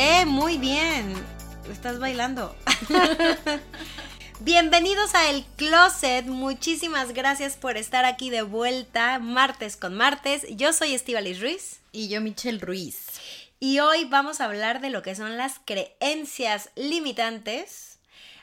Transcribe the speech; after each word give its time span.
¡Eh! 0.00 0.24
Muy 0.26 0.58
bien. 0.58 1.12
Estás 1.72 1.98
bailando. 1.98 2.54
Bienvenidos 4.40 5.12
a 5.16 5.28
El 5.28 5.44
Closet. 5.56 6.24
Muchísimas 6.26 7.12
gracias 7.12 7.56
por 7.56 7.76
estar 7.76 8.04
aquí 8.04 8.30
de 8.30 8.42
vuelta, 8.42 9.18
martes 9.18 9.76
con 9.76 9.96
martes. 9.96 10.46
Yo 10.50 10.72
soy 10.72 10.94
Estivalis 10.94 11.40
Ruiz 11.40 11.80
Y 11.90 12.06
yo, 12.06 12.20
Michelle 12.20 12.60
Ruiz. 12.60 13.06
y 13.58 13.80
hoy 13.80 14.04
vamos 14.04 14.40
a 14.40 14.44
hablar 14.44 14.80
de 14.80 14.90
lo 14.90 15.02
que 15.02 15.16
son 15.16 15.36
las 15.36 15.60
creencias 15.64 16.70
limitantes. 16.76 17.87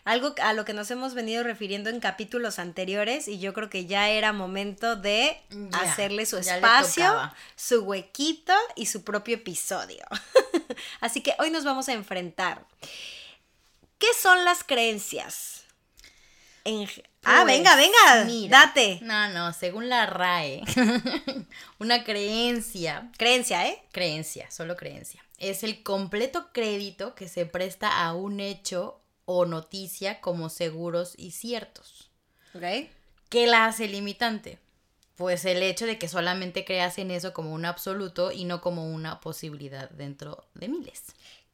Algo 0.05 0.33
a 0.41 0.53
lo 0.53 0.65
que 0.65 0.73
nos 0.73 0.89
hemos 0.91 1.13
venido 1.15 1.43
refiriendo 1.43 1.89
en 1.89 1.99
capítulos 1.99 2.59
anteriores 2.59 3.27
y 3.27 3.39
yo 3.39 3.53
creo 3.53 3.69
que 3.71 3.85
ya 3.87 4.07
era 4.09 4.31
momento 4.33 4.95
de 4.95 5.41
Ya, 5.49 5.79
hacerle 5.81 6.25
su 6.27 6.37
espacio, 6.37 7.31
su 7.55 7.81
huequito 7.83 8.53
y 8.75 8.85
su 8.85 9.03
propio 9.03 9.35
episodio. 9.35 10.05
Así 11.01 11.21
que 11.21 11.33
hoy 11.39 11.49
nos 11.49 11.63
vamos 11.63 11.89
a 11.89 11.93
enfrentar. 11.93 12.65
¿Qué 13.97 14.07
son 14.21 14.45
las 14.45 14.63
creencias? 14.63 15.63
En- 16.65 16.87
ah, 17.23 17.41
Pues, 17.43 17.45
venga, 17.45 17.75
venga, 17.75 18.25
mira. 18.25 18.59
date. 18.59 18.99
No, 19.01 19.27
no, 19.29 19.53
según 19.53 19.89
la 19.89 20.05
RAE, 20.05 20.61
una 21.79 22.03
creencia, 22.03 23.09
Creencia, 23.17 23.67
¿eh? 23.67 23.81
creencia, 23.91 24.49
solo 24.51 24.75
creencia, 24.75 25.23
es 25.39 25.63
el 25.63 25.81
completo 25.83 26.49
crédito 26.53 27.15
que 27.15 27.27
se 27.27 27.45
presta 27.45 28.03
a 28.05 28.13
un 28.13 28.39
hecho 28.39 28.99
o 29.25 29.45
noticia 29.45 30.21
como 30.21 30.49
seguros 30.49 31.13
y 31.17 31.31
ciertos. 31.31 32.09
Ok. 32.53 32.63
¿Qué 33.29 33.47
la 33.47 33.65
hace 33.65 33.87
limitante? 33.87 34.59
Pues 35.15 35.45
el 35.45 35.63
hecho 35.63 35.85
de 35.85 35.97
que 35.97 36.07
solamente 36.07 36.65
creas 36.65 36.97
en 36.97 37.09
eso 37.11 37.33
como 37.33 37.53
un 37.53 37.65
absoluto 37.65 38.31
y 38.31 38.43
no 38.45 38.61
como 38.61 38.85
una 38.91 39.21
posibilidad 39.21 39.89
dentro 39.91 40.45
de 40.53 40.67
miles. 40.67 41.03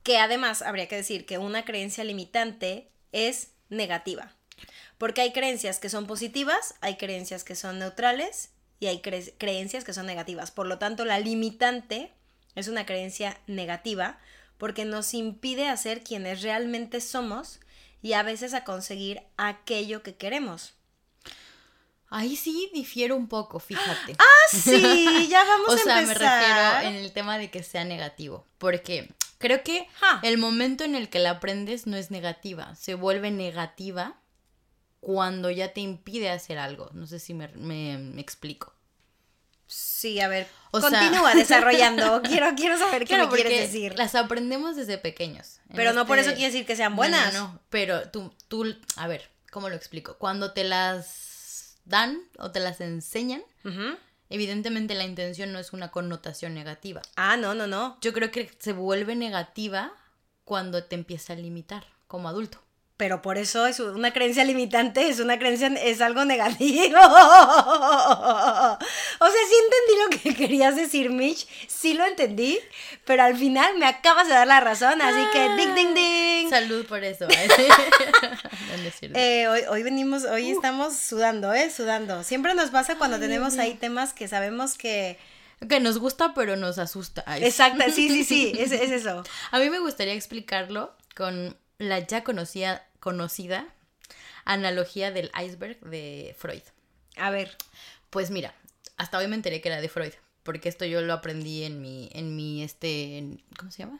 Que 0.03 0.17
además 0.17 0.61
habría 0.63 0.87
que 0.87 0.95
decir 0.95 1.25
que 1.25 1.37
una 1.37 1.63
creencia 1.63 2.03
limitante 2.03 2.89
es 3.11 3.51
negativa. 3.69 4.33
Porque 4.97 5.21
hay 5.21 5.31
creencias 5.31 5.79
que 5.79 5.89
son 5.89 6.07
positivas, 6.07 6.75
hay 6.81 6.97
creencias 6.97 7.43
que 7.43 7.55
son 7.55 7.79
neutrales 7.79 8.49
y 8.79 8.87
hay 8.87 8.97
cre- 8.99 9.33
creencias 9.37 9.83
que 9.83 9.93
son 9.93 10.05
negativas. 10.07 10.51
Por 10.51 10.67
lo 10.67 10.77
tanto, 10.79 11.05
la 11.05 11.19
limitante 11.19 12.11
es 12.55 12.67
una 12.67 12.85
creencia 12.85 13.39
negativa 13.47 14.19
porque 14.61 14.85
nos 14.85 15.15
impide 15.15 15.67
hacer 15.67 16.03
quienes 16.03 16.43
realmente 16.43 17.01
somos 17.01 17.59
y 18.03 18.13
a 18.13 18.21
veces 18.21 18.53
a 18.53 18.63
conseguir 18.63 19.23
aquello 19.35 20.03
que 20.03 20.13
queremos. 20.15 20.75
Ahí 22.09 22.35
sí 22.35 22.69
difiero 22.71 23.15
un 23.15 23.27
poco, 23.27 23.59
fíjate. 23.59 24.15
¡Ah, 24.19 24.55
sí! 24.55 25.27
Ya 25.31 25.43
vamos 25.45 25.67
o 25.69 25.73
a 25.73 25.77
sea, 25.77 25.95
me 25.95 26.01
empezar. 26.03 26.43
refiero 26.75 26.89
en 26.89 27.03
el 27.03 27.11
tema 27.11 27.39
de 27.39 27.49
que 27.49 27.63
sea 27.63 27.85
negativo. 27.85 28.45
Porque 28.59 29.11
creo 29.39 29.63
que 29.63 29.87
el 30.21 30.37
momento 30.37 30.83
en 30.83 30.93
el 30.93 31.09
que 31.09 31.17
la 31.17 31.31
aprendes 31.31 31.87
no 31.87 31.97
es 31.97 32.11
negativa. 32.11 32.75
Se 32.75 32.93
vuelve 32.93 33.31
negativa 33.31 34.15
cuando 34.99 35.49
ya 35.49 35.73
te 35.73 35.81
impide 35.81 36.29
hacer 36.29 36.59
algo. 36.59 36.91
No 36.93 37.07
sé 37.07 37.17
si 37.17 37.33
me, 37.33 37.47
me- 37.55 37.97
me 37.97 38.21
explico. 38.21 38.75
Sí, 39.73 40.19
a 40.19 40.27
ver. 40.27 40.47
O 40.71 40.81
sea- 40.81 40.89
continúa 40.89 41.33
desarrollando. 41.35 42.21
Quiero, 42.23 42.53
quiero 42.55 42.77
saber 42.77 43.05
qué 43.05 43.17
me 43.17 43.29
quieres 43.29 43.59
decir. 43.61 43.97
Las 43.97 44.15
aprendemos 44.15 44.75
desde 44.75 44.97
pequeños. 44.97 45.59
Pero 45.73 45.93
no 45.93 46.05
por 46.05 46.17
este- 46.19 46.31
eso 46.31 46.37
quiere 46.37 46.51
decir 46.51 46.65
que 46.67 46.75
sean 46.75 46.91
No, 46.91 46.97
buenas. 46.97 47.33
No, 47.33 47.39
no, 47.53 47.59
pero 47.69 48.09
tú, 48.09 48.33
tú, 48.47 48.75
a 48.97 49.07
ver, 49.07 49.29
¿cómo 49.51 49.69
lo 49.69 49.75
explico? 49.75 50.17
Cuando 50.17 50.51
te 50.53 50.63
las 50.65 51.77
dan 51.85 52.21
o 52.37 52.51
te 52.51 52.59
las 52.59 52.81
enseñan, 52.81 53.41
evidentemente 54.29 54.93
la 54.95 55.03
intención 55.03 55.51
no 55.53 55.59
es 55.59 55.73
una 55.73 55.91
connotación 55.91 56.53
negativa. 56.53 57.01
Ah, 57.15 57.37
no, 57.37 57.53
no, 57.53 57.67
no. 57.67 57.97
Yo 58.01 58.13
creo 58.13 58.31
que 58.31 58.51
se 58.59 58.73
vuelve 58.73 59.15
negativa 59.15 59.93
cuando 60.43 60.83
te 60.83 60.95
empieza 60.95 61.33
a 61.33 61.35
limitar 61.37 61.85
como 62.07 62.27
adulto. 62.29 62.61
Pero 63.01 63.19
por 63.23 63.39
eso 63.39 63.65
es 63.65 63.79
una 63.79 64.13
creencia 64.13 64.43
limitante, 64.43 65.09
es 65.09 65.19
una 65.19 65.39
creencia, 65.39 65.69
es 65.69 66.01
algo 66.01 66.23
negativo. 66.23 66.99
O 66.99 68.77
sea, 68.77 69.41
sí 69.49 69.55
entendí 69.63 69.95
lo 70.03 70.09
que 70.21 70.35
querías 70.39 70.75
decir, 70.75 71.09
Mitch. 71.09 71.47
Sí 71.67 71.95
lo 71.95 72.05
entendí. 72.05 72.59
Pero 73.03 73.23
al 73.23 73.35
final 73.35 73.75
me 73.79 73.87
acabas 73.87 74.27
de 74.27 74.35
dar 74.35 74.45
la 74.45 74.59
razón. 74.59 75.01
Así 75.01 75.19
que, 75.33 75.49
ding, 75.55 75.73
ding, 75.73 75.95
ding. 75.95 76.49
Salud 76.51 76.85
por 76.85 77.03
eso. 77.03 77.25
No. 79.01 79.17
Eh, 79.17 79.47
hoy, 79.47 79.61
hoy 79.67 79.81
venimos, 79.81 80.23
hoy 80.25 80.51
estamos 80.51 80.95
sudando, 80.95 81.51
¿eh? 81.53 81.71
Sudando. 81.71 82.23
Siempre 82.23 82.53
nos 82.53 82.69
pasa 82.69 82.99
cuando 82.99 83.19
tenemos 83.19 83.57
ahí 83.57 83.73
temas 83.73 84.13
que 84.13 84.27
sabemos 84.27 84.77
que... 84.77 85.17
que 85.67 85.79
nos 85.79 85.97
gusta, 85.97 86.35
pero 86.35 86.55
nos 86.55 86.77
asusta. 86.77 87.23
Ay, 87.25 87.43
Exacto, 87.45 87.83
sí, 87.91 88.09
sí, 88.09 88.23
sí, 88.23 88.53
es, 88.59 88.71
es 88.71 88.91
eso. 88.91 89.23
A 89.49 89.57
mí 89.57 89.71
me 89.71 89.79
gustaría 89.79 90.13
explicarlo 90.13 90.93
con 91.15 91.57
la 91.81 91.99
ya 91.99 92.23
conocida, 92.23 92.85
conocida 93.01 93.67
analogía 94.45 95.11
del 95.11 95.29
iceberg 95.45 95.79
de 95.81 96.33
Freud. 96.39 96.63
A 97.17 97.29
ver, 97.29 97.55
Pues 98.09 98.29
mira, 98.31 98.53
hasta 98.97 99.17
hoy 99.17 99.27
me 99.27 99.35
enteré 99.35 99.61
que 99.61 99.69
era 99.69 99.79
de 99.81 99.87
Freud, 99.89 100.11
porque 100.43 100.67
esto 100.69 100.83
yo 100.85 100.99
lo 101.01 101.13
aprendí 101.13 101.63
en 101.63 101.81
mi, 101.81 102.09
en 102.13 102.35
mi, 102.35 102.61
este, 102.63 103.17
en- 103.17 103.41
¿cómo 103.57 103.71
se 103.71 103.83
llama? 103.83 103.99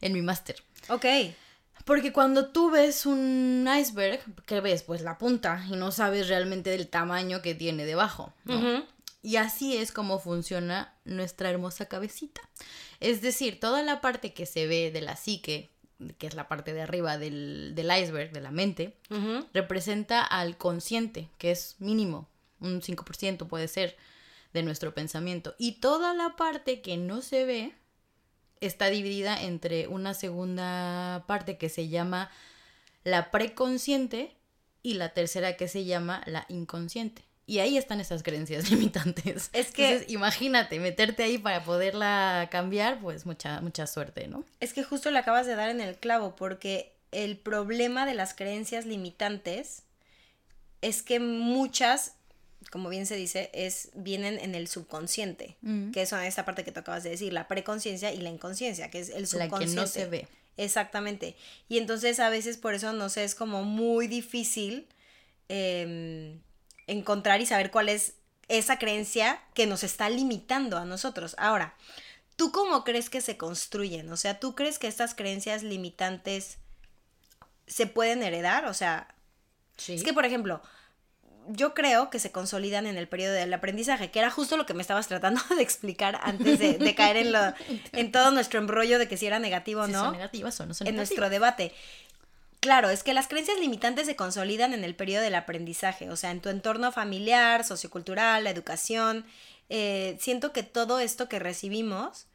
En 0.00 0.12
mi 0.12 0.22
máster. 0.22 0.56
ok. 0.88 1.04
Porque 1.84 2.12
cuando 2.12 2.48
tú 2.50 2.70
ves 2.70 3.06
un 3.06 3.66
iceberg, 3.78 4.20
¿qué 4.46 4.60
ves? 4.60 4.82
Pues 4.82 5.00
la 5.00 5.16
punta 5.16 5.64
y 5.68 5.72
no 5.76 5.92
sabes 5.92 6.28
realmente 6.28 6.68
del 6.70 6.88
tamaño 6.88 7.40
que 7.40 7.54
tiene 7.54 7.86
debajo. 7.86 8.34
¿no? 8.44 8.84
Y 9.22 9.36
así 9.36 9.76
es 9.76 9.90
como 9.90 10.18
funciona 10.18 10.94
nuestra 11.04 11.48
hermosa 11.50 11.86
cabecita. 11.86 12.42
Es 13.00 13.22
decir, 13.22 13.60
toda 13.60 13.82
la 13.82 14.00
parte 14.02 14.34
que 14.34 14.44
se 14.44 14.66
ve 14.66 14.90
de 14.90 15.00
la 15.00 15.16
psique, 15.16 15.70
que 16.18 16.26
es 16.26 16.34
la 16.34 16.48
parte 16.48 16.72
de 16.72 16.82
arriba 16.82 17.18
del, 17.18 17.72
del 17.74 17.90
iceberg, 17.90 18.32
de 18.32 18.40
la 18.40 18.50
mente, 18.50 18.96
representa 19.52 20.22
al 20.22 20.56
consciente, 20.56 21.28
que 21.38 21.50
es 21.50 21.76
mínimo, 21.78 22.28
un 22.60 22.80
5% 22.80 23.46
puede 23.46 23.68
ser 23.68 23.96
de 24.52 24.62
nuestro 24.62 24.94
pensamiento. 24.94 25.54
Y 25.58 25.80
toda 25.80 26.14
la 26.14 26.36
parte 26.36 26.80
que 26.80 26.96
no 26.96 27.22
se 27.22 27.44
ve 27.44 27.74
está 28.60 28.86
dividida 28.86 29.40
entre 29.42 29.88
una 29.88 30.14
segunda 30.14 31.24
parte 31.26 31.56
que 31.56 31.68
se 31.68 31.88
llama 31.88 32.30
la 33.04 33.30
preconsciente 33.30 34.36
y 34.82 34.94
la 34.94 35.10
tercera 35.10 35.56
que 35.56 35.68
se 35.68 35.84
llama 35.84 36.22
la 36.26 36.46
inconsciente. 36.48 37.24
Y 37.50 37.58
ahí 37.58 37.76
están 37.76 38.00
esas 38.00 38.22
creencias 38.22 38.70
limitantes. 38.70 39.50
Es 39.52 39.72
que- 39.72 39.86
Entonces, 39.88 40.12
imagínate, 40.12 40.78
meterte 40.78 41.24
ahí 41.24 41.36
para 41.36 41.64
poderla 41.64 42.48
cambiar, 42.50 43.00
pues 43.00 43.26
mucha, 43.26 43.60
mucha 43.60 43.88
suerte, 43.88 44.28
¿no? 44.28 44.44
Es 44.60 44.72
que 44.72 44.84
justo 44.84 45.10
le 45.10 45.18
acabas 45.18 45.46
de 45.46 45.56
dar 45.56 45.68
en 45.68 45.80
el 45.80 45.96
clavo, 45.96 46.36
porque 46.36 46.92
el 47.10 47.36
problema 47.36 48.06
de 48.06 48.14
las 48.14 48.34
creencias 48.34 48.86
limitantes 48.86 49.82
es 50.80 51.02
que 51.02 51.18
muchas, 51.18 52.12
como 52.70 52.88
bien 52.88 53.04
se 53.04 53.16
dice, 53.16 53.50
es, 53.52 53.88
vienen 53.94 54.38
en 54.38 54.54
el 54.54 54.68
subconsciente, 54.68 55.56
Mm. 55.60 55.90
que 55.90 56.02
es 56.02 56.12
esta 56.12 56.44
parte 56.44 56.62
que 56.62 56.70
tú 56.70 56.78
acabas 56.80 57.02
de 57.02 57.10
decir, 57.10 57.32
la 57.32 57.48
preconciencia 57.48 58.12
y 58.12 58.18
la 58.18 58.28
inconsciencia, 58.28 58.90
que 58.92 59.00
es 59.00 59.08
el 59.08 59.22
La 59.22 59.26
subconsciente. 59.26 59.74
que 59.74 59.80
no 59.80 59.86
se 59.88 60.06
ve. 60.06 60.28
Exactamente. 60.56 61.34
Y 61.68 61.78
entonces 61.78 62.20
a 62.20 62.30
veces 62.30 62.58
por 62.58 62.74
eso, 62.74 62.92
no 62.92 63.08
sé, 63.08 63.24
es 63.24 63.34
como 63.34 63.64
muy 63.64 64.06
difícil 64.06 64.86
eh, 65.48 66.38
encontrar 66.90 67.40
y 67.40 67.46
saber 67.46 67.70
cuál 67.70 67.88
es 67.88 68.14
esa 68.48 68.78
creencia 68.78 69.40
que 69.54 69.66
nos 69.66 69.84
está 69.84 70.10
limitando 70.10 70.76
a 70.76 70.84
nosotros. 70.84 71.34
Ahora, 71.38 71.74
¿tú 72.36 72.50
cómo 72.52 72.82
crees 72.84 73.08
que 73.10 73.20
se 73.20 73.36
construyen? 73.36 74.10
O 74.12 74.16
sea, 74.16 74.40
¿tú 74.40 74.54
crees 74.54 74.78
que 74.78 74.88
estas 74.88 75.14
creencias 75.14 75.62
limitantes 75.62 76.58
se 77.66 77.86
pueden 77.86 78.22
heredar? 78.22 78.64
O 78.66 78.74
sea, 78.74 79.14
Sí. 79.76 79.94
es 79.94 80.02
que, 80.02 80.12
por 80.12 80.24
ejemplo, 80.24 80.60
yo 81.48 81.72
creo 81.74 82.10
que 82.10 82.18
se 82.18 82.32
consolidan 82.32 82.86
en 82.86 82.96
el 82.98 83.08
periodo 83.08 83.32
del 83.34 83.52
aprendizaje, 83.54 84.10
que 84.10 84.18
era 84.18 84.30
justo 84.30 84.56
lo 84.56 84.66
que 84.66 84.74
me 84.74 84.82
estabas 84.82 85.06
tratando 85.08 85.40
de 85.56 85.62
explicar 85.62 86.18
antes 86.22 86.58
de, 86.58 86.76
de 86.78 86.94
caer 86.94 87.16
en, 87.16 87.32
lo, 87.32 87.40
en 87.92 88.12
todo 88.12 88.30
nuestro 88.30 88.58
embrollo 88.58 88.98
de 88.98 89.08
que 89.08 89.16
si 89.16 89.26
era 89.26 89.38
negativo 89.38 89.82
o 89.82 89.86
Si 89.86 89.92
no 89.92 90.04
son 90.06 90.12
negativas 90.12 90.60
o 90.60 90.66
no 90.66 90.74
son 90.74 90.86
en 90.88 90.94
negativas. 90.96 91.10
nuestro 91.18 91.30
debate. 91.30 91.72
Claro, 92.60 92.90
es 92.90 93.02
que 93.02 93.14
las 93.14 93.26
creencias 93.26 93.58
limitantes 93.58 94.06
se 94.06 94.16
consolidan 94.16 94.74
en 94.74 94.84
el 94.84 94.94
periodo 94.94 95.22
del 95.22 95.34
aprendizaje, 95.34 96.10
o 96.10 96.16
sea, 96.16 96.30
en 96.30 96.42
tu 96.42 96.50
entorno 96.50 96.92
familiar, 96.92 97.64
sociocultural, 97.64 98.44
la 98.44 98.50
educación. 98.50 99.24
Eh, 99.70 100.18
siento 100.20 100.52
que 100.52 100.62
todo 100.62 101.00
esto 101.00 101.28
que 101.28 101.38
recibimos 101.38 102.26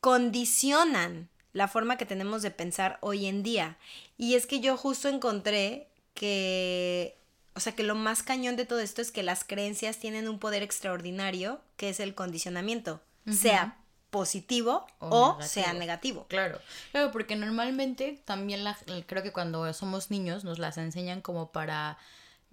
condicionan 0.00 1.30
la 1.54 1.68
forma 1.68 1.96
que 1.96 2.04
tenemos 2.04 2.42
de 2.42 2.50
pensar 2.50 2.98
hoy 3.00 3.26
en 3.26 3.42
día. 3.42 3.78
Y 4.18 4.34
es 4.34 4.46
que 4.46 4.60
yo 4.60 4.76
justo 4.76 5.08
encontré 5.08 5.88
que, 6.12 7.16
o 7.54 7.60
sea, 7.60 7.74
que 7.74 7.82
lo 7.82 7.94
más 7.94 8.22
cañón 8.22 8.56
de 8.56 8.66
todo 8.66 8.80
esto 8.80 9.00
es 9.00 9.10
que 9.10 9.22
las 9.22 9.42
creencias 9.42 9.96
tienen 9.96 10.28
un 10.28 10.38
poder 10.38 10.62
extraordinario, 10.62 11.62
que 11.76 11.88
es 11.88 12.00
el 12.00 12.14
condicionamiento, 12.14 13.00
sea 13.30 13.81
positivo 14.12 14.86
o, 14.98 15.38
sea 15.40 15.72
negativo. 15.72 16.26
Claro, 16.28 16.60
claro, 16.92 17.10
porque 17.10 17.34
normalmente 17.34 18.20
también 18.26 18.62
la, 18.62 18.76
creo 19.06 19.22
que 19.22 19.32
cuando 19.32 19.72
somos 19.72 20.10
niños 20.10 20.44
nos 20.44 20.58
las 20.58 20.76
enseñan 20.76 21.22
como 21.22 21.50
para 21.50 21.96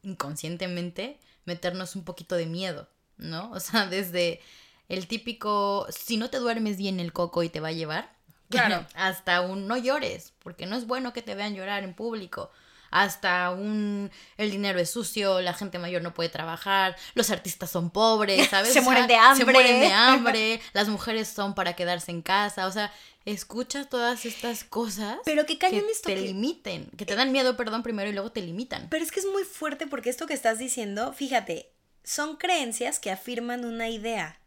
inconscientemente 0.02 1.20
meternos 1.44 1.98
un 1.98 2.06
poquito 2.06 2.36
de 2.36 2.46
miedo, 2.46 2.88
¿no? 3.18 3.52
O 3.54 3.60
sea, 3.60 3.88
desde 3.88 4.40
el 4.88 5.08
típico, 5.08 5.86
si 5.90 6.16
no 6.16 6.30
te 6.30 6.38
duermes 6.38 6.78
bien 6.78 7.02
el 7.02 7.12
coco 7.12 7.44
y 7.44 7.50
te 7.50 7.60
va 7.60 7.68
a 7.68 7.74
llevar, 7.74 8.10
claro. 8.50 8.86
hasta 8.96 9.42
un 9.42 9.68
no 9.68 9.76
llores, 9.76 10.32
porque 10.42 10.66
no 10.66 10.78
es 10.78 10.88
bueno 10.88 11.12
que 11.12 11.22
te 11.22 11.36
vean 11.36 11.56
llorar 11.56 11.84
en 11.84 11.94
público 11.94 12.52
hasta 12.92 13.52
un 13.52 14.12
el 14.38 14.52
dinero 14.52 14.80
es 14.80 14.90
sucio, 14.90 15.42
la 15.42 15.54
gente 15.54 15.80
mayor 15.80 16.02
no 16.02 16.14
puede 16.14 16.30
trabajar, 16.30 16.96
los 17.14 17.30
artistas 17.32 17.70
son 17.70 17.90
pobres, 17.90 18.48
¿sabes? 18.50 18.74
se 18.74 18.82
mueren 18.82 19.08
de 19.08 19.16
hambre. 19.16 19.46
Se 19.46 19.52
mueren 19.52 19.80
de 19.80 19.92
hambre, 19.94 20.62
las 20.74 20.88
mujeres 20.88 21.28
son 21.28 21.56
para 21.56 21.74
quedarse 21.74 22.12
en 22.12 22.22
casa, 22.22 22.68
o 22.68 22.72
sea, 22.72 22.92
escuchas 23.26 23.90
todas 23.90 24.26
estas 24.26 24.64
cosas 24.64 25.18
pero 25.26 25.46
qué 25.46 25.58
cañón 25.58 25.86
que 25.86 25.92
esto 25.92 26.10
te 26.10 26.16
limiten, 26.16 26.90
que 26.98 27.06
te 27.06 27.16
dan 27.16 27.32
miedo, 27.32 27.56
perdón, 27.58 27.84
primero 27.84 28.10
y 28.10 28.14
luego 28.14 28.32
te 28.32 28.42
limitan. 28.42 28.88
Pero 28.90 29.04
es 29.04 29.12
que 29.12 29.20
es 29.20 29.26
muy 29.26 29.44
fuerte 29.44 29.88
porque 29.88 30.10
esto 30.10 30.26
que 30.26 30.34
estás 30.34 30.58
diciendo, 30.58 31.14
fíjate, 31.14 31.72
son 32.04 32.38
creencias 32.38 33.00
que 33.00 33.12
afirman 33.12 33.66
una 33.66 33.90
idea. 33.90 34.40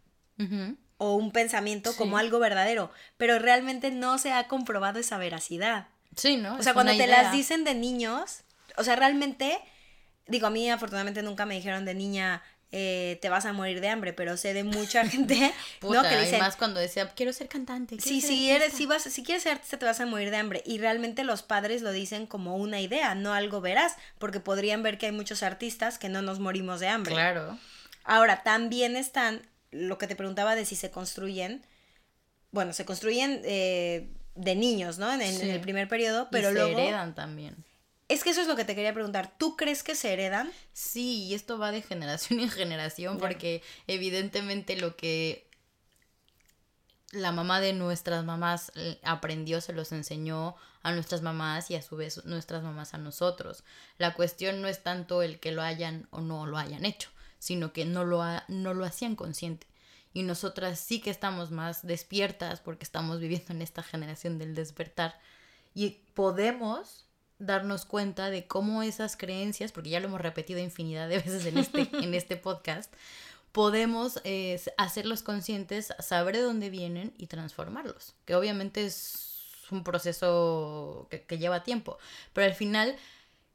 O 0.99 1.15
un 1.15 1.31
pensamiento 1.31 1.95
como 1.95 2.19
algo 2.19 2.41
verdadero, 2.41 2.91
pero 3.17 3.39
realmente 3.39 3.93
no 3.93 4.19
se 4.19 4.33
ha 4.33 4.49
comprobado 4.49 4.99
esa 4.99 5.17
veracidad. 5.17 5.87
Sí, 6.17 6.37
¿no? 6.37 6.57
O 6.57 6.63
sea, 6.63 6.75
cuando 6.75 6.97
te 6.97 7.07
las 7.07 7.33
dicen 7.33 7.65
de 7.65 7.75
niños, 7.75 8.41
o 8.77 8.85
sea, 8.85 8.97
realmente, 8.97 9.59
digo, 10.27 10.47
a 10.47 10.51
mí 10.51 10.71
afortunadamente 10.71 11.23
nunca 11.23 11.47
me 11.47 11.55
dijeron 11.55 11.85
de 11.85 11.95
niña, 11.95 12.43
eh, 12.75 13.19
te 13.21 13.29
vas 13.29 13.45
a 13.45 13.53
morir 13.53 13.83
de 13.83 13.89
hambre, 13.91 14.15
pero 14.15 14.39
sé 14.39 14.55
de 14.55 14.65
mucha 14.65 15.05
gente, 15.09 15.53
¿no? 15.83 16.03
Que 16.03 16.21
dicen, 16.21 16.41
más 16.41 16.57
cuando 16.57 16.81
decía, 16.81 17.09
quiero 17.11 17.33
ser 17.33 17.49
cantante. 17.49 18.01
Sí, 18.01 18.23
si 18.23 18.51
eres, 18.51 18.73
si 18.73 18.87
vas, 18.87 19.03
si 19.03 19.23
quieres 19.23 19.43
ser 19.43 19.53
artista 19.53 19.79
te 19.79 19.85
vas 19.85 20.01
a 20.01 20.07
morir 20.07 20.31
de 20.31 20.39
hambre. 20.39 20.63
Y 20.65 20.79
realmente 20.79 21.23
los 21.23 21.43
padres 21.43 21.83
lo 21.83 21.93
dicen 21.93 22.27
como 22.27 22.57
una 22.57 22.81
idea, 22.81 23.15
no 23.15 23.35
algo 23.35 23.61
verás, 23.61 23.97
porque 24.19 24.41
podrían 24.41 24.83
ver 24.83 24.97
que 24.97 25.07
hay 25.07 25.13
muchos 25.13 25.43
artistas 25.43 25.99
que 25.99 26.09
no 26.09 26.23
nos 26.23 26.41
morimos 26.41 26.81
de 26.81 26.89
hambre. 26.89 27.13
Claro. 27.13 27.59
Ahora, 28.05 28.43
también 28.43 28.97
están, 28.97 29.43
lo 29.71 29.99
que 29.99 30.07
te 30.07 30.17
preguntaba 30.17 30.55
de 30.55 30.65
si 30.65 30.75
se 30.75 30.91
construyen, 30.91 31.65
bueno, 32.53 32.73
se 32.73 32.87
construyen 32.87 33.43
eh, 33.45 34.09
de 34.35 34.55
niños, 34.55 34.99
¿no? 34.99 35.13
En, 35.13 35.21
el 35.23 35.61
primer 35.61 35.89
periodo, 35.89 36.29
pero 36.31 36.51
y 36.51 36.55
se 36.55 36.73
heredan 36.73 37.15
también. 37.15 37.65
Es 38.09 38.25
que 38.25 38.31
eso 38.31 38.43
es 38.43 38.47
lo 38.47 38.57
que 38.57 38.65
te 38.65 38.75
quería 38.75 38.93
preguntar. 38.93 39.33
¿Tú 39.39 39.57
crees 39.57 39.83
que 39.83 39.95
se 39.95 40.13
heredan? 40.13 40.53
Sí, 40.73 41.25
y 41.25 41.35
esto 41.35 41.59
va 41.59 41.73
de 41.73 41.83
generación 41.83 42.41
en 42.41 42.51
generación, 42.51 43.19
porque 43.19 43.63
evidentemente 43.87 44.77
lo 44.77 44.97
que 44.97 45.49
la 47.11 47.31
mamá 47.31 47.61
de 47.61 47.75
nuestras 47.75 48.25
mamás 48.25 48.73
eh, 48.75 48.99
aprendió, 49.03 49.61
se 49.61 49.75
los 49.75 49.93
enseñó 49.93 50.57
a 50.83 50.93
nuestras 50.93 51.23
mamás 51.23 51.71
y 51.71 51.75
a 51.75 51.83
su 51.83 51.97
vez 51.97 52.25
nuestras 52.25 52.63
mamás 52.63 52.95
a 52.95 52.99
nosotros. 52.99 53.65
La 53.99 54.15
cuestión 54.15 54.63
no 54.63 54.69
es 54.69 54.83
tanto 54.83 55.23
el 55.23 55.39
que 55.39 55.53
lo 55.53 55.63
hayan 55.63 56.09
o 56.11 56.21
no 56.21 56.47
lo 56.47 56.57
hayan 56.57 56.87
hecho, 56.87 57.11
sino 57.39 57.73
que 57.73 57.85
no 57.85 58.05
lo, 58.05 58.25
no 58.49 58.75
lo 58.75 58.85
hacían 58.85 59.15
consciente 59.15 59.67
y 60.15 60.23
nosotras 60.23 60.79
sí 60.79 61.01
que 61.01 61.11
estamos 61.11 61.51
más 61.51 61.87
despiertas 61.87 62.61
porque 62.61 62.85
estamos 62.85 63.21
viviendo 63.21 63.53
en 63.53 63.63
esta 63.63 63.83
generación 63.83 64.39
del 64.39 64.55
despertar 64.55 65.19
y 65.75 66.01
podemos 66.15 67.07
darnos 67.39 67.85
cuenta 67.85 68.31
de 68.31 68.47
cómo 68.47 68.83
esas 68.83 69.17
creencias, 69.17 69.73
porque 69.73 69.91
ya 69.91 70.01
lo 70.01 70.07
hemos 70.07 70.21
repetido 70.21 70.61
infinidad 70.61 71.09
de 71.09 71.19
veces 71.19 71.45
en 71.47 71.59
este, 71.59 71.89
en 71.93 72.15
este 72.15 72.37
podcast, 72.37 72.93
podemos 73.53 74.21
eh, 74.25 74.61
hacerlos 74.79 75.23
conscientes, 75.23 75.93
saber 75.99 76.37
de 76.37 76.43
dónde 76.43 76.71
vienen 76.71 77.13
y 77.19 77.27
transformarlos, 77.27 78.15
que 78.25 78.35
obviamente 78.35 78.85
es 78.87 79.29
un 79.71 79.85
proceso 79.85 81.09
que, 81.11 81.23
que 81.23 81.39
lleva 81.39 81.63
tiempo, 81.63 81.99
pero 82.33 82.47
al 82.47 82.55
final 82.55 82.97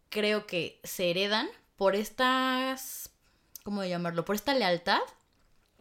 creo 0.09 0.47
que 0.47 0.79
se 0.83 1.09
heredan 1.09 1.47
por 1.77 1.95
estas, 1.95 3.11
¿cómo 3.63 3.83
llamarlo? 3.83 4.25
Por 4.25 4.35
esta 4.35 4.53
lealtad 4.53 4.99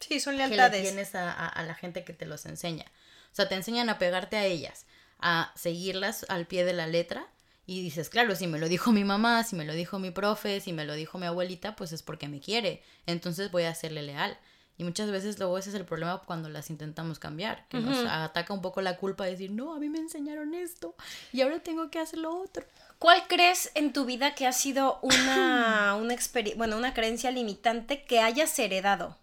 Sí, 0.01 0.21
son 0.21 0.37
lealtades. 0.37 0.83
Que 0.83 0.89
tienes 0.89 1.15
a, 1.15 1.63
la 1.67 1.75
gente 1.75 2.05
que 2.05 2.13
te 2.13 2.27
los 2.27 2.47
enseña. 2.47 2.85
O 3.33 3.35
sea, 3.35 3.49
te 3.49 3.55
enseñan 3.55 3.89
a 3.89 3.99
pegarte 3.99 4.37
a 4.37 4.45
ellas, 4.45 4.87
a 5.19 5.53
seguirlas 5.57 6.27
al 6.29 6.47
pie 6.47 6.65
de 6.65 6.73
la 6.73 6.87
letra. 6.87 7.27
Y 7.69 7.83
dices, 7.83 8.09
claro, 8.09 8.37
si 8.37 8.47
me 8.47 8.61
lo 8.61 8.69
dijo 8.69 8.93
mi 8.93 9.03
mamá, 9.03 9.43
si 9.43 9.57
me 9.57 9.65
lo 9.65 9.73
dijo 9.73 9.99
mi 9.99 10.13
profe, 10.13 10.61
si 10.61 10.73
me 10.73 10.85
lo 10.85 10.95
dijo 10.95 11.19
mi 11.19 11.27
abuelita, 11.27 11.75
pues 11.75 11.93
es 11.93 12.03
porque 12.03 12.29
me 12.29 12.41
quiere. 12.41 12.83
Entonces 13.07 13.51
voy 13.51 13.65
a 13.65 13.75
serle 13.75 14.03
leal. 14.03 14.39
Y 14.79 14.85
muchas 14.85 15.11
veces 15.11 15.39
luego 15.39 15.57
ese 15.57 15.71
es 15.71 15.75
el 15.75 15.87
problema 15.87 16.23
cuando 16.27 16.51
las 16.51 16.69
intentamos 16.69 17.19
cambiar, 17.19 17.67
que 17.69 17.79
nos 17.79 18.07
ataca 18.07 18.53
un 18.53 18.61
poco 18.61 18.83
la 18.83 18.99
culpa 18.99 19.25
de 19.25 19.31
decir, 19.31 19.51
no, 19.51 19.75
a 19.75 19.79
mí 19.79 19.89
me 19.89 19.99
enseñaron 19.99 20.55
esto 20.55 20.95
y 21.33 21.41
ahora 21.41 21.61
tengo 21.61 21.91
que 21.91 21.99
hacer 21.99 22.19
lo 22.19 22.37
otro. 22.39 22.65
¿Cuál 22.99 23.27
crees 23.27 23.71
en 23.75 23.95
tu 23.95 24.05
vida 24.05 24.35
que 24.35 24.47
ha 24.47 24.53
sido 24.53 24.99
una, 25.01 25.95
una, 26.01 26.17
bueno, 26.57 26.77
una 26.77 26.93
creencia 26.93 27.31
limitante 27.31 28.05
que 28.05 28.21
hayas 28.21 28.59
heredado? 28.59 29.17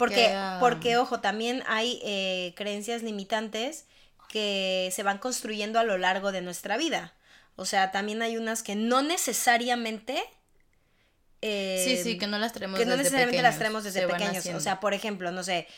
Porque, 0.00 0.34
porque 0.60 0.96
ojo, 0.96 1.20
también 1.20 1.62
hay 1.66 2.00
eh, 2.02 2.54
creencias 2.56 3.02
limitantes 3.02 3.84
que 4.30 4.88
se 4.92 5.02
van 5.02 5.18
construyendo 5.18 5.78
a 5.78 5.84
lo 5.84 5.98
largo 5.98 6.32
de 6.32 6.40
nuestra 6.40 6.78
vida. 6.78 7.12
O 7.54 7.66
sea, 7.66 7.92
también 7.92 8.22
hay 8.22 8.38
unas 8.38 8.62
que 8.62 8.76
no 8.76 9.02
necesariamente... 9.02 10.22
sí, 11.42 11.98
sí, 12.02 12.16
que 12.16 12.26
no 12.26 12.38
las 12.38 12.54
tenemos 12.54 12.78
Que 12.78 12.86
no 12.86 12.96
necesariamente 12.96 13.42
las 13.42 13.58
tenemos 13.58 13.84
desde 13.84 14.08
pequeños. 14.08 14.46
O 14.46 14.60
sea, 14.60 14.80
por 14.80 14.94
ejemplo, 14.94 15.32
no 15.32 15.44
sé, 15.44 15.68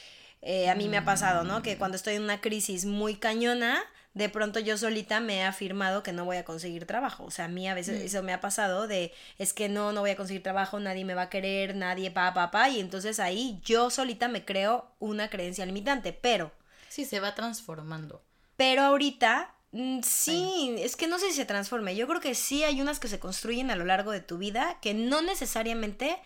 eh, 0.41 0.69
a 0.69 0.77
mí 0.77 0.89
me 0.89 0.99
ha 0.99 1.05
pasado, 1.05 1.43
¿no? 1.43 1.61
Que 1.63 1.77
cuando 1.77 1.97
estoy 1.97 2.15
en 2.15 2.23
una 2.23 2.41
crisis 2.41 2.85
muy 2.85 3.17
cañona, 3.17 3.83
de 4.15 4.29
pronto 4.29 4.61
yo 4.61 4.77
solita 4.77 5.21
me 5.21 5.39
he 5.39 5.43
afirmado 5.43 6.03
que 6.03 6.13
no 6.13 6.25
voy 6.25 6.37
a 6.37 6.45
conseguir 6.45 6.87
trabajo. 6.87 7.25
O 7.25 7.31
sea, 7.31 7.47
a 7.47 7.49
mí 7.49 7.69
a 7.69 7.75
veces 7.75 8.01
mm. 8.01 8.07
eso 8.07 8.23
me 8.23 8.33
ha 8.33 8.41
pasado 8.41 8.87
de, 8.87 9.13
es 9.39 9.53
que 9.53 9.69
no, 9.69 9.93
no 9.93 10.01
voy 10.01 10.11
a 10.11 10.17
conseguir 10.17 10.43
trabajo, 10.43 10.81
nadie 10.81 11.05
me 11.05 11.15
va 11.15 11.23
a 11.23 11.31
querer, 11.31 11.75
nadie, 11.77 12.11
pa, 12.11 12.35
pa, 12.35 12.51
pa. 12.51 12.69
Y 12.69 12.81
entonces 12.81 13.21
ahí 13.21 13.61
yo 13.65 13.91
solita 13.91 14.29
me 14.29 14.45
creo 14.45 14.91
una 14.99 15.31
creencia 15.31 15.65
limitante, 15.65 16.13
pero... 16.13 16.53
Sí, 16.89 17.07
se 17.07 17.21
va 17.21 17.35
transformando. 17.35 18.23
Pero 18.57 18.83
ahorita, 18.83 19.55
mm, 19.73 20.01
sí, 20.03 20.75
es 20.79 20.97
que 20.97 21.07
no 21.07 21.19
sé 21.19 21.31
si 21.31 21.37
se 21.37 21.47
transforme. 21.47 21.97
Yo 21.97 22.07
creo 22.07 22.21
que 22.21 22.35
sí 22.35 22.65
hay 22.65 22.83
unas 22.83 23.01
que 23.01 23.09
se 23.09 23.19
construyen 23.19 23.71
a 23.71 23.77
lo 23.77 23.87
largo 23.87 24.13
de 24.13 24.21
tu 24.21 24.37
vida 24.37 24.79
que 24.83 24.93
no 24.93 25.23
necesariamente 25.23 26.19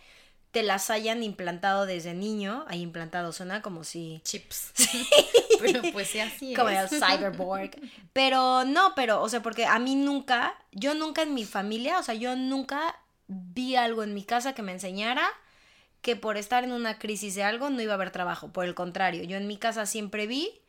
te 0.56 0.62
las 0.62 0.88
hayan 0.88 1.22
implantado 1.22 1.84
desde 1.84 2.14
niño. 2.14 2.64
Hay 2.66 2.80
implantado, 2.80 3.30
suena 3.30 3.60
como 3.60 3.84
si... 3.84 4.22
Chips. 4.24 4.72
pero 5.60 5.82
pues 5.92 6.08
sí, 6.08 6.18
así 6.18 6.54
Como 6.54 6.70
el 6.70 6.88
cyberborg. 6.88 7.72
Pero 8.14 8.64
no, 8.64 8.94
pero, 8.94 9.20
o 9.20 9.28
sea, 9.28 9.42
porque 9.42 9.66
a 9.66 9.78
mí 9.78 9.96
nunca, 9.96 10.54
yo 10.72 10.94
nunca 10.94 11.20
en 11.20 11.34
mi 11.34 11.44
familia, 11.44 11.98
o 11.98 12.02
sea, 12.02 12.14
yo 12.14 12.36
nunca 12.36 12.98
vi 13.26 13.76
algo 13.76 14.02
en 14.02 14.14
mi 14.14 14.24
casa 14.24 14.54
que 14.54 14.62
me 14.62 14.72
enseñara 14.72 15.28
que 16.00 16.16
por 16.16 16.38
estar 16.38 16.64
en 16.64 16.72
una 16.72 16.98
crisis 16.98 17.34
de 17.34 17.42
algo 17.42 17.68
no 17.68 17.82
iba 17.82 17.92
a 17.92 17.96
haber 17.96 18.10
trabajo. 18.10 18.50
Por 18.50 18.64
el 18.64 18.74
contrario, 18.74 19.24
yo 19.24 19.36
en 19.36 19.46
mi 19.46 19.58
casa 19.58 19.84
siempre 19.84 20.26
vi 20.26 20.62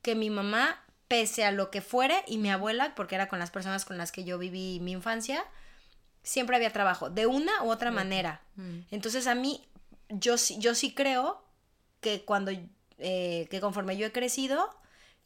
que 0.00 0.14
mi 0.14 0.30
mamá, 0.30 0.82
pese 1.06 1.44
a 1.44 1.52
lo 1.52 1.70
que 1.70 1.82
fuere, 1.82 2.24
y 2.26 2.38
mi 2.38 2.50
abuela, 2.50 2.94
porque 2.94 3.16
era 3.16 3.28
con 3.28 3.40
las 3.40 3.50
personas 3.50 3.84
con 3.84 3.98
las 3.98 4.10
que 4.10 4.24
yo 4.24 4.38
viví 4.38 4.80
mi 4.80 4.92
infancia, 4.92 5.44
siempre 6.24 6.56
había 6.56 6.72
trabajo, 6.72 7.10
de 7.10 7.26
una 7.26 7.62
u 7.62 7.70
otra 7.70 7.92
manera. 7.92 8.40
Mm. 8.56 8.80
Entonces 8.90 9.28
a 9.28 9.36
mí, 9.36 9.64
yo, 10.08 10.34
yo 10.58 10.74
sí 10.74 10.92
creo 10.92 11.44
que 12.00 12.24
cuando, 12.24 12.50
eh, 12.98 13.46
que 13.50 13.60
conforme 13.60 13.96
yo 13.96 14.06
he 14.06 14.12
crecido, 14.12 14.74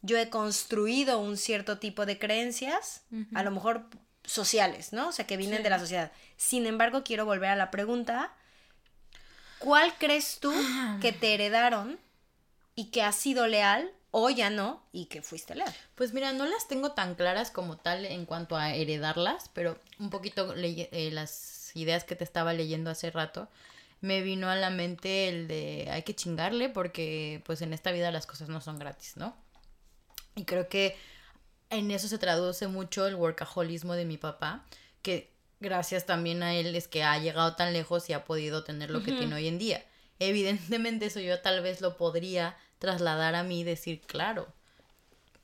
yo 0.02 0.18
he 0.18 0.28
construido 0.28 1.18
un 1.20 1.36
cierto 1.36 1.78
tipo 1.78 2.04
de 2.04 2.18
creencias, 2.18 3.02
a 3.34 3.42
lo 3.42 3.50
mejor 3.50 3.86
sociales, 4.24 4.92
¿no? 4.92 5.08
O 5.08 5.12
sea, 5.12 5.26
que 5.26 5.36
vienen 5.36 5.62
de 5.62 5.70
la 5.70 5.78
sociedad. 5.78 6.12
Sin 6.36 6.66
embargo, 6.66 7.02
quiero 7.02 7.24
volver 7.24 7.50
a 7.50 7.56
la 7.56 7.70
pregunta, 7.70 8.32
¿cuál 9.58 9.94
crees 9.98 10.38
tú 10.38 10.52
ah. 10.54 10.98
que 11.00 11.12
te 11.12 11.34
heredaron 11.34 11.98
y 12.74 12.90
que 12.90 13.02
ha 13.02 13.12
sido 13.12 13.46
leal 13.46 13.90
o 14.10 14.30
ya 14.30 14.50
no 14.50 14.82
y 14.92 15.06
que 15.06 15.22
fuiste 15.22 15.52
a 15.52 15.56
leer. 15.56 15.74
Pues 15.94 16.12
mira, 16.12 16.32
no 16.32 16.46
las 16.46 16.68
tengo 16.68 16.92
tan 16.92 17.14
claras 17.14 17.50
como 17.50 17.76
tal 17.76 18.04
en 18.06 18.24
cuanto 18.24 18.56
a 18.56 18.74
heredarlas, 18.74 19.50
pero 19.52 19.78
un 19.98 20.10
poquito 20.10 20.54
eh, 20.56 21.10
las 21.12 21.72
ideas 21.76 22.04
que 22.04 22.16
te 22.16 22.24
estaba 22.24 22.52
leyendo 22.52 22.90
hace 22.90 23.10
rato, 23.10 23.48
me 24.00 24.22
vino 24.22 24.48
a 24.48 24.56
la 24.56 24.70
mente 24.70 25.28
el 25.28 25.48
de 25.48 25.88
hay 25.90 26.02
que 26.02 26.14
chingarle 26.14 26.68
porque 26.68 27.42
pues 27.44 27.62
en 27.62 27.72
esta 27.72 27.90
vida 27.90 28.10
las 28.10 28.26
cosas 28.26 28.48
no 28.48 28.60
son 28.60 28.78
gratis, 28.78 29.16
¿no? 29.16 29.36
Y 30.36 30.44
creo 30.44 30.68
que 30.68 30.96
en 31.70 31.90
eso 31.90 32.08
se 32.08 32.18
traduce 32.18 32.68
mucho 32.68 33.06
el 33.06 33.16
workaholismo 33.16 33.94
de 33.94 34.04
mi 34.04 34.16
papá, 34.16 34.64
que 35.02 35.32
gracias 35.60 36.06
también 36.06 36.42
a 36.42 36.54
él 36.54 36.74
es 36.76 36.88
que 36.88 37.02
ha 37.02 37.18
llegado 37.18 37.56
tan 37.56 37.72
lejos 37.72 38.08
y 38.08 38.12
ha 38.12 38.24
podido 38.24 38.64
tener 38.64 38.90
lo 38.90 39.02
que 39.02 39.12
tiene 39.12 39.34
hoy 39.34 39.48
en 39.48 39.58
día. 39.58 39.84
Evidentemente 40.20 41.06
eso 41.06 41.20
yo 41.20 41.40
tal 41.40 41.62
vez 41.62 41.80
lo 41.80 41.96
podría 41.96 42.56
trasladar 42.78 43.34
a 43.34 43.42
mí 43.42 43.60
y 43.60 43.64
decir, 43.64 44.00
claro, 44.02 44.48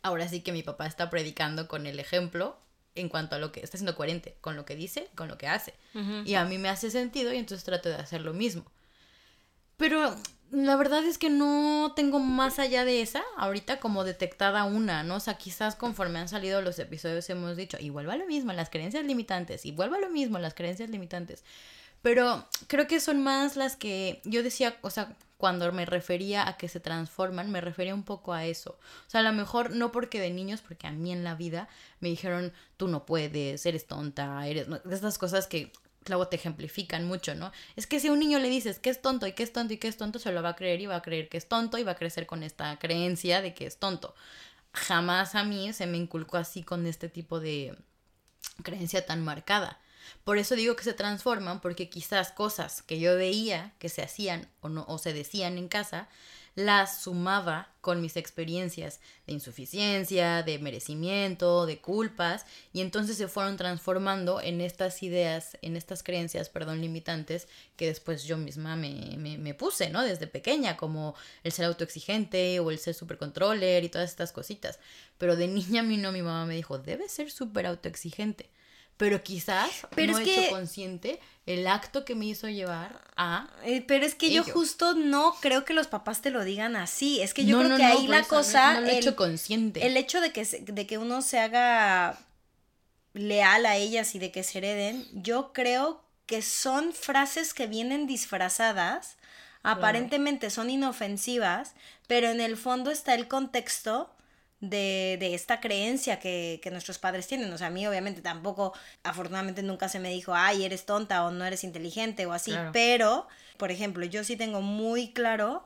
ahora 0.03 0.29
sí 0.29 0.41
que 0.41 0.53
mi 0.53 0.63
papá 0.63 0.87
está 0.87 1.11
predicando 1.11 1.69
con 1.69 1.87
el 1.87 1.99
ejemplo 1.99 2.59
en 2.95 3.09
cuanto 3.09 3.37
a 3.37 3.39
lo 3.39 3.53
que 3.53 3.61
está 3.61 3.77
siendo 3.77 3.97
coherente 3.97 4.37
con 4.41 4.57
lo 4.57 4.65
que 4.65 4.77
dice, 4.77 5.09
con 5.15 5.29
lo 5.29 5.39
que 5.39 5.49
hace. 5.49 5.75
Y 6.25 6.35
a 6.35 6.45
mí 6.45 6.59
me 6.59 6.69
hace 6.69 6.91
sentido 6.91 7.33
y 7.33 7.39
entonces 7.39 7.65
trato 7.65 7.89
de 7.89 7.97
hacer 7.97 8.21
lo 8.21 8.33
mismo. 8.33 8.65
Pero 9.77 10.15
la 10.51 10.77
verdad 10.77 11.05
es 11.05 11.19
que 11.19 11.31
no 11.31 11.93
tengo 11.97 12.21
más 12.21 12.59
allá 12.59 12.85
de 12.85 13.03
esa 13.03 13.23
ahorita 13.37 13.81
como 13.81 14.05
detectada 14.05 14.65
una, 14.65 15.03
¿no? 15.03 15.17
O 15.17 15.21
sea, 15.21 15.35
quizás 15.35 15.75
conforme 15.75 16.21
han 16.21 16.29
salido 16.29 16.63
los 16.63 16.79
episodios 16.79 17.29
hemos 17.31 17.57
dicho, 17.57 17.77
y 17.81 17.91
vuelva 17.91 18.17
lo 18.17 18.27
mismo, 18.27 18.53
las 18.53 18.71
creencias 18.71 19.05
limitantes, 19.05 19.67
y 19.67 19.73
vuelva 19.73 19.97
a 19.97 20.01
lo 20.01 20.11
mismo, 20.11 20.39
las 20.39 20.55
creencias 20.55 20.91
limitantes. 20.91 21.43
Pero 22.03 22.47
creo 22.69 22.87
que 22.87 23.01
son 23.01 23.23
más 23.23 23.57
las 23.57 23.77
que 23.77 24.21
yo 24.25 24.43
decía, 24.43 24.77
o 24.83 24.91
sea, 24.91 25.17
cuando 25.45 25.71
me 25.73 25.85
refería 25.85 26.49
a 26.49 26.57
que 26.57 26.69
se 26.69 26.81
transforman, 26.81 27.51
me 27.51 27.61
refería 27.61 27.95
un 27.95 28.03
poco 28.03 28.33
a 28.33 28.47
eso. 28.47 28.79
O 29.07 29.11
sea, 29.11 29.21
a 29.21 29.23
lo 29.23 29.35
mejor 29.35 29.73
no 29.73 29.93
porque 29.93 30.19
de 30.19 30.31
niños, 30.31 30.63
porque 30.63 30.87
a 30.87 30.91
mí 30.91 31.13
en 31.13 31.23
la 31.23 31.35
vida 31.35 31.69
me 32.01 32.09
dijeron, 32.09 32.55
tú 32.79 32.89
no 32.89 33.05
puedes, 33.05 33.67
eres 33.67 33.87
tonta, 33.87 34.47
eres... 34.47 34.69
Estas 34.91 35.19
cosas 35.19 35.47
que 35.47 35.71
luego 36.07 36.29
te 36.29 36.37
ejemplifican 36.37 37.05
mucho, 37.05 37.35
¿no? 37.35 37.53
Es 37.77 37.87
que 37.87 38.01
si 38.01 38.09
a 38.09 38.13
un 38.13 38.21
niño 38.21 38.39
le 38.39 38.49
dices 38.49 38.79
que 38.79 38.89
es 38.89 39.03
tonto 39.03 39.27
y 39.27 39.33
que 39.33 39.43
es 39.43 39.53
tonto 39.53 39.75
y 39.75 39.77
que 39.77 39.89
es 39.89 39.99
tonto, 39.99 40.19
se 40.19 40.33
lo 40.33 40.43
va 40.43 40.49
a 40.49 40.57
creer 40.57 40.81
y 40.81 40.87
va 40.87 40.97
a 40.97 41.03
creer 41.03 41.29
que 41.29 41.37
es 41.37 41.47
tonto 41.47 41.77
y 41.77 41.83
va 41.83 41.93
a 41.93 41.97
crecer 41.97 42.27
con 42.27 42.43
esta 42.43 42.79
creencia 42.79 43.43
de 43.43 43.53
que 43.53 43.67
es 43.67 43.77
tonto. 43.77 44.15
Jamás 44.73 45.35
a 45.35 45.45
mí 45.45 45.75
se 45.75 45.87
me 45.87 45.99
inculcó 45.99 46.39
así 46.39 46.63
con 46.63 46.87
este 46.87 47.11
tipo 47.11 47.39
de 47.39 47.77
creencia 48.63 49.05
tan 49.05 49.23
marcada. 49.23 49.79
Por 50.25 50.39
eso 50.39 50.57
digo 50.57 50.77
que 50.77 50.85
se 50.85 50.93
transforman, 50.93 51.61
porque 51.61 51.89
quizás 51.89 52.33
cosas 52.33 52.83
que 52.83 52.99
yo 52.99 53.17
veía 53.17 53.73
que 53.79 53.89
se 53.89 54.03
hacían 54.03 54.49
o 54.61 54.69
no 54.69 54.85
o 54.89 54.99
se 54.99 55.13
decían 55.13 55.59
en 55.59 55.69
casa, 55.69 56.09
las 56.55 57.03
sumaba 57.03 57.69
con 57.81 58.01
mis 58.01 58.17
experiencias 58.17 59.01
de 59.27 59.33
insuficiencia, 59.33 60.43
de 60.43 60.59
merecimiento, 60.59 61.67
de 61.67 61.79
culpas, 61.81 62.47
y 62.73 62.81
entonces 62.81 63.17
se 63.17 63.29
fueron 63.29 63.57
transformando 63.57 64.41
en 64.41 64.61
estas 64.61 65.03
ideas, 65.03 65.59
en 65.63 65.77
estas 65.77 66.03
creencias, 66.03 66.49
perdón, 66.49 66.81
limitantes, 66.81 67.49
que 67.77 67.87
después 67.87 68.25
yo 68.25 68.37
misma 68.39 68.77
me, 68.77 69.17
me, 69.19 69.55
puse, 69.55 69.91
¿no? 69.91 70.03
Desde 70.03 70.27
pequeña, 70.27 70.77
como 70.77 71.15
el 71.43 71.53
ser 71.53 71.67
autoexigente 71.67 72.61
o 72.61 72.71
el 72.71 72.79
ser 72.79 72.95
supercontroller 72.95 73.83
y 73.83 73.89
todas 73.89 74.11
estas 74.11 74.33
cositas. 74.33 74.79
Pero 75.19 75.37
de 75.37 75.49
niña 75.49 75.81
a 75.81 75.85
mí 75.85 75.97
no, 75.97 76.13
mi 76.13 76.23
mamá 76.23 76.47
me 76.47 76.55
dijo, 76.55 76.79
debes 76.79 77.13
ser 77.13 77.31
súper 77.31 77.67
autoexigente 77.67 78.49
pero 78.97 79.23
quizás 79.23 79.71
pero 79.95 80.13
no 80.13 80.19
es 80.19 80.27
he 80.27 80.31
hecho 80.33 80.43
que... 80.43 80.51
consciente 80.51 81.21
el 81.47 81.67
acto 81.67 82.05
que 82.07 82.15
me 82.15 82.25
hizo 82.27 82.49
llevar 82.49 83.03
a 83.17 83.49
Eh, 83.65 83.85
pero 83.87 84.07
es 84.07 84.15
que 84.15 84.33
yo 84.33 84.45
justo 84.45 84.95
no 84.95 85.35
creo 85.41 85.65
que 85.65 85.75
los 85.75 85.89
papás 85.89 86.23
te 86.23 86.31
lo 86.31 86.43
digan 86.45 86.75
así. 86.77 87.21
Es 87.21 87.35
que 87.35 87.45
yo 87.45 87.53
No, 87.59 87.59
creo 87.59 87.71
no, 87.71 87.77
que 87.77 87.85
ahí 87.85 88.07
la 88.07 88.23
cosa. 88.25 88.81
lo 88.81 88.87
he 88.87 88.93
el, 88.93 88.99
hecho 88.99 89.15
consciente 89.17 89.87
el 89.87 89.97
hecho 89.97 90.21
de 90.21 90.33
que, 90.33 90.45
se- 90.45 90.61
de 90.61 90.87
que 90.87 90.97
uno 90.99 91.21
se 91.23 91.39
haga 91.39 92.19
leal 93.13 93.67
a 93.67 93.77
ellas 93.77 94.15
y 94.15 94.19
de 94.19 94.33
que 94.33 94.43
se 94.43 94.59
hereden, 94.59 95.07
yo 95.13 95.53
creo 95.53 96.03
que 96.27 96.43
son 96.43 96.93
frases 96.93 97.55
que 97.55 97.67
vienen 97.67 98.07
disfrazadas. 98.07 99.17
Aparentemente 99.63 100.51
son 100.51 100.69
inofensivas, 100.71 101.73
pero 102.07 102.29
en 102.29 102.41
el 102.41 102.57
fondo 102.57 102.91
está 102.91 103.15
el 103.15 103.29
contexto 103.29 104.14
de, 104.71 105.17
de 105.21 105.35
esta 105.35 105.61
creencia 105.61 106.19
que, 106.19 106.61
que 106.63 106.71
nuestros 106.71 106.99
padres 106.99 107.27
tienen. 107.27 107.53
O 107.53 107.59
sea, 107.59 107.69
a 107.69 107.71
mí 107.71 107.87
obviamente 107.87 108.21
tampoco, 108.23 108.73
afortunadamente 109.03 109.63
nunca 109.63 109.89
se 109.89 109.99
me 109.99 110.11
dijo, 110.11 110.35
ay, 110.35 110.65
eres 110.65 110.87
tonta 110.87 111.25
o 111.25 111.31
no 111.31 111.45
eres 111.45 111.65
inteligente 111.65 112.27
o 112.27 112.33
así, 112.33 112.51
Claro. 112.51 112.71
pero, 112.73 113.29
por 113.57 113.71
ejemplo, 113.71 114.05
yo 114.07 114.25
sí 114.25 114.37
tengo 114.37 114.61
muy 114.61 115.13
claro 115.13 115.65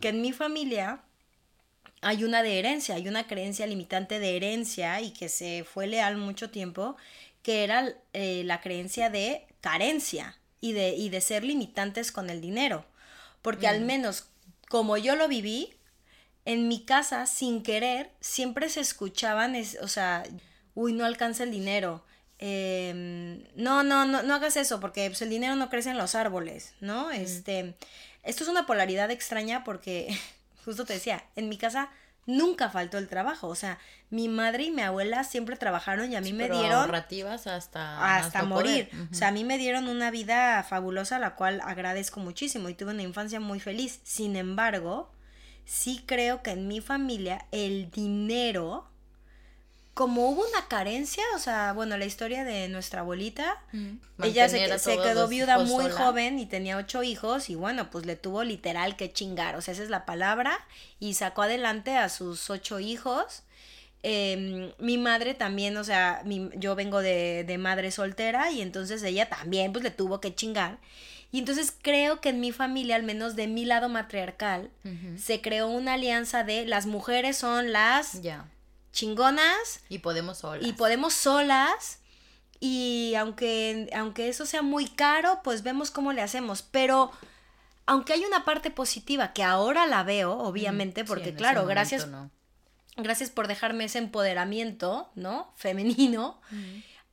que 0.00 0.08
en 0.08 0.20
mi 0.22 0.32
familia 0.32 1.00
hay 2.02 2.24
una 2.24 2.42
de 2.42 2.58
herencia, 2.58 2.94
hay 2.94 3.08
una 3.08 3.26
creencia 3.26 3.66
limitante 3.66 4.18
de 4.18 4.36
herencia 4.36 5.00
y 5.00 5.10
que 5.10 5.28
se 5.28 5.64
fue 5.64 5.86
leal 5.86 6.16
mucho 6.16 6.50
tiempo, 6.50 6.96
que 7.42 7.64
era 7.64 7.94
eh, 8.12 8.42
la 8.44 8.60
creencia 8.60 9.10
de 9.10 9.46
carencia 9.60 10.36
y 10.60 10.72
de, 10.72 10.90
y 10.90 11.08
de 11.08 11.20
ser 11.20 11.44
limitantes 11.44 12.12
con 12.12 12.30
el 12.30 12.40
dinero. 12.40 12.84
Porque 13.42 13.68
al 13.68 13.80
menos 13.80 14.28
como 14.68 14.96
yo 14.96 15.14
lo 15.14 15.28
viví, 15.28 15.75
en 16.46 16.68
mi 16.68 16.82
casa, 16.84 17.26
sin 17.26 17.62
querer, 17.62 18.10
siempre 18.20 18.70
se 18.70 18.80
escuchaban, 18.80 19.54
es- 19.54 19.76
o 19.82 19.88
sea, 19.88 20.22
uy, 20.74 20.92
no 20.94 21.04
alcanza 21.04 21.42
el 21.42 21.50
dinero. 21.50 22.02
em, 22.38 23.44
no, 23.56 23.82
no, 23.82 24.04
no, 24.04 24.22
no 24.22 24.34
hagas 24.34 24.56
eso 24.58 24.78
porque 24.78 25.08
pues, 25.08 25.22
el 25.22 25.30
dinero 25.30 25.56
no 25.56 25.70
crece 25.70 25.88
en 25.90 25.96
los 25.98 26.14
árboles, 26.14 26.74
¿no? 26.80 27.10
Este, 27.10 27.74
esto 28.22 28.42
es 28.44 28.48
una 28.50 28.66
polaridad 28.66 29.10
extraña 29.10 29.64
porque, 29.64 30.08
justo 30.64 30.84
te 30.84 30.92
decía, 30.94 31.24
en 31.34 31.48
mi 31.48 31.56
casa 31.56 31.88
nunca 32.26 32.68
faltó 32.68 32.98
el 32.98 33.08
trabajo. 33.08 33.48
O 33.48 33.54
sea, 33.54 33.78
mi 34.10 34.28
madre 34.28 34.64
y 34.64 34.70
mi 34.70 34.82
abuela 34.82 35.24
siempre 35.24 35.56
trabajaron 35.56 36.12
y 36.12 36.16
a 36.16 36.20
mí 36.20 36.32
me 36.34 36.44
dieron 36.58 36.72
ahorrativas 36.80 37.46
hasta 37.46 38.16
hasta 38.16 38.42
no 38.42 38.48
morir. 38.48 38.90
O 39.10 39.14
sea, 39.14 39.28
a 39.28 39.32
mí 39.32 39.42
me 39.44 39.56
dieron 39.58 39.88
una 39.88 40.10
vida 40.10 40.62
fabulosa, 40.62 41.18
la 41.18 41.36
cual 41.36 41.60
agradezco 41.64 42.20
muchísimo 42.20 42.68
y 42.68 42.74
tuve 42.74 42.90
una 42.92 43.02
infancia 43.02 43.40
muy 43.40 43.60
feliz. 43.60 44.00
Sin 44.04 44.36
embargo, 44.36 45.10
sí 45.66 46.02
creo 46.06 46.42
que 46.42 46.52
en 46.52 46.66
mi 46.68 46.80
familia 46.80 47.44
el 47.52 47.90
dinero, 47.90 48.86
como 49.94 50.28
hubo 50.30 50.42
una 50.46 50.68
carencia, 50.68 51.24
o 51.34 51.38
sea, 51.38 51.72
bueno, 51.72 51.96
la 51.96 52.04
historia 52.04 52.44
de 52.44 52.68
nuestra 52.68 53.00
abuelita, 53.00 53.62
ella 54.22 54.48
se, 54.48 54.58
quedó 55.02 55.26
viuda 55.28 55.58
muy 55.58 55.84
sola. 55.90 55.94
joven 56.06 56.38
y 56.38 56.46
tenía 56.46 56.76
ocho 56.76 57.02
hijos 57.02 57.48
y 57.50 57.54
bueno, 57.54 57.90
pues 57.90 58.04
le 58.06 58.14
tuvo 58.16 58.44
literal 58.44 58.96
que 58.96 59.12
chingar, 59.12 59.56
o 59.56 59.60
sea, 59.62 59.72
esa 59.74 59.82
es 59.82 59.90
la 59.90 60.04
palabra, 60.06 60.58
y 61.00 61.14
sacó 61.14 61.42
adelante 61.42 61.96
a 61.96 62.08
sus 62.10 62.48
ocho 62.50 62.78
hijos. 62.80 63.42
Em, 64.02 64.70
mi 64.78 64.98
madre 64.98 65.34
también, 65.34 65.76
o 65.78 65.82
sea, 65.84 66.22
mi- 66.24 66.50
yo 66.56 66.74
vengo 66.76 67.00
de, 67.00 67.44
de 67.44 67.58
madre 67.58 67.90
soltera 67.90 68.50
y 68.52 68.60
entonces 68.60 69.02
ella 69.02 69.28
también 69.28 69.72
pues 69.72 69.82
le 69.82 69.90
tuvo 69.90 70.20
que 70.20 70.34
chingar. 70.34 70.78
Y 71.32 71.40
entonces 71.40 71.74
creo 71.82 72.20
que 72.20 72.30
en 72.30 72.40
mi 72.40 72.52
familia, 72.52 72.96
al 72.96 73.02
menos 73.02 73.36
de 73.36 73.46
mi 73.46 73.64
lado 73.64 73.88
matriarcal, 73.88 74.70
se 75.18 75.40
creó 75.40 75.68
una 75.68 75.94
alianza 75.94 76.44
de 76.44 76.64
las 76.66 76.86
mujeres 76.86 77.36
son 77.36 77.72
las 77.72 78.20
chingonas 78.92 79.80
Y 79.88 79.98
podemos 79.98 80.38
solas. 80.38 80.66
y 80.66 80.72
podemos 80.72 81.12
solas 81.12 81.98
y 82.60 83.14
aunque 83.18 83.90
aunque 83.94 84.28
eso 84.28 84.46
sea 84.46 84.62
muy 84.62 84.86
caro, 84.88 85.40
pues 85.44 85.62
vemos 85.62 85.90
cómo 85.90 86.12
le 86.12 86.22
hacemos, 86.22 86.62
pero 86.62 87.10
aunque 87.84 88.14
hay 88.14 88.24
una 88.24 88.44
parte 88.44 88.70
positiva 88.70 89.32
que 89.32 89.42
ahora 89.42 89.86
la 89.86 90.02
veo, 90.02 90.32
obviamente, 90.38 91.04
porque 91.04 91.34
claro, 91.34 91.60
momento 91.60 91.70
gracias 91.74 92.06
no. 92.08 92.30
gracias 92.96 93.30
por 93.30 93.46
dejarme 93.46 93.84
ese 93.84 93.98
empoderamiento, 93.98 95.10
¿no? 95.14 95.52
Femenino. 95.56 96.40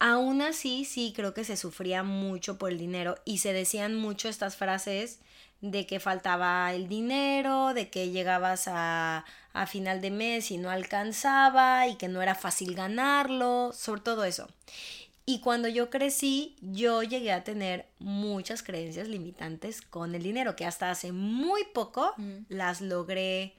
Aún 0.05 0.41
así, 0.41 0.83
sí 0.83 1.13
creo 1.15 1.33
que 1.33 1.45
se 1.45 1.55
sufría 1.55 2.03
mucho 2.03 2.57
por 2.57 2.71
el 2.71 2.77
dinero 2.77 3.15
y 3.23 3.37
se 3.37 3.53
decían 3.53 3.95
mucho 3.95 4.27
estas 4.27 4.57
frases 4.57 5.19
de 5.61 5.87
que 5.87 6.01
faltaba 6.01 6.73
el 6.73 6.89
dinero, 6.89 7.73
de 7.73 7.89
que 7.89 8.09
llegabas 8.09 8.67
a, 8.67 9.23
a 9.53 9.65
final 9.65 10.01
de 10.01 10.11
mes 10.11 10.51
y 10.51 10.57
no 10.57 10.69
alcanzaba 10.69 11.87
y 11.87 11.95
que 11.95 12.09
no 12.09 12.21
era 12.21 12.35
fácil 12.35 12.75
ganarlo, 12.75 13.71
sobre 13.73 14.01
todo 14.01 14.25
eso. 14.25 14.49
Y 15.25 15.39
cuando 15.39 15.69
yo 15.69 15.89
crecí, 15.89 16.57
yo 16.59 17.01
llegué 17.01 17.31
a 17.31 17.45
tener 17.45 17.85
muchas 17.99 18.61
creencias 18.61 19.07
limitantes 19.07 19.81
con 19.81 20.15
el 20.15 20.21
dinero, 20.23 20.57
que 20.57 20.65
hasta 20.65 20.91
hace 20.91 21.13
muy 21.13 21.63
poco 21.73 22.13
Mm. 22.17 22.39
las 22.49 22.81
logré 22.81 23.53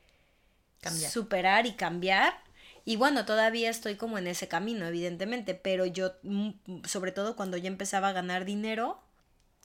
Cambiar. 0.83 1.11
superar 1.11 1.65
y 1.65 1.73
cambiar. 1.73 2.44
Y 2.85 2.97
bueno, 2.97 3.25
todavía 3.25 3.71
estoy 3.71 3.97
como 3.97 4.19
en 4.19 4.27
ese 4.27 4.49
camino, 4.49 4.87
evidentemente, 4.87 5.55
pero 5.55 5.87
yo, 5.87 6.13
mm, 6.23 6.51
sobre 6.85 7.13
todo 7.13 7.35
cuando 7.35 7.57
ya 7.57 7.69
empezaba 7.69 8.09
a 8.09 8.13
ganar 8.13 8.45
dinero, 8.45 9.01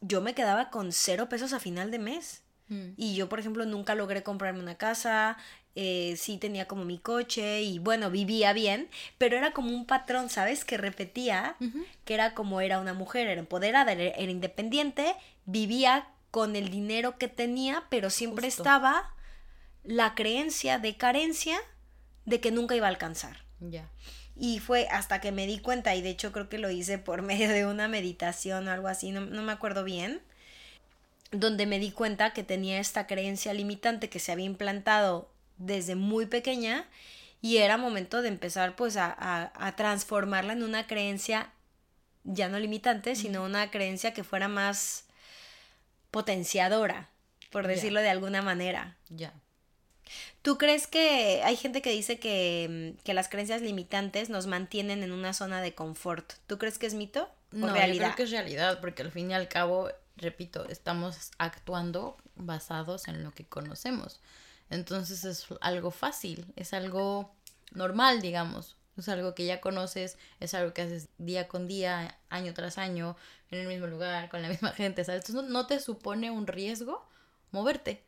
yo 0.01 0.21
me 0.21 0.33
quedaba 0.33 0.69
con 0.69 0.91
cero 0.91 1.27
pesos 1.27 1.51
a 1.53 1.59
final 1.59 1.91
de 1.91 1.99
mes. 1.99 2.43
Mm. 2.69 2.91
Y 2.95 3.15
yo, 3.15 3.27
por 3.27 3.39
ejemplo, 3.39 3.65
nunca 3.65 3.95
logré 3.95 4.23
comprarme 4.23 4.61
una 4.61 4.75
casa, 4.75 5.38
eh, 5.75 6.15
sí 6.17 6.38
tenía 6.38 6.67
como 6.67 6.85
mi 6.85 6.97
coche 6.97 7.61
y 7.61 7.79
bueno, 7.79 8.09
vivía 8.09 8.53
bien, 8.53 8.89
pero 9.17 9.38
era 9.38 9.51
como 9.51 9.69
un 9.69 9.85
patrón, 9.85 10.29
¿sabes? 10.29 10.65
Que 10.65 10.77
repetía, 10.77 11.55
que 12.05 12.13
era 12.13 12.33
como 12.33 12.61
era 12.61 12.79
una 12.79 12.93
mujer, 12.93 13.27
era 13.27 13.39
empoderada, 13.39 13.91
era, 13.91 14.03
era 14.15 14.31
independiente, 14.31 15.15
vivía 15.45 16.07
con 16.31 16.55
el 16.55 16.69
dinero 16.69 17.17
que 17.17 17.27
tenía, 17.27 17.83
pero 17.89 18.09
siempre 18.09 18.47
Justo. 18.47 18.63
estaba 18.63 19.13
la 19.83 20.15
creencia 20.15 20.79
de 20.79 20.97
carencia 20.97 21.59
de 22.29 22.39
que 22.39 22.51
nunca 22.51 22.75
iba 22.75 22.86
a 22.88 22.89
alcanzar. 22.89 23.43
Ya. 23.59 23.89
Y 24.36 24.59
fue 24.59 24.88
hasta 24.89 25.19
que 25.19 25.31
me 25.31 25.45
di 25.48 25.59
cuenta, 25.59 25.95
y 25.95 26.01
de 26.01 26.09
hecho 26.09 26.31
creo 26.31 26.48
que 26.48 26.59
lo 26.59 26.69
hice 26.69 26.98
por 26.98 27.21
medio 27.31 27.50
de 27.50 27.65
una 27.65 27.88
meditación 27.88 28.67
o 28.67 28.71
algo 28.71 28.88
así, 28.88 29.12
no, 29.12 29.21
no 29.21 29.41
me 29.43 29.51
acuerdo 29.51 29.83
bien, 29.83 30.21
donde 31.31 31.65
me 31.65 31.79
di 31.79 31.91
cuenta 31.91 32.31
que 32.33 32.43
tenía 32.43 32.79
esta 32.79 33.05
creencia 33.07 33.53
limitante 33.53 34.09
que 34.09 34.19
se 34.19 34.31
había 34.31 34.45
implantado 34.45 35.29
desde 35.57 35.95
muy 35.95 36.25
pequeña 36.25 36.88
y 37.41 37.57
era 37.57 37.77
momento 37.77 38.21
de 38.21 38.29
empezar 38.29 38.75
pues 38.75 38.98
a, 38.98 39.07
a- 39.17 39.51
a 39.55 39.75
transformarla 39.75 40.53
en 40.53 40.63
una 40.63 40.88
creencia 40.88 41.51
ya 42.24 42.48
no 42.50 42.59
limitante, 42.59 43.15
sino 43.15 43.43
una 43.43 43.71
creencia 43.71 44.13
que 44.13 44.24
fuera 44.24 44.48
más 44.48 45.05
potenciadora, 46.12 47.09
por 47.51 47.67
decirlo 47.67 48.01
de 48.01 48.09
alguna 48.09 48.41
manera. 48.41 48.98
Ya. 49.09 49.33
¿Tú 50.41 50.57
crees 50.57 50.87
que 50.87 51.41
hay 51.43 51.55
gente 51.55 51.81
que 51.81 51.91
dice 51.91 52.19
que, 52.19 52.95
mm, 52.97 53.03
que 53.03 53.13
las 53.13 53.29
creencias 53.29 53.61
limitantes 53.61 54.29
nos 54.29 54.47
mantienen 54.47 55.03
en 55.03 55.11
una 55.11 55.33
zona 55.33 55.61
de 55.61 55.73
confort? 55.75 56.33
¿Tú 56.47 56.57
crees 56.57 56.77
que 56.77 56.87
es 56.87 56.93
mito 56.93 57.29
o 57.61 57.67
No, 57.67 57.67
yo 57.67 57.73
realidad? 57.73 58.05
creo 58.05 58.15
que 58.15 58.23
es 58.23 58.31
realidad, 58.31 58.79
porque 58.81 59.01
al 59.03 59.11
fin 59.11 59.31
y 59.31 59.33
al 59.33 59.47
cabo, 59.47 59.89
repito, 60.17 60.67
estamos 60.69 61.31
actuando 61.37 62.17
basados 62.35 63.07
en 63.07 63.23
lo 63.23 63.31
que 63.31 63.45
conocemos. 63.45 64.19
Entonces 64.69 65.25
es 65.25 65.47
algo 65.61 65.91
fácil, 65.91 66.45
es 66.55 66.73
algo 66.73 67.31
normal, 67.71 68.21
digamos. 68.21 68.75
Es 68.97 69.07
algo 69.09 69.33
que 69.33 69.45
ya 69.45 69.61
conoces, 69.61 70.17
es 70.41 70.53
algo 70.53 70.73
que 70.73 70.81
haces 70.81 71.07
día 71.17 71.47
con 71.47 71.67
día, 71.67 72.17
año 72.29 72.53
tras 72.53 72.77
año, 72.77 73.15
en 73.49 73.59
el 73.59 73.67
mismo 73.67 73.87
lugar, 73.87 74.29
con 74.29 74.41
la 74.41 74.49
misma 74.49 74.71
gente, 74.73 75.03
¿sabes? 75.03 75.25
Entonces 75.27 75.49
no 75.51 75.67
te 75.67 75.79
supone 75.79 76.31
un 76.31 76.47
riesgo 76.47 77.07
moverte. 77.51 78.03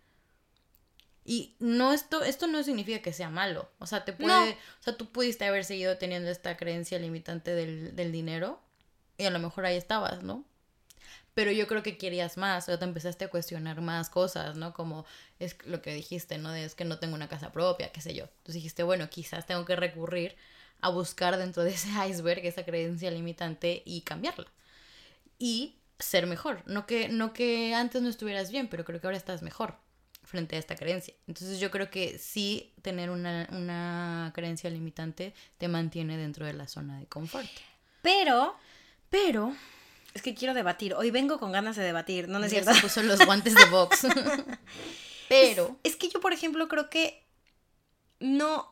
Y 1.23 1.55
no 1.59 1.93
esto, 1.93 2.23
esto 2.23 2.47
no 2.47 2.63
significa 2.63 3.01
que 3.01 3.13
sea 3.13 3.29
malo. 3.29 3.69
O 3.79 3.85
sea, 3.85 4.05
te 4.05 4.13
puede, 4.13 4.27
No. 4.27 4.51
o 4.51 4.83
sea, 4.83 4.97
tú 4.97 5.11
pudiste 5.11 5.45
haber 5.45 5.65
seguido 5.65 5.97
teniendo 5.97 6.29
esta 6.31 6.57
creencia 6.57 6.97
limitante 6.99 7.53
del, 7.53 7.95
del 7.95 8.11
dinero 8.11 8.59
y 9.17 9.25
a 9.25 9.29
lo 9.31 9.39
mejor 9.39 9.65
ahí 9.65 9.77
estabas, 9.77 10.23
¿no? 10.23 10.45
Pero 11.33 11.51
yo 11.51 11.67
creo 11.67 11.81
que 11.83 11.97
querías 11.97 12.37
más, 12.37 12.67
o 12.67 12.77
te 12.77 12.83
empezaste 12.85 13.25
a 13.25 13.29
cuestionar 13.29 13.79
más 13.81 14.09
cosas, 14.09 14.57
¿no? 14.57 14.73
Como 14.73 15.05
es 15.39 15.55
lo 15.65 15.81
que 15.81 15.93
dijiste, 15.93 16.37
¿no? 16.37 16.51
De 16.51 16.65
es 16.65 16.75
que 16.75 16.83
no 16.85 16.99
tengo 16.99 17.15
una 17.15 17.29
casa 17.29 17.51
propia, 17.53 17.91
qué 17.91 18.01
sé 18.01 18.13
yo. 18.13 18.25
Entonces 18.25 18.55
dijiste, 18.55 18.83
bueno, 18.83 19.09
quizás 19.09 19.45
tengo 19.45 19.63
que 19.63 19.75
recurrir 19.75 20.35
a 20.81 20.89
buscar 20.89 21.37
dentro 21.37 21.63
de 21.63 21.71
ese 21.71 21.89
iceberg 22.09 22.45
esa 22.45 22.65
creencia 22.65 23.11
limitante 23.11 23.81
y 23.85 24.01
cambiarla. 24.01 24.47
Y 25.39 25.77
ser 25.99 26.27
mejor. 26.27 26.63
No 26.65 26.85
que, 26.85 27.07
no 27.09 27.31
que 27.33 27.73
antes 27.75 28.01
no 28.01 28.09
estuvieras 28.09 28.51
bien, 28.51 28.67
pero 28.67 28.83
creo 28.83 28.99
que 28.99 29.07
ahora 29.07 29.17
estás 29.17 29.41
mejor 29.41 29.77
frente 30.23 30.55
a 30.55 30.59
esta 30.59 30.75
creencia. 30.75 31.13
Entonces 31.27 31.59
yo 31.59 31.71
creo 31.71 31.89
que 31.89 32.17
sí 32.17 32.73
tener 32.81 33.09
una, 33.09 33.47
una 33.51 34.31
creencia 34.33 34.69
limitante 34.69 35.33
te 35.57 35.67
mantiene 35.67 36.17
dentro 36.17 36.45
de 36.45 36.53
la 36.53 36.67
zona 36.67 36.99
de 36.99 37.05
confort. 37.07 37.49
Pero 38.01 38.55
Pero 39.09 39.53
es 40.13 40.21
que 40.21 40.35
quiero 40.35 40.53
debatir. 40.53 40.93
Hoy 40.93 41.11
vengo 41.11 41.39
con 41.39 41.51
ganas 41.51 41.75
de 41.75 41.83
debatir, 41.83 42.27
no, 42.27 42.39
no 42.39 42.45
es 42.45 42.51
ya 42.51 42.61
cierto. 42.61 42.73
se 42.75 42.81
puso 42.81 43.03
los 43.03 43.25
guantes 43.25 43.55
de 43.55 43.65
box. 43.65 44.07
pero 45.29 45.77
Es 45.83 45.95
que 45.95 46.09
yo, 46.09 46.19
por 46.19 46.33
ejemplo, 46.33 46.67
creo 46.67 46.89
que 46.89 47.25
no. 48.19 48.71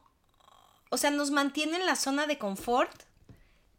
O 0.90 0.98
sea, 0.98 1.12
nos 1.12 1.32
mantiene 1.32 1.78
en 1.78 1.86
la 1.86 1.96
zona 1.96 2.26
de 2.28 2.38
confort, 2.38 3.04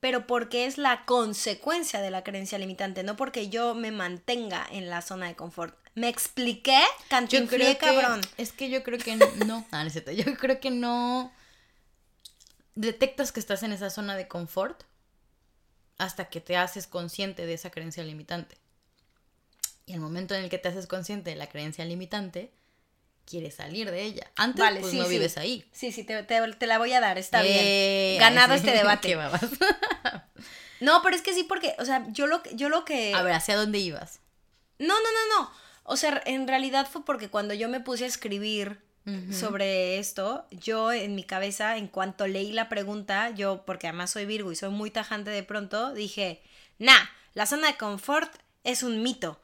pero 0.00 0.26
porque 0.26 0.64
es 0.66 0.78
la 0.78 1.04
consecuencia 1.04 2.00
de 2.00 2.11
la 2.11 2.25
creencia 2.25 2.59
limitante, 2.59 3.02
no 3.02 3.16
porque 3.16 3.49
yo 3.49 3.75
me 3.75 3.90
mantenga 3.92 4.66
en 4.71 4.88
la 4.90 5.02
zona 5.02 5.26
de 5.28 5.37
confort. 5.37 5.76
¿Me 5.95 6.09
expliqué? 6.09 6.78
yo 6.80 7.07
Cantinflé, 7.09 7.76
cabrón. 7.76 8.21
es 8.38 8.52
que 8.52 8.71
yo 8.71 8.83
creo 8.83 8.99
que 8.99 9.16
no. 9.16 9.26
Yo 10.16 10.37
creo 10.37 10.61
que 10.61 10.71
no 10.71 11.33
detectas 12.75 13.33
que 13.33 13.40
estás 13.40 13.62
en 13.62 13.73
esa 13.73 13.90
zona 13.90 14.16
de 14.16 14.26
confort 14.28 14.85
hasta 15.99 16.28
que 16.30 16.40
te 16.40 16.57
haces 16.57 16.87
consciente 16.87 17.45
de 17.45 17.54
esa 17.54 17.71
creencia 17.71 18.02
limitante. 18.04 18.57
Y 19.85 19.95
el 19.95 20.00
momento 20.00 20.35
en 20.35 20.45
el 20.45 20.50
que 20.50 20.59
te 20.59 20.69
haces 20.69 20.87
consciente 20.87 21.30
de 21.30 21.37
la 21.37 21.49
creencia 21.49 21.85
limitante, 21.85 22.52
quieres 23.26 23.57
salir 23.57 23.90
de 23.90 24.02
ella. 24.04 24.30
Antes 24.37 24.61
Vale, 24.61 24.80
pues 24.80 24.92
sí, 24.92 24.99
no 24.99 25.04
sí. 25.04 25.11
vives 25.11 25.37
ahí. 25.37 25.69
Sí, 25.73 25.92
sí, 25.92 26.04
te, 26.04 26.23
te- 26.23 26.52
te 26.54 26.66
la 26.66 26.78
voy 26.78 26.92
a 26.92 27.00
dar, 27.00 27.19
está 27.19 27.45
Eh, 27.45 28.12
bien. 28.12 28.21
Ganado 28.21 28.54
sí. 28.54 28.61
este 28.61 28.71
debate. 28.78 29.09
No, 30.81 31.01
pero 31.03 31.15
es 31.17 31.23
que 31.23 31.35
sí, 31.35 31.45
porque, 31.45 31.75
o 31.79 31.85
sea, 31.85 32.07
yo 32.11 32.27
lo, 32.27 32.43
que- 32.43 32.55
yo 32.57 32.69
lo 32.69 32.85
que... 32.85 33.15
A 33.15 33.23
ver, 33.23 33.35
¿hacia 33.35 33.57
dónde 33.57 33.79
ibas? 33.79 34.21
No, 34.79 34.89
no, 34.95 34.95
no, 34.95 35.41
no. 35.43 35.51
O 35.85 35.97
sea, 35.97 36.23
en 36.27 36.47
realidad 36.49 36.89
fue 36.91 37.05
porque 37.05 37.29
cuando 37.29 37.53
yo 37.55 37.69
me 37.69 37.81
puse 37.81 38.05
a 38.05 38.09
escribir 38.09 38.81
sobre 39.33 39.99
esto, 39.99 40.47
yo 40.53 40.93
en 40.93 41.17
mi 41.17 41.25
cabeza, 41.25 41.77
en 41.79 41.89
cuanto 41.89 42.29
leí 42.29 42.53
la 42.53 42.69
pregunta, 42.69 43.31
yo, 43.31 43.65
porque 43.67 43.89
además 43.89 44.13
soy 44.13 44.25
Virgo 44.25 44.53
y 44.53 44.57
soy 44.57 44.71
muy 44.71 44.91
tajante 44.93 45.31
de 45.31 45.43
pronto, 45.43 45.93
dije, 45.95 46.41
nah, 46.78 47.00
la 47.35 47.47
zona 47.47 47.67
de 47.67 47.76
confort 47.76 48.33
es 48.63 48.85
un 48.85 49.02
mito. 49.02 49.41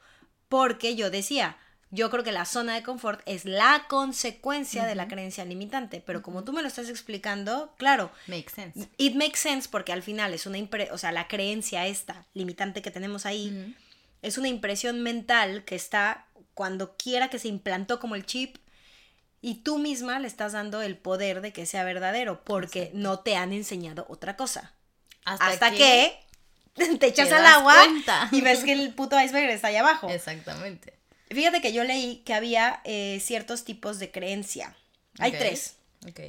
Porque 0.47 0.95
yo 0.95 1.09
decía, 1.11 1.57
yo 1.89 2.09
creo 2.09 2.23
que 2.23 2.31
la 2.31 2.45
zona 2.45 2.75
de 2.75 2.83
confort 2.83 3.21
es 3.25 3.45
la 3.45 3.85
consecuencia 3.87 4.85
de 4.85 4.95
la 4.95 5.07
creencia 5.07 5.45
limitante. 5.45 6.03
Pero 6.05 6.21
como 6.21 6.43
tú 6.43 6.51
me 6.53 6.61
lo 6.61 6.67
estás 6.67 6.89
explicando, 6.89 7.73
claro, 7.77 8.11
Makes 8.27 8.51
sense. 8.53 8.89
It 8.97 9.15
makes 9.15 9.37
sense 9.37 9.69
porque 9.69 9.93
al 9.93 10.03
final 10.03 10.33
es 10.33 10.45
una 10.45 10.57
impre 10.57 10.89
o 10.91 10.97
sea, 10.97 11.11
la 11.11 11.27
creencia 11.27 11.87
esta 11.87 12.25
limitante 12.33 12.81
que 12.81 12.91
tenemos 12.91 13.25
ahí 13.25 13.75
es 14.21 14.37
una 14.37 14.47
impresión 14.47 15.01
mental 15.01 15.63
que 15.63 15.75
está 15.75 16.25
cuando 16.53 16.97
quiera 16.97 17.29
que 17.29 17.39
se 17.39 17.47
implantó 17.47 17.99
como 17.99 18.15
el 18.15 18.25
chip 18.25 18.57
y 19.41 19.55
tú 19.55 19.77
misma 19.77 20.19
le 20.19 20.27
estás 20.27 20.53
dando 20.53 20.81
el 20.81 20.97
poder 20.97 21.41
de 21.41 21.53
que 21.53 21.65
sea 21.65 21.83
verdadero 21.83 22.43
porque 22.43 22.91
no 22.93 23.19
te 23.19 23.35
han 23.35 23.53
enseñado 23.53 24.05
otra 24.09 24.35
cosa. 24.35 24.73
Hasta, 25.23 25.71
que, 25.71 26.19
te 26.73 27.07
echas 27.07 27.29
te 27.29 27.35
al 27.35 27.45
agua 27.45 27.75
cuenta. 27.75 28.29
y 28.31 28.41
ves 28.41 28.63
que 28.63 28.71
el 28.71 28.93
puto 28.93 29.19
iceberg 29.19 29.49
está 29.51 29.67
allá 29.67 29.81
abajo. 29.81 30.09
Exactamente. 30.09 30.97
Fíjate 31.29 31.61
que 31.61 31.73
yo 31.73 31.83
leí 31.83 32.17
que 32.25 32.33
había 32.33 32.81
eh, 32.85 33.19
ciertos 33.21 33.63
tipos 33.63 33.99
de 33.99 34.11
creencia. 34.11 34.75
Hay 35.19 35.31
tres. 35.31 35.75
Ok. 36.07 36.19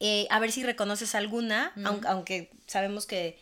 Eh, 0.00 0.26
a 0.30 0.38
ver 0.40 0.52
si 0.52 0.62
reconoces 0.62 1.14
alguna, 1.14 1.72
aunque, 1.84 2.08
aunque 2.08 2.50
sabemos 2.66 3.06
que, 3.06 3.40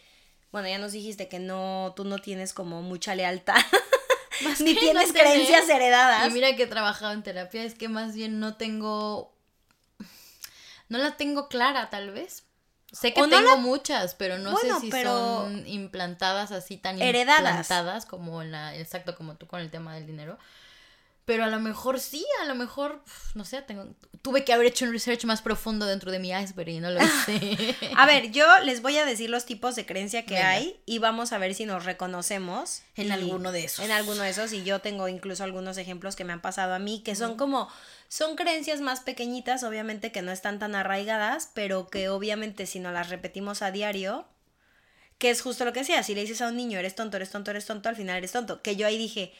bueno, 0.53 0.69
ya 0.69 0.79
nos 0.79 0.93
dijiste 0.93 1.29
que 1.29 1.39
no, 1.41 1.93
tú 1.97 2.05
no 2.05 2.19
tienes 2.19 2.53
como 2.53 2.81
mucha 2.83 3.15
lealtad, 3.15 3.57
Más 4.43 4.61
ni 4.61 4.75
tienes 4.75 5.09
no 5.09 5.13
tener- 5.15 5.33
creencias 5.33 5.69
heredadas. 5.69 6.29
Y 6.29 6.31
mira 6.33 6.55
que 6.57 6.65
he 6.65 6.67
trabajado 6.67 7.13
en 7.13 7.23
terapia, 7.23 7.65
es 7.65 7.75
que 7.75 7.89
más 7.89 8.15
bien 8.15 8.39
no 8.41 8.57
tengo. 8.57 9.33
No 10.89 10.99
la 10.99 11.17
tengo 11.17 11.49
clara, 11.49 11.89
tal 11.91 12.11
vez. 12.11 12.45
Sé 12.93 13.13
que 13.13 13.21
O 13.23 13.27
no 13.27 13.37
tengo 13.37 13.57
muchas, 13.57 14.15
pero 14.15 14.39
no 14.39 14.53
Bueno, 14.53 14.77
sé 14.77 14.81
si 14.87 14.91
pero- 14.91 15.11
son 15.43 15.67
implantadas 15.67 16.53
así 16.53 16.77
tan 16.77 17.01
Heredadas. 17.03 17.39
implantadas 17.39 18.07
como 18.07 18.45
la, 18.45 18.77
exacto 18.77 19.17
como 19.17 19.35
tú 19.37 19.47
con 19.49 19.61
el 19.61 19.71
tema 19.71 19.95
del 19.95 20.07
dinero. 20.07 20.39
Pero 21.27 21.45
a 21.45 21.47
lo 21.47 21.59
mejor 21.59 22.01
sí, 22.01 22.25
a 22.43 22.45
lo 22.45 22.55
mejor, 22.55 23.03
no 23.35 23.47
sé, 23.47 23.63
tengo, 23.63 23.87
tuve 24.21 24.45
que 24.45 24.53
haber 24.53 24.67
hecho 24.67 24.85
un 24.85 24.93
research 24.93 25.25
más 25.25 25.41
profundo 25.41 25.87
dentro 25.87 26.13
de 26.13 26.19
mi 26.19 26.33
iceberg 26.33 26.69
y 26.69 26.81
no 26.81 26.91
lo 26.91 27.01
hice. 27.03 27.75
A 27.97 28.05
ver, 28.05 28.31
yo 28.31 28.45
les 28.63 28.83
voy 28.83 28.99
a 28.99 29.07
decir 29.07 29.31
los 29.31 29.47
tipos 29.47 29.75
de 29.75 29.87
creencia 29.87 30.27
que 30.27 30.35
Venga. 30.35 30.51
hay 30.51 30.79
y 30.85 30.99
vamos 30.99 31.33
a 31.33 31.39
ver 31.39 31.55
si 31.55 31.65
nos 31.65 31.87
reconocemos. 31.87 32.83
En 32.97 33.09
y- 33.09 33.11
alguno 33.13 33.53
de 33.53 33.65
esos. 33.65 33.83
En 33.87 33.91
alguno 33.91 34.23
de 34.23 34.29
esos 34.29 34.53
y 34.53 34.65
yo 34.65 34.81
tengo 34.81 35.09
incluso 35.09 35.45
algunos 35.45 35.79
ejemplos 35.79 36.15
que 36.15 36.25
me 36.25 36.35
han 36.35 36.43
pasado 36.43 36.75
a 36.75 36.79
mí 36.79 37.01
que 37.03 37.15
son 37.15 37.39
como, 37.39 37.69
son 38.09 38.37
creencias 38.37 38.83
más 38.83 39.01
pequeñitas, 39.01 39.63
obviamente 39.63 40.13
que 40.13 40.21
no 40.21 40.31
están 40.31 40.59
tan 40.59 40.75
arraigadas, 40.75 41.49
pero 41.55 41.89
que 41.89 42.11
obviamente 42.11 42.67
si 42.67 42.81
no 42.81 42.93
las 42.93 43.09
repetimos 43.09 43.63
a 43.63 43.71
diario, 43.71 44.27
que 45.17 45.31
es 45.31 45.41
justo 45.41 45.65
lo 45.65 45.73
que 45.73 45.81
decía, 45.81 46.03
si 46.03 46.15
le 46.15 46.21
dices 46.21 46.43
a 46.43 46.49
un 46.49 46.57
niño, 46.57 46.79
eres 46.79 46.95
tonto, 46.95 47.17
eres 47.17 47.31
tonto, 47.31 47.51
eres 47.51 47.65
tonto, 47.65 47.89
al 47.89 47.97
final 47.97 48.19
eres 48.19 48.33
tonto, 48.33 48.61
que 48.61 48.77
yo 48.77 48.87
ahí 48.87 48.99
dije, 48.99 49.33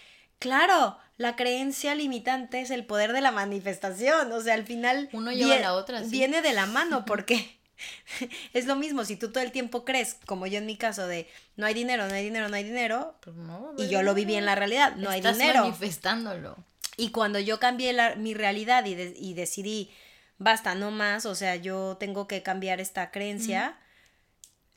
claro, 0.45 0.99
la 1.17 1.37
creencia 1.37 1.95
limitante 1.95 2.61
es 2.61 2.71
el 2.71 2.85
poder 2.85 3.15
de 3.15 3.23
la 3.23 3.31
manifestación, 3.33 4.31
o 4.31 4.41
sea, 4.43 4.53
al 4.55 4.65
final 4.67 5.09
Uno 5.13 5.33
lleva 5.33 5.55
vie- 5.57 5.61
la 5.63 5.73
otra, 5.73 6.03
sí. 6.05 6.11
viene 6.11 6.43
de 6.43 6.53
la 6.53 6.67
mano 6.67 7.05
porque 7.07 7.57
es 8.53 8.67
lo 8.67 8.77
mismo, 8.77 9.05
si 9.07 9.17
tú 9.17 9.33
todo 9.33 9.43
el 9.43 9.51
tiempo 9.51 9.85
crees, 9.87 10.19
como 10.27 10.47
yo 10.47 10.59
en 10.59 10.67
mi 10.67 10.77
caso, 10.77 11.07
de 11.07 11.27
no 11.57 11.65
hay 11.65 11.73
dinero, 11.73 12.07
no 12.07 12.15
hay 12.15 12.25
dinero, 12.25 12.49
no 12.51 12.57
hay 12.57 12.65
dinero, 12.65 13.15
Pues 13.23 13.35
no, 13.37 13.73
y 13.79 13.89
yo 13.89 14.03
lo 14.03 14.13
viví 14.15 14.35
en 14.35 14.45
la 14.45 14.55
realidad, 14.55 14.97
no 14.97 15.09
hay 15.09 15.21
Estás 15.21 15.39
dinero. 15.39 15.61
manifestándolo. 15.63 16.57
Y 16.99 17.11
cuando 17.11 17.39
yo 17.39 17.59
cambié 17.59 17.93
la- 17.95 18.15
mi 18.17 18.35
realidad 18.35 18.85
y, 18.85 18.95
de- 18.95 19.17
y 19.19 19.33
decidí, 19.35 19.91
basta, 20.39 20.75
no 20.75 20.91
más, 20.91 21.25
o 21.27 21.35
sea, 21.35 21.57
yo 21.57 21.97
tengo 21.99 22.29
que 22.29 22.43
cambiar 22.43 22.81
esta 22.81 23.11
creencia, 23.11 23.77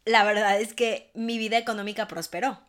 la 0.06 0.24
verdad 0.24 0.60
es 0.62 0.74
que 0.74 1.12
mi 1.14 1.38
vida 1.38 1.58
económica 1.58 2.08
prosperó 2.08 2.60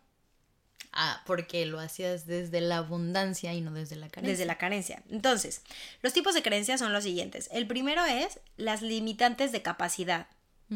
Ah, 1.01 1.23
porque 1.25 1.65
lo 1.65 1.79
hacías 1.79 2.25
desde 2.25 2.59
la 2.59 2.75
abundancia 2.77 3.53
y 3.53 3.61
no 3.61 3.71
desde 3.71 3.95
la 3.95 4.09
carencia. 4.09 4.31
desde 4.33 4.45
la 4.45 4.57
carencia. 4.57 5.01
Entonces, 5.09 5.61
los 6.01 6.11
tipos 6.11 6.33
de 6.33 6.41
creencias 6.43 6.81
son 6.81 6.91
los 6.91 7.05
siguientes. 7.05 7.47
El 7.53 7.67
primero 7.67 8.03
es 8.03 8.41
las 8.57 8.81
limitantes 8.81 9.53
de 9.53 9.61
capacidad. 9.61 10.27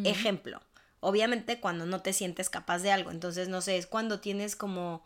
Ejemplo, 0.06 0.62
obviamente 1.02 1.60
cuando 1.60 1.86
no 1.86 2.02
te 2.02 2.14
sientes 2.14 2.50
capaz 2.50 2.80
de 2.80 2.92
algo, 2.94 3.12
entonces 3.12 3.50
no 3.50 3.60
sé, 3.60 3.78
es 3.78 3.86
cuando 3.86 4.22
tienes 4.22 4.56
como 4.56 5.04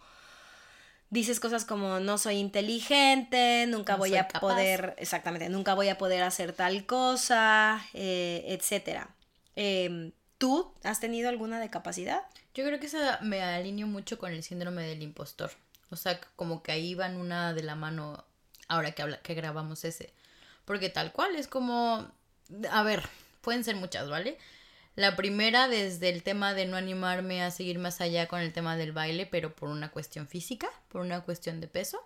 dices 1.10 1.40
cosas 1.40 1.66
como 1.66 2.00
no 2.00 2.18
soy 2.18 2.36
inteligente, 2.38 3.66
nunca 3.68 3.94
No 3.94 4.00
voy 4.00 4.16
a 4.16 4.28
capaz. 4.28 4.40
poder, 4.40 4.96
exactamente, 5.00 5.50
nunca 5.50 5.74
voy 5.74 5.90
a 5.90 5.98
poder 5.98 6.22
hacer 6.24 6.54
tal 6.54 6.86
cosa, 6.86 7.84
eh, 7.94 8.46
etcétera. 8.50 9.10
Em, 9.56 10.12
¿Tú 10.38 10.72
has 10.84 11.00
tenido 11.00 11.30
alguna 11.30 11.60
de 11.60 11.70
capacidad? 11.72 12.22
Yo 12.58 12.66
creo 12.66 12.80
que 12.80 12.88
esa 12.88 13.20
me 13.22 13.44
alineo 13.44 13.86
mucho 13.86 14.18
con 14.18 14.32
el 14.32 14.42
síndrome 14.42 14.82
del 14.82 15.04
impostor. 15.04 15.52
O 15.92 15.96
sea, 15.96 16.20
como 16.36 16.64
que 16.64 16.72
ahí 16.72 16.96
van 16.96 17.18
una 17.18 17.54
de 17.54 17.62
la 17.62 17.76
mano 17.76 18.26
ahora 18.68 18.94
que, 18.94 19.04
habla, 19.04 19.22
que 19.22 19.36
grabamos 19.36 19.86
ese. 19.86 20.12
Porque 20.66 20.90
tal 20.90 21.12
cual 21.12 21.36
es 21.36 21.48
como... 21.48 22.12
A 22.72 22.82
ver, 22.82 23.04
pueden 23.42 23.64
ser 23.64 23.76
muchas, 23.76 24.10
¿vale? 24.10 24.40
La 24.96 25.16
primera 25.16 25.68
desde 25.68 26.10
el 26.10 26.24
tema 26.24 26.56
de 26.56 26.66
no 26.66 26.78
animarme 26.78 27.44
a 27.44 27.52
seguir 27.52 27.78
más 27.78 28.02
allá 28.02 28.28
con 28.28 28.40
el 28.40 28.52
tema 28.54 28.76
del 28.76 28.92
baile, 28.92 29.28
pero 29.28 29.56
por 29.56 29.70
una 29.70 29.92
cuestión 29.92 30.28
física, 30.28 30.68
por 30.88 31.02
una 31.02 31.22
cuestión 31.22 31.62
de 31.62 31.68
peso. 31.68 32.02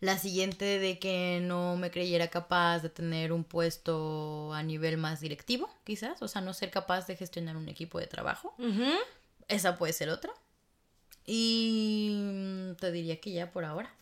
La 0.00 0.18
siguiente 0.18 0.78
de 0.78 0.98
que 0.98 1.40
no 1.42 1.76
me 1.76 1.90
creyera 1.90 2.28
capaz 2.28 2.80
de 2.80 2.88
tener 2.88 3.32
un 3.32 3.44
puesto 3.44 4.52
a 4.54 4.62
nivel 4.62 4.96
más 4.96 5.20
directivo, 5.20 5.68
quizás. 5.84 6.22
O 6.22 6.28
sea, 6.28 6.40
no 6.40 6.54
ser 6.54 6.70
capaz 6.70 7.06
de 7.06 7.16
gestionar 7.16 7.56
un 7.56 7.68
equipo 7.68 7.98
de 7.98 8.06
trabajo. 8.06 8.54
Esa 9.48 9.76
puede 9.76 9.92
ser 9.92 10.10
otra. 10.10 10.32
Y 11.26 12.72
te 12.80 12.90
diría 12.92 13.20
que 13.20 13.32
ya 13.32 13.52
por 13.52 13.64
ahora. 13.64 13.94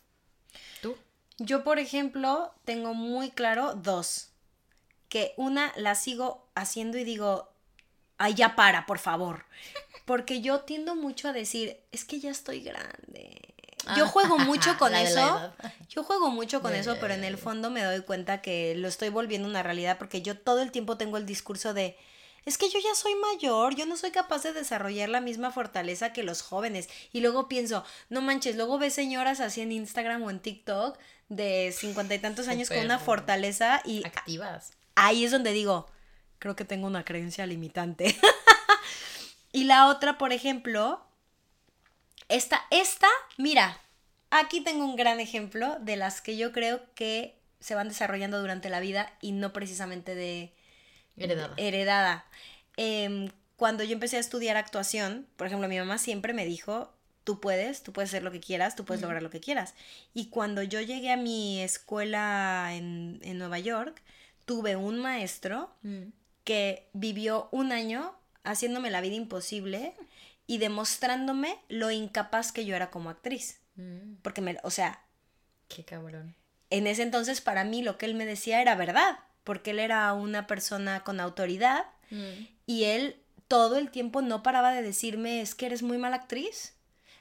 ¿Tú? 0.81 0.95
Yo, 1.37 1.63
por 1.63 1.79
ejemplo, 1.79 2.53
tengo 2.65 2.93
muy 2.93 3.31
claro 3.31 3.75
dos. 3.75 4.29
Que 5.09 5.33
una 5.37 5.73
la 5.75 5.95
sigo 5.95 6.47
haciendo 6.55 6.97
y 6.97 7.03
digo, 7.03 7.49
ay, 8.17 8.35
ya 8.35 8.55
para, 8.55 8.85
por 8.85 8.99
favor. 8.99 9.45
Porque 10.05 10.41
yo 10.41 10.61
tiendo 10.61 10.95
mucho 10.95 11.27
a 11.27 11.33
decir, 11.33 11.77
es 11.91 12.05
que 12.05 12.19
ya 12.19 12.31
estoy 12.31 12.61
grande. 12.61 13.48
Yo 13.97 14.07
juego 14.07 14.37
mucho 14.37 14.77
con 14.77 14.93
eso. 14.95 15.53
Yo 15.89 16.03
juego 16.03 16.29
mucho 16.29 16.61
con 16.61 16.75
eso, 16.75 16.97
pero 16.99 17.13
en 17.13 17.23
el 17.23 17.37
fondo 17.37 17.69
me 17.69 17.83
doy 17.83 18.01
cuenta 18.01 18.41
que 18.41 18.75
lo 18.75 18.87
estoy 18.87 19.09
volviendo 19.09 19.47
una 19.47 19.63
realidad 19.63 19.97
porque 19.97 20.21
yo 20.21 20.37
todo 20.37 20.61
el 20.61 20.71
tiempo 20.71 20.97
tengo 20.97 21.17
el 21.17 21.25
discurso 21.25 21.73
de, 21.73 21.97
es 22.45 22.57
que 22.57 22.69
yo 22.69 22.79
ya 22.79 22.93
soy 22.95 23.15
mayor, 23.15 23.75
yo 23.75 23.85
no 23.85 23.97
soy 23.97 24.11
capaz 24.11 24.43
de 24.43 24.53
desarrollar 24.53 25.09
la 25.09 25.21
misma 25.21 25.51
fortaleza 25.51 26.13
que 26.13 26.23
los 26.23 26.41
jóvenes. 26.41 26.89
Y 27.11 27.21
luego 27.21 27.47
pienso, 27.47 27.83
no 28.09 28.21
manches, 28.21 28.55
luego 28.55 28.77
ves 28.77 28.93
señoras 28.93 29.39
así 29.39 29.61
en 29.61 29.71
Instagram 29.71 30.23
o 30.23 30.29
en 30.29 30.39
TikTok 30.39 30.97
de 31.29 31.73
cincuenta 31.75 32.15
y 32.15 32.19
tantos 32.19 32.47
años 32.49 32.69
con 32.69 32.79
una 32.79 32.99
fortaleza 32.99 33.81
y 33.85 34.05
Activas. 34.05 34.73
ahí 34.95 35.25
es 35.25 35.31
donde 35.31 35.51
digo, 35.51 35.87
creo 36.37 36.55
que 36.55 36.65
tengo 36.65 36.87
una 36.87 37.05
creencia 37.05 37.45
limitante. 37.45 38.17
y 39.51 39.63
la 39.63 39.87
otra, 39.87 40.17
por 40.17 40.33
ejemplo, 40.33 41.08
esta, 42.29 42.61
esta, 42.71 43.07
mira, 43.37 43.77
aquí 44.29 44.61
tengo 44.61 44.85
un 44.85 44.95
gran 44.95 45.19
ejemplo 45.19 45.77
de 45.81 45.95
las 45.97 46.21
que 46.21 46.37
yo 46.37 46.51
creo 46.51 46.81
que 46.95 47.35
se 47.59 47.75
van 47.75 47.89
desarrollando 47.89 48.39
durante 48.39 48.69
la 48.69 48.79
vida 48.79 49.11
y 49.21 49.33
no 49.33 49.51
precisamente 49.51 50.15
de 50.15 50.53
Heredada. 51.17 51.53
heredada. 51.57 52.25
Em, 52.77 53.29
cuando 53.57 53.83
yo 53.83 53.91
empecé 53.93 54.15
a 54.17 54.21
estudiar 54.21 54.55
actuación, 54.55 55.27
por 55.35 55.47
ejemplo, 55.47 55.67
mi 55.67 55.77
mamá 55.77 55.97
siempre 55.97 56.31
me 56.33 56.45
dijo, 56.45 56.93
tú 57.25 57.41
puedes, 57.41 57.83
tú 57.83 57.91
puedes 57.91 58.09
hacer 58.09 58.23
lo 58.23 58.31
que 58.31 58.39
quieras, 58.39 58.75
tú 58.77 58.85
puedes 58.85 59.01
lograr 59.01 59.21
lo 59.21 59.29
que 59.29 59.41
quieras. 59.41 59.73
Y 60.13 60.27
cuando 60.27 60.63
yo 60.63 60.79
llegué 60.79 61.11
a 61.11 61.17
mi 61.17 61.59
escuela 61.61 62.69
en, 62.73 63.19
en 63.23 63.37
Nueva 63.37 63.59
York, 63.59 64.01
tuve 64.45 64.75
un 64.77 64.99
maestro 64.99 65.69
Mm. 65.83 66.11
que 66.45 66.87
vivió 66.93 67.49
un 67.51 67.71
año 67.73 68.15
haciéndome 68.43 68.89
la 68.89 69.01
vida 69.01 69.15
imposible 69.15 69.93
y 70.49 70.57
demostrándome 70.57 71.59
lo 71.69 71.91
incapaz 71.91 72.51
que 72.51 72.65
yo 72.65 72.75
era 72.75 72.89
como 72.89 73.11
actriz. 73.11 73.59
Mm. 73.75 74.15
Porque, 74.23 74.41
me, 74.41 74.57
o 74.63 74.71
sea, 74.71 74.99
Qué 75.67 75.85
cabrón. 75.85 76.35
en 76.71 76.87
ese 76.87 77.03
entonces 77.03 77.39
para 77.39 77.63
mí 77.63 77.83
lo 77.83 77.99
que 77.99 78.07
él 78.07 78.15
me 78.15 78.25
decía 78.25 78.59
era 78.59 78.73
verdad, 78.73 79.19
porque 79.43 79.69
él 79.69 79.77
era 79.79 80.11
una 80.13 80.47
persona 80.47 81.03
con 81.03 81.19
autoridad 81.19 81.85
Mm. 82.09 82.47
y 82.65 82.85
él 82.85 83.21
todo 83.47 83.77
el 83.77 83.91
tiempo 83.91 84.23
no 84.23 84.41
paraba 84.41 84.71
de 84.73 84.81
decirme, 84.81 85.41
es 85.41 85.53
que 85.53 85.67
eres 85.67 85.83
muy 85.83 85.99
mala 85.99 86.15
actriz, 86.15 86.73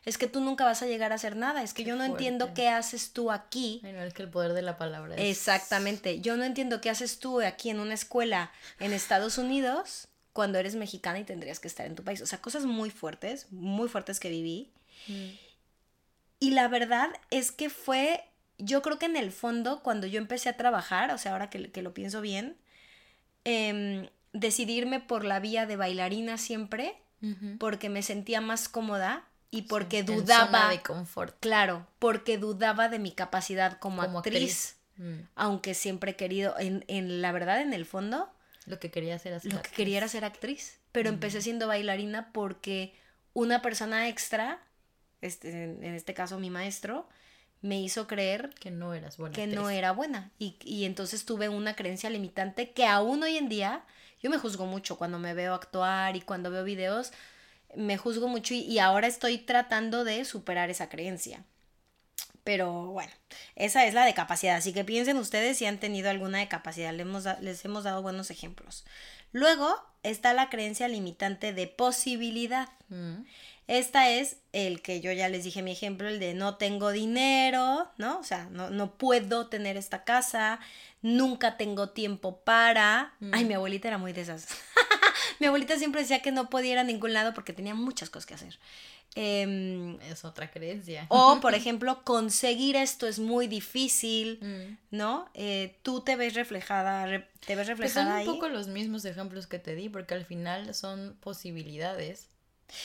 es 0.06 0.16
que 0.16 0.26
tú 0.26 0.40
nunca 0.40 0.64
vas 0.64 0.80
a 0.82 0.86
llegar 0.86 1.12
a 1.12 1.16
hacer 1.16 1.36
nada, 1.36 1.62
es 1.62 1.74
que 1.74 1.84
Qué 1.84 1.90
yo 1.90 1.96
no 1.96 2.04
entiendo 2.04 2.54
qué 2.54 2.70
haces 2.70 3.12
tú 3.12 3.30
aquí. 3.30 3.82
Ay, 3.84 3.92
no, 3.92 4.02
es 4.02 4.14
que 4.14 4.22
el 4.22 4.30
poder 4.30 4.54
de 4.54 4.62
la 4.62 4.78
palabra 4.78 5.16
es... 5.16 5.20
Exactamente, 5.36 6.22
yo 6.22 6.38
no 6.38 6.44
entiendo 6.44 6.80
qué 6.80 6.88
haces 6.88 7.18
tú 7.18 7.42
aquí 7.42 7.68
en 7.68 7.80
una 7.80 7.92
escuela 7.92 8.50
en 8.80 8.94
Estados 8.94 9.36
Unidos 9.36 10.08
cuando 10.38 10.60
eres 10.60 10.76
mexicana 10.76 11.18
y 11.18 11.24
tendrías 11.24 11.58
que 11.58 11.66
estar 11.66 11.84
en 11.84 11.96
tu 11.96 12.04
país. 12.04 12.22
O 12.22 12.26
sea, 12.26 12.40
cosas 12.40 12.64
muy 12.64 12.90
fuertes, 12.90 13.50
muy 13.50 13.88
fuertes 13.88 14.20
que 14.20 14.30
viví. 14.30 14.70
Mm. 15.08 15.30
Y 16.38 16.50
la 16.52 16.68
verdad 16.68 17.10
es 17.32 17.50
que 17.50 17.70
fue, 17.70 18.22
yo 18.56 18.80
creo 18.80 19.00
que 19.00 19.06
en 19.06 19.16
el 19.16 19.32
fondo, 19.32 19.82
cuando 19.82 20.06
yo 20.06 20.18
empecé 20.18 20.48
a 20.48 20.56
trabajar, 20.56 21.10
o 21.10 21.18
sea, 21.18 21.32
ahora 21.32 21.50
que, 21.50 21.72
que 21.72 21.82
lo 21.82 21.92
pienso 21.92 22.20
bien, 22.20 22.56
em, 23.42 24.06
decidirme 24.32 25.00
por 25.00 25.24
la 25.24 25.40
vía 25.40 25.66
de 25.66 25.74
bailarina 25.74 26.38
siempre, 26.38 26.94
porque 27.58 27.88
me 27.88 28.04
sentía 28.04 28.40
más 28.40 28.68
cómoda 28.68 29.24
y 29.50 29.62
porque 29.62 30.04
dudaba, 30.04 30.68
de 30.68 30.82
confort. 30.82 31.34
claro, 31.40 31.84
porque 31.98 32.38
dudaba 32.38 32.88
de 32.88 33.00
mi 33.00 33.10
capacidad 33.10 33.80
como, 33.80 34.02
Como 34.02 34.18
actriz, 34.20 34.76
actriz. 34.94 35.08
Mm. 35.08 35.22
aunque 35.34 35.74
siempre 35.74 36.12
he 36.12 36.14
querido, 36.14 36.54
en, 36.60 36.84
en 36.86 37.22
la 37.22 37.32
verdad, 37.32 37.60
en 37.60 37.72
el 37.72 37.86
fondo, 37.86 38.30
Lo 38.68 38.78
que 38.78 38.90
quería 38.90 39.14
hacer 39.16 39.32
lo 39.44 39.62
que 39.62 39.70
quería 39.70 39.98
era 39.98 40.08
ser 40.08 40.24
actriz, 40.24 40.78
pero 40.92 41.08
empecé 41.08 41.40
siendo 41.42 41.66
bailarina 41.66 42.32
porque 42.32 42.94
una 43.32 43.62
persona 43.62 44.08
extra, 44.08 44.60
este, 45.20 45.64
en 45.64 45.82
en 45.84 45.94
este 45.94 46.14
caso 46.14 46.38
mi 46.38 46.50
maestro, 46.50 47.08
me 47.60 47.80
hizo 47.80 48.06
creer 48.06 48.50
Que 48.60 48.70
no 48.70 48.94
eras 48.94 49.16
buena 49.16 49.34
que 49.34 49.42
actriz. 49.42 49.58
no 49.58 49.68
era 49.70 49.92
buena. 49.92 50.30
Y, 50.38 50.56
y 50.62 50.84
entonces 50.84 51.24
tuve 51.24 51.48
una 51.48 51.74
creencia 51.74 52.08
limitante 52.10 52.70
que 52.72 52.86
aún 52.86 53.22
hoy 53.22 53.36
en 53.36 53.48
día 53.48 53.84
yo 54.22 54.30
me 54.30 54.38
juzgo 54.38 54.66
mucho 54.66 54.96
cuando 54.96 55.18
me 55.18 55.34
veo 55.34 55.54
actuar 55.54 56.14
y 56.16 56.20
cuando 56.20 56.50
veo 56.50 56.62
videos 56.64 57.12
me 57.76 57.96
juzgo 57.98 58.28
mucho 58.28 58.54
y, 58.54 58.58
y 58.60 58.78
ahora 58.78 59.06
estoy 59.06 59.38
tratando 59.38 60.04
de 60.04 60.24
superar 60.24 60.70
esa 60.70 60.88
creencia 60.88 61.44
pero 62.48 62.86
bueno 62.86 63.12
esa 63.56 63.84
es 63.84 63.92
la 63.92 64.06
de 64.06 64.14
capacidad 64.14 64.56
así 64.56 64.72
que 64.72 64.82
piensen 64.82 65.18
ustedes 65.18 65.58
si 65.58 65.66
han 65.66 65.76
tenido 65.78 66.08
alguna 66.08 66.38
de 66.38 66.48
capacidad 66.48 66.94
les 66.94 67.02
hemos, 67.02 67.24
les 67.42 67.62
hemos 67.66 67.84
dado 67.84 68.00
buenos 68.00 68.30
ejemplos 68.30 68.86
luego 69.32 69.68
está 70.02 70.32
la 70.32 70.48
creencia 70.48 70.88
limitante 70.88 71.52
de 71.52 71.66
posibilidad 71.66 72.70
Mm. 72.88 73.24
esta 73.66 74.08
es 74.08 74.38
el 74.52 74.80
que 74.80 75.02
yo 75.02 75.12
ya 75.12 75.28
les 75.28 75.44
dije 75.44 75.60
mi 75.60 75.72
ejemplo, 75.72 76.08
el 76.08 76.18
de 76.18 76.32
no 76.32 76.56
tengo 76.56 76.90
dinero, 76.90 77.90
¿no? 77.98 78.18
O 78.18 78.24
sea, 78.24 78.48
no, 78.50 78.70
no 78.70 78.94
puedo 78.96 79.48
tener 79.48 79.76
esta 79.76 80.04
casa, 80.04 80.58
nunca 81.02 81.58
tengo 81.58 81.90
tiempo 81.90 82.40
para... 82.40 83.12
Mm. 83.20 83.30
Ay, 83.34 83.44
mi 83.44 83.54
abuelita 83.54 83.88
era 83.88 83.98
muy 83.98 84.14
de 84.14 84.22
esas. 84.22 84.48
mi 85.38 85.46
abuelita 85.46 85.76
siempre 85.76 86.00
decía 86.00 86.22
que 86.22 86.32
no 86.32 86.48
podía 86.48 86.72
ir 86.72 86.78
a 86.78 86.84
ningún 86.84 87.12
lado 87.12 87.34
porque 87.34 87.52
tenía 87.52 87.74
muchas 87.74 88.08
cosas 88.08 88.24
que 88.24 88.34
hacer. 88.34 88.58
Em, 89.14 89.98
Es 90.02 90.24
otra 90.24 90.50
creencia. 90.50 91.06
o, 91.08 91.38
por 91.40 91.54
ejemplo, 91.54 92.04
conseguir 92.04 92.76
esto 92.76 93.06
es 93.06 93.18
muy 93.18 93.46
difícil, 93.46 94.38
Mm. 94.40 94.76
¿no? 94.96 95.28
Eh, 95.34 95.76
tú 95.82 96.00
te 96.02 96.16
ves 96.16 96.34
reflejada, 96.34 97.06
re- 97.06 97.28
te 97.44 97.56
ves 97.56 97.66
Pues 97.76 97.92
son 97.92 98.04
reflejada 98.06 98.20
un 98.20 98.26
poco 98.26 98.48
los 98.48 98.68
mismos 98.68 99.04
ejemplos 99.04 99.46
que 99.46 99.58
te 99.58 99.74
di, 99.74 99.88
porque 99.88 100.14
al 100.14 100.24
final 100.24 100.74
son 100.74 101.16
posibilidades. 101.20 102.28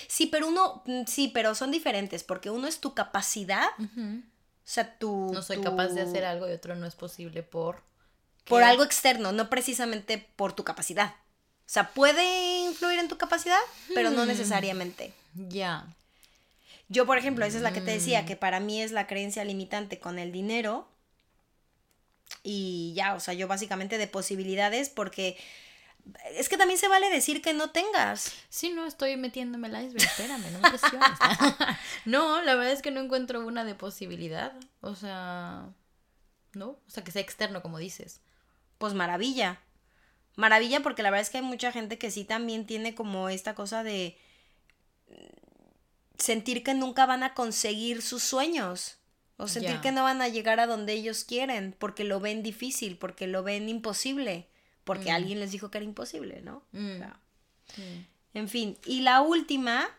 Sí, 0.08 0.28
pero 0.28 0.48
uno, 0.48 0.82
mm, 0.86 1.04
sí, 1.08 1.30
pero 1.34 1.56
son 1.56 1.72
diferentes 1.72 2.24
porque 2.24 2.50
uno 2.50 2.68
es 2.68 2.80
tu 2.80 2.94
capacidad, 2.94 3.68
o 3.80 4.22
sea, 4.64 4.98
tu... 4.98 5.30
No 5.34 5.42
soy 5.42 5.58
tu- 5.58 5.64
capaz 5.64 5.90
de 5.90 6.02
hacer 6.02 6.24
algo 6.24 6.48
y 6.48 6.54
otro 6.54 6.74
no 6.76 6.88
es 6.88 6.96
posible 6.96 7.44
por... 7.44 7.84
por 8.46 8.64
algo 8.64 8.84
externo, 8.84 9.34
no 9.34 9.50
precisamente 9.50 10.26
por 10.38 10.54
tu 10.54 10.64
capacidad. 10.64 11.12
O 11.66 11.70
sea, 11.74 11.90
puede 11.92 12.62
influir 12.66 13.00
en 13.00 13.08
tu 13.10 13.18
capacidad, 13.18 13.60
pero 13.94 14.10
no 14.12 14.24
Hmm. 14.24 14.28
necesariamente. 14.30 15.14
Ya. 15.36 15.86
Yo, 16.90 17.06
por 17.06 17.18
ejemplo, 17.18 17.46
esa 17.46 17.58
es 17.58 17.64
la 17.64 17.74
que 17.74 17.82
te 17.82 17.92
Mm. 17.92 17.96
decía, 17.96 18.26
que 18.26 18.36
para 18.36 18.60
mí 18.60 18.82
es 18.82 18.92
la 18.92 19.08
creencia 19.08 19.44
limitante 19.44 20.00
con 20.00 20.20
el 20.20 20.32
dinero. 20.32 20.88
Y 22.44 22.94
ya, 22.96 23.14
o 23.16 23.20
sea, 23.20 23.34
yo 23.34 23.48
básicamente 23.48 23.98
de 23.98 24.08
posibilidades, 24.08 24.90
porque 24.90 25.38
es 26.32 26.50
que 26.50 26.58
también 26.58 26.78
se 26.80 26.88
vale 26.90 27.10
decir 27.10 27.42
que 27.42 27.54
no 27.54 27.70
tengas. 27.70 28.34
Sí, 28.50 28.72
no, 28.72 28.86
estoy 28.86 29.16
metiéndome 29.18 29.70
el 29.70 29.86
iceberg, 29.86 30.04
espérame, 30.04 30.52
no 30.52 30.60
me 30.60 30.70
presiones. 30.70 31.10
no, 32.06 32.42
la 32.42 32.56
verdad 32.56 32.74
es 32.74 32.82
que 32.82 32.92
no 32.92 33.00
encuentro 33.02 33.46
una 33.46 33.64
de 33.64 33.76
posibilidad. 33.76 34.54
O 34.82 34.96
sea, 34.96 35.70
no, 36.54 36.70
o 36.72 36.90
sea, 36.90 37.04
que 37.04 37.12
sea 37.12 37.22
externo, 37.22 37.62
como 37.62 37.78
dices. 37.78 38.20
Pues 38.78 38.94
maravilla. 38.94 39.62
Maravilla 40.36 40.82
porque 40.82 41.04
la 41.04 41.12
verdad 41.12 41.22
es 41.22 41.30
que 41.30 41.38
hay 41.38 41.44
mucha 41.44 41.72
gente 41.72 41.98
que 41.98 42.12
sí 42.12 42.26
también 42.26 42.66
tiene 42.66 42.96
como 42.96 43.30
esta 43.30 43.56
cosa 43.56 43.84
de 43.84 44.18
mm, 44.18 44.33
sentir 46.24 46.64
que 46.64 46.74
nunca 46.74 47.06
van 47.06 47.24
a 47.24 47.34
conseguir 47.34 48.02
sus 48.02 48.24
sueños. 48.24 48.98
O 49.38 49.48
sentir 49.48 49.82
que 49.82 49.92
no 49.92 50.04
van 50.04 50.22
a 50.22 50.30
llegar 50.30 50.60
a 50.60 50.68
donde 50.68 50.94
ellos 50.94 51.24
quieren 51.26 51.76
porque 51.78 52.04
lo 52.06 52.20
ven 52.20 52.44
difícil, 52.44 52.98
porque 52.98 53.28
lo 53.28 53.44
ven 53.44 53.68
imposible, 53.68 54.48
porque 54.86 55.12
Mm. 55.12 55.16
alguien 55.16 55.40
les 55.40 55.52
dijo 55.52 55.70
que 55.70 55.80
era 55.80 55.86
imposible, 55.86 56.42
¿no? 56.42 56.64
Mm. 56.72 56.92
O 56.94 56.98
sea, 56.98 57.20
Mm. 57.78 58.38
en 58.38 58.48
fin, 58.50 58.78
y 58.86 59.02
la 59.02 59.22
última 59.22 59.90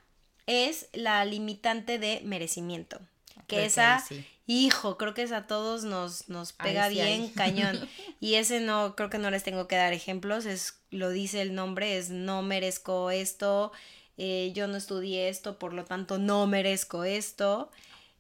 es 0.47 0.89
la 0.93 1.25
limitante 1.25 1.99
de 1.99 2.23
merecimiento. 2.25 3.01
Que 3.49 3.57
Creo 3.57 3.67
esa, 3.67 3.99
sí. 4.09 4.25
hijo, 4.47 4.97
creo 4.97 5.13
que 5.13 5.23
esa 5.25 5.39
a 5.39 5.47
todos 5.47 5.85
nos, 5.85 6.29
nos 6.31 6.53
pega 6.53 6.89
sí 6.89 6.95
bien 6.95 7.23
hay. 7.23 7.29
cañón. 7.35 7.89
Y 8.21 8.35
ese 8.37 8.61
no, 8.61 8.95
creo 8.97 9.11
que 9.11 9.19
no 9.19 9.31
les 9.31 9.43
tengo 9.43 9.67
que 9.69 9.77
dar 9.77 9.93
ejemplos, 9.93 10.47
es, 10.47 10.79
lo 10.91 11.11
dice 11.11 11.43
el 11.43 11.55
nombre, 11.55 11.99
es 11.99 12.09
no 12.11 12.41
merezco 12.43 13.11
esto, 13.11 13.73
eh, 14.17 14.53
yo 14.55 14.67
no 14.69 14.77
estudié 14.77 15.29
esto, 15.29 15.59
por 15.59 15.73
lo 15.73 15.85
tanto 15.85 16.19
no 16.19 16.47
merezco 16.47 17.05
esto. 17.05 17.71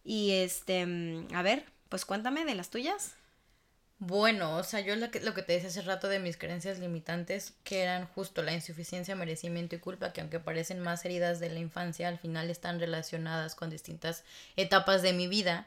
Y 0.04 0.32
este, 0.32 0.86
mm, 0.86 1.28
a 1.34 1.42
ver, 1.42 1.64
pues 1.88 2.04
cuéntame 2.04 2.44
de 2.44 2.54
las 2.54 2.70
tuyas. 2.70 3.14
Bueno, 3.98 4.56
o 4.56 4.64
sea, 4.64 4.80
yo 4.80 4.96
lo 4.96 5.10
que, 5.10 5.20
lo 5.20 5.32
que 5.32 5.42
te 5.42 5.54
decía 5.54 5.68
hace 5.68 5.80
rato 5.80 6.08
de 6.08 6.18
mis 6.18 6.36
creencias 6.36 6.78
limitantes, 6.78 7.54
que 7.62 7.80
eran 7.80 8.06
justo 8.08 8.42
la 8.42 8.52
insuficiencia, 8.52 9.14
merecimiento 9.14 9.76
y 9.76 9.78
culpa, 9.78 10.12
que 10.12 10.20
aunque 10.20 10.40
parecen 10.40 10.80
más 10.80 11.04
heridas 11.04 11.40
de 11.40 11.48
la 11.48 11.60
infancia, 11.60 12.08
al 12.08 12.18
final 12.18 12.50
están 12.50 12.80
relacionadas 12.80 13.54
con 13.54 13.70
distintas 13.70 14.24
etapas 14.56 15.00
de 15.00 15.12
mi 15.12 15.26
vida, 15.26 15.66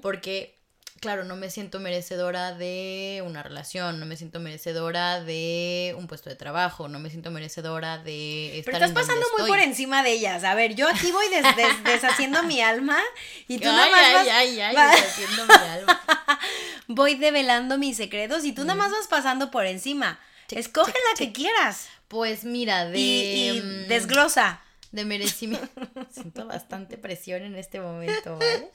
porque 0.00 0.56
claro, 1.02 1.24
no 1.24 1.34
me 1.34 1.50
siento 1.50 1.80
merecedora 1.80 2.54
de 2.54 3.24
una 3.26 3.42
relación, 3.42 3.98
no 3.98 4.06
me 4.06 4.16
siento 4.16 4.38
merecedora 4.38 5.20
de 5.20 5.96
un 5.98 6.06
puesto 6.06 6.30
de 6.30 6.36
trabajo, 6.36 6.86
no 6.86 7.00
me 7.00 7.10
siento 7.10 7.32
merecedora 7.32 7.98
de 7.98 8.60
estar 8.60 8.72
Pero 8.72 8.86
estás 8.86 9.06
pasando 9.06 9.26
muy 9.36 9.48
por 9.48 9.58
encima 9.58 10.04
de 10.04 10.12
ellas. 10.12 10.44
A 10.44 10.54
ver, 10.54 10.76
yo 10.76 10.88
aquí 10.88 11.10
voy 11.10 11.26
deshaciendo 11.84 12.44
mi 12.44 12.60
alma 12.60 13.00
y 13.48 13.58
tú 13.58 13.64
nada 13.64 13.90
más 13.90 14.12
vas... 14.14 14.28
Ay, 14.30 14.60
ay, 14.60 14.76
deshaciendo 14.76 15.44
mi 15.44 15.54
alma. 15.54 16.00
voy 16.86 17.16
develando 17.16 17.78
mis 17.78 17.96
secretos 17.96 18.44
y 18.44 18.52
tú 18.52 18.62
nada 18.62 18.76
más 18.76 18.92
vas 18.92 19.08
pasando 19.08 19.50
por 19.50 19.66
encima. 19.66 20.20
Escoge 20.50 20.92
la 20.92 21.18
que 21.18 21.32
quieras. 21.32 21.88
Pues 22.06 22.44
mira, 22.44 22.84
de... 22.84 22.98
Y, 23.00 23.60
mm, 23.60 23.88
desglosa 23.88 24.62
de 24.92 25.04
merecimiento. 25.04 25.68
Siento 26.12 26.46
bastante 26.46 26.96
presión 26.96 27.42
en 27.42 27.56
este 27.56 27.80
momento, 27.80 28.38
¿vale? 28.38 28.70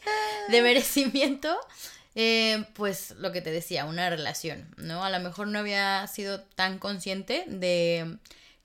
De 0.49 0.61
merecimiento. 0.61 1.57
Eh, 2.19 2.65
pues 2.73 3.11
lo 3.19 3.31
que 3.31 3.43
te 3.43 3.51
decía, 3.51 3.85
una 3.85 4.09
relación, 4.09 4.73
¿no? 4.77 5.03
A 5.03 5.11
lo 5.11 5.19
mejor 5.19 5.47
no 5.49 5.59
había 5.59 6.07
sido 6.07 6.41
tan 6.41 6.79
consciente 6.79 7.43
de 7.45 8.17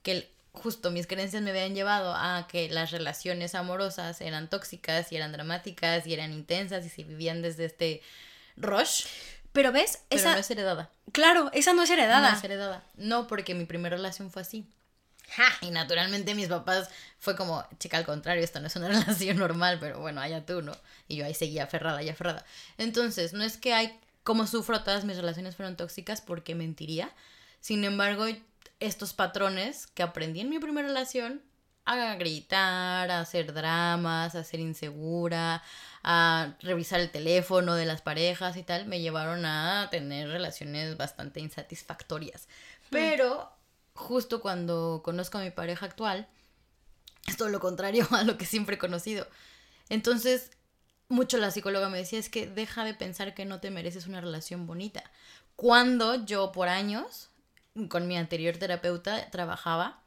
que 0.03 0.33
justo 0.53 0.91
mis 0.91 1.07
creencias 1.07 1.43
me 1.43 1.51
habían 1.51 1.75
llevado 1.75 2.15
a 2.15 2.47
que 2.51 2.71
las 2.71 2.93
relaciones 2.93 3.55
amorosas 3.55 4.23
eran 4.23 4.49
tóxicas 4.49 5.12
y 5.12 5.17
eran 5.17 5.33
dramáticas 5.33 6.07
y 6.07 6.15
eran 6.15 6.33
intensas 6.33 6.87
y 6.87 6.88
se 6.88 7.05
vivían 7.05 7.43
desde 7.43 7.67
este 7.67 8.01
rush. 8.57 9.05
Pero 9.53 9.71
ves, 9.71 9.99
esa 10.09 10.33
no 10.33 10.38
es 10.38 10.51
heredada. 10.51 10.88
Claro, 11.12 11.51
esa 11.53 11.75
no 11.75 11.83
es 11.83 11.91
heredada. 11.91 12.31
No 12.31 12.38
es 12.38 12.45
heredada. 12.45 12.83
No, 12.97 13.27
porque 13.27 13.55
mi 13.55 13.67
primera 13.67 13.97
relación 13.99 14.31
fue 14.31 14.41
así. 14.41 14.67
Y 15.61 15.71
naturalmente 15.71 16.35
mis 16.35 16.49
papás 16.49 16.88
fue 17.18 17.37
como, 17.37 17.64
chica, 17.79 17.97
al 17.97 18.05
contrario, 18.05 18.42
esto 18.42 18.61
no 18.61 18.66
es 18.66 18.77
una 18.77 18.88
relación 18.88 19.38
normal, 19.38 19.79
pero 19.81 20.01
bueno, 20.01 20.21
allá 20.21 20.45
tú, 20.45 20.62
¿no? 20.62 20.77
Y 21.09 21.16
yo 21.16 21.25
ahí 21.25 21.35
seguía 21.35 21.64
aferrada 21.64 22.03
y 22.03 22.09
aferrada. 22.09 22.45
Entonces, 22.79 23.33
no 23.33 23.45
es 23.45 23.57
que 23.57 23.75
hay, 23.75 23.99
como 24.23 24.47
sufro, 24.47 24.83
todas 24.83 25.05
mis 25.05 25.16
relaciones 25.16 25.57
fueron 25.57 25.77
tóxicas 25.77 26.21
porque 26.21 26.55
mentiría. 26.55 27.11
Sin 27.61 27.85
embargo, 27.85 28.27
estos 28.81 29.12
patrones 29.12 29.87
que 29.87 30.03
aprendí 30.03 30.40
en 30.40 30.51
mi 30.51 30.59
primera 30.59 30.88
relación, 30.88 31.42
a 31.85 32.14
gritar, 32.14 33.11
a 33.11 33.21
hacer 33.21 33.53
dramas, 33.53 34.35
a 34.35 34.45
ser 34.45 34.61
insegura, 34.61 35.62
a 36.03 36.55
revisar 36.61 37.01
el 37.01 37.11
teléfono 37.11 37.75
de 37.75 37.87
las 37.87 38.03
parejas 38.03 38.57
y 38.57 38.62
tal, 38.62 38.87
me 38.87 39.01
llevaron 39.01 39.45
a 39.47 39.88
tener 39.90 40.29
relaciones 40.29 40.97
bastante 40.97 41.40
insatisfactorias. 41.40 42.47
Hmm. 42.85 42.88
Pero 42.90 43.51
justo 44.03 44.41
cuando 44.43 45.01
conozco 45.05 45.38
a 45.38 45.43
mi 45.43 45.51
pareja 45.51 45.87
actual, 45.87 46.29
es 47.27 47.37
todo 47.37 47.49
lo 47.49 47.61
contrario 47.61 48.07
a 48.11 48.25
lo 48.25 48.37
que 48.37 48.45
siempre 48.45 48.77
he 48.77 48.79
conocido. 48.79 49.27
Entonces, 49.88 50.51
mucho 51.09 51.38
la 51.38 51.51
psicóloga 51.51 51.88
me 51.88 51.99
decía 51.99 52.19
es 52.19 52.29
que 52.29 52.47
deja 52.47 52.85
de 52.85 52.95
pensar 52.95 53.35
que 53.35 53.45
no 53.45 53.61
te 53.61 53.71
mereces 53.71 54.07
una 54.07 54.21
relación 54.21 54.67
bonita. 54.67 55.03
Cuando 55.57 56.25
yo 56.25 56.53
por 56.53 56.69
años, 56.69 57.31
con 57.88 58.07
mi 58.07 58.17
anterior 58.17 58.57
terapeuta, 58.57 59.31
trabajaba, 59.31 60.01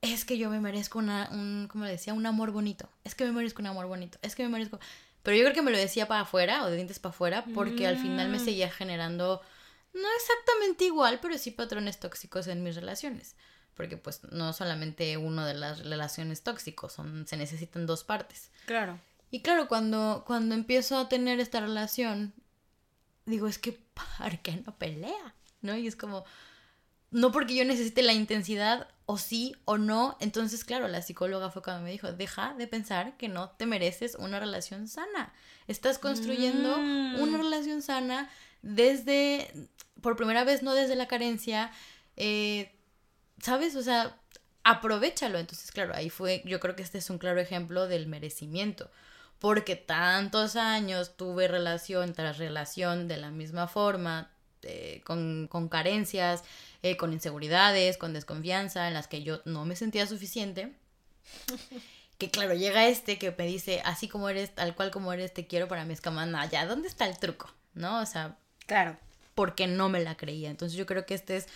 es 0.00 0.24
que 0.24 0.38
yo 0.38 0.50
me 0.50 0.60
merezco 0.60 0.98
una, 0.98 1.28
un, 1.32 1.68
como 1.70 1.84
decía, 1.84 2.14
un 2.14 2.26
amor 2.26 2.50
bonito. 2.50 2.88
Es 3.04 3.14
que 3.14 3.24
me 3.24 3.32
merezco 3.32 3.62
un 3.62 3.66
amor 3.66 3.86
bonito. 3.86 4.18
Es 4.22 4.34
que 4.34 4.42
me 4.42 4.48
merezco... 4.48 4.78
Pero 5.22 5.36
yo 5.36 5.42
creo 5.42 5.54
que 5.54 5.62
me 5.62 5.70
lo 5.70 5.78
decía 5.78 6.06
para 6.06 6.22
afuera 6.22 6.64
o 6.64 6.70
de 6.70 6.76
dientes 6.76 6.98
para 6.98 7.10
afuera 7.10 7.44
porque 7.52 7.86
al 7.86 7.98
final 7.98 8.28
me 8.28 8.38
mm. 8.38 8.44
seguía 8.44 8.70
generando 8.70 9.42
no 9.92 10.08
exactamente 10.16 10.84
igual, 10.84 11.18
pero 11.20 11.38
sí 11.38 11.50
patrones 11.50 11.98
tóxicos 11.98 12.46
en 12.46 12.62
mis 12.62 12.74
relaciones. 12.74 13.36
Porque 13.74 13.96
pues 13.96 14.22
no 14.32 14.52
solamente 14.52 15.16
uno 15.16 15.44
de 15.44 15.54
las 15.54 15.80
relaciones 15.80 16.42
tóxicos, 16.42 16.92
son, 16.92 17.26
se 17.26 17.36
necesitan 17.36 17.86
dos 17.86 18.04
partes. 18.04 18.50
Claro. 18.66 18.98
Y 19.30 19.42
claro, 19.42 19.68
cuando, 19.68 20.24
cuando 20.26 20.54
empiezo 20.54 20.98
a 20.98 21.08
tener 21.08 21.38
esta 21.38 21.60
relación, 21.60 22.34
digo, 23.26 23.46
es 23.46 23.58
que, 23.58 23.72
¿por 23.72 24.38
qué 24.40 24.62
no 24.66 24.76
pelea? 24.76 25.34
¿No? 25.60 25.76
Y 25.76 25.86
es 25.86 25.96
como, 25.96 26.24
no 27.10 27.30
porque 27.30 27.54
yo 27.54 27.64
necesite 27.64 28.02
la 28.02 28.14
intensidad, 28.14 28.88
o 29.10 29.16
sí 29.16 29.56
o 29.64 29.78
no. 29.78 30.18
Entonces, 30.20 30.64
claro, 30.64 30.86
la 30.86 31.00
psicóloga 31.00 31.50
fue 31.50 31.62
cuando 31.62 31.82
me 31.82 31.90
dijo, 31.90 32.12
deja 32.12 32.52
de 32.52 32.66
pensar 32.66 33.16
que 33.16 33.28
no 33.28 33.48
te 33.48 33.64
mereces 33.64 34.16
una 34.16 34.38
relación 34.38 34.86
sana. 34.86 35.32
Estás 35.66 35.98
construyendo 35.98 36.76
una 36.76 37.38
mm. 37.38 37.40
relación 37.40 37.80
sana 37.80 38.28
desde, 38.60 39.50
por 40.00 40.16
primera 40.16 40.44
vez, 40.44 40.62
no 40.62 40.74
desde 40.74 40.96
la 40.96 41.08
carencia, 41.08 41.70
eh, 42.16 42.72
¿sabes? 43.42 43.76
O 43.76 43.82
sea, 43.82 44.16
aprovechalo. 44.64 45.38
Entonces, 45.38 45.70
claro, 45.72 45.94
ahí 45.94 46.10
fue, 46.10 46.42
yo 46.44 46.60
creo 46.60 46.76
que 46.76 46.82
este 46.82 46.98
es 46.98 47.10
un 47.10 47.18
claro 47.18 47.40
ejemplo 47.40 47.86
del 47.86 48.06
merecimiento. 48.06 48.90
Porque 49.38 49.76
tantos 49.76 50.56
años 50.56 51.16
tuve 51.16 51.46
relación 51.46 52.12
tras 52.12 52.38
relación 52.38 53.06
de 53.06 53.18
la 53.18 53.30
misma 53.30 53.68
forma, 53.68 54.30
eh, 54.62 55.00
con, 55.04 55.46
con, 55.48 55.68
carencias, 55.68 56.42
eh, 56.82 56.96
con 56.96 57.12
inseguridades, 57.12 57.96
con 57.98 58.12
desconfianza, 58.12 58.88
en 58.88 58.94
las 58.94 59.06
que 59.06 59.22
yo 59.22 59.40
no 59.44 59.64
me 59.64 59.76
sentía 59.76 60.06
suficiente. 60.08 60.72
que 62.18 62.30
claro, 62.30 62.54
llega 62.54 62.88
este 62.88 63.16
que 63.16 63.32
me 63.36 63.46
dice, 63.46 63.80
así 63.84 64.08
como 64.08 64.28
eres, 64.28 64.54
tal 64.54 64.74
cual 64.74 64.90
como 64.90 65.12
eres, 65.12 65.32
te 65.32 65.46
quiero 65.46 65.68
para 65.68 65.84
mi 65.84 65.92
escamana. 65.92 66.44
Ya, 66.46 66.66
¿dónde 66.66 66.88
está 66.88 67.06
el 67.06 67.16
truco? 67.18 67.48
¿No? 67.74 68.00
O 68.00 68.06
sea, 68.06 68.36
Claro. 68.68 68.98
Porque 69.38 69.68
no 69.68 69.88
me 69.88 70.00
la 70.00 70.16
creía. 70.16 70.50
Entonces 70.50 70.76
yo 70.76 70.84
creo 70.84 71.06
que 71.06 71.14
este 71.14 71.36
es, 71.36 71.46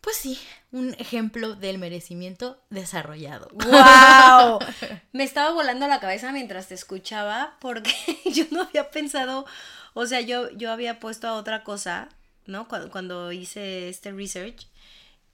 pues 0.00 0.14
sí, 0.14 0.38
un 0.70 0.94
ejemplo 1.00 1.56
del 1.56 1.78
merecimiento 1.78 2.62
desarrollado. 2.70 3.48
¡Wow! 3.54 4.60
me 5.12 5.24
estaba 5.24 5.50
volando 5.50 5.88
la 5.88 5.98
cabeza 5.98 6.30
mientras 6.30 6.68
te 6.68 6.76
escuchaba 6.76 7.56
porque 7.60 7.92
yo 8.32 8.44
no 8.52 8.62
había 8.62 8.92
pensado, 8.92 9.46
o 9.94 10.06
sea, 10.06 10.20
yo, 10.20 10.48
yo 10.52 10.70
había 10.70 11.00
puesto 11.00 11.26
a 11.26 11.34
otra 11.34 11.64
cosa, 11.64 12.08
¿no? 12.46 12.68
Cuando, 12.68 13.32
hice 13.32 13.88
este 13.88 14.12
research 14.12 14.68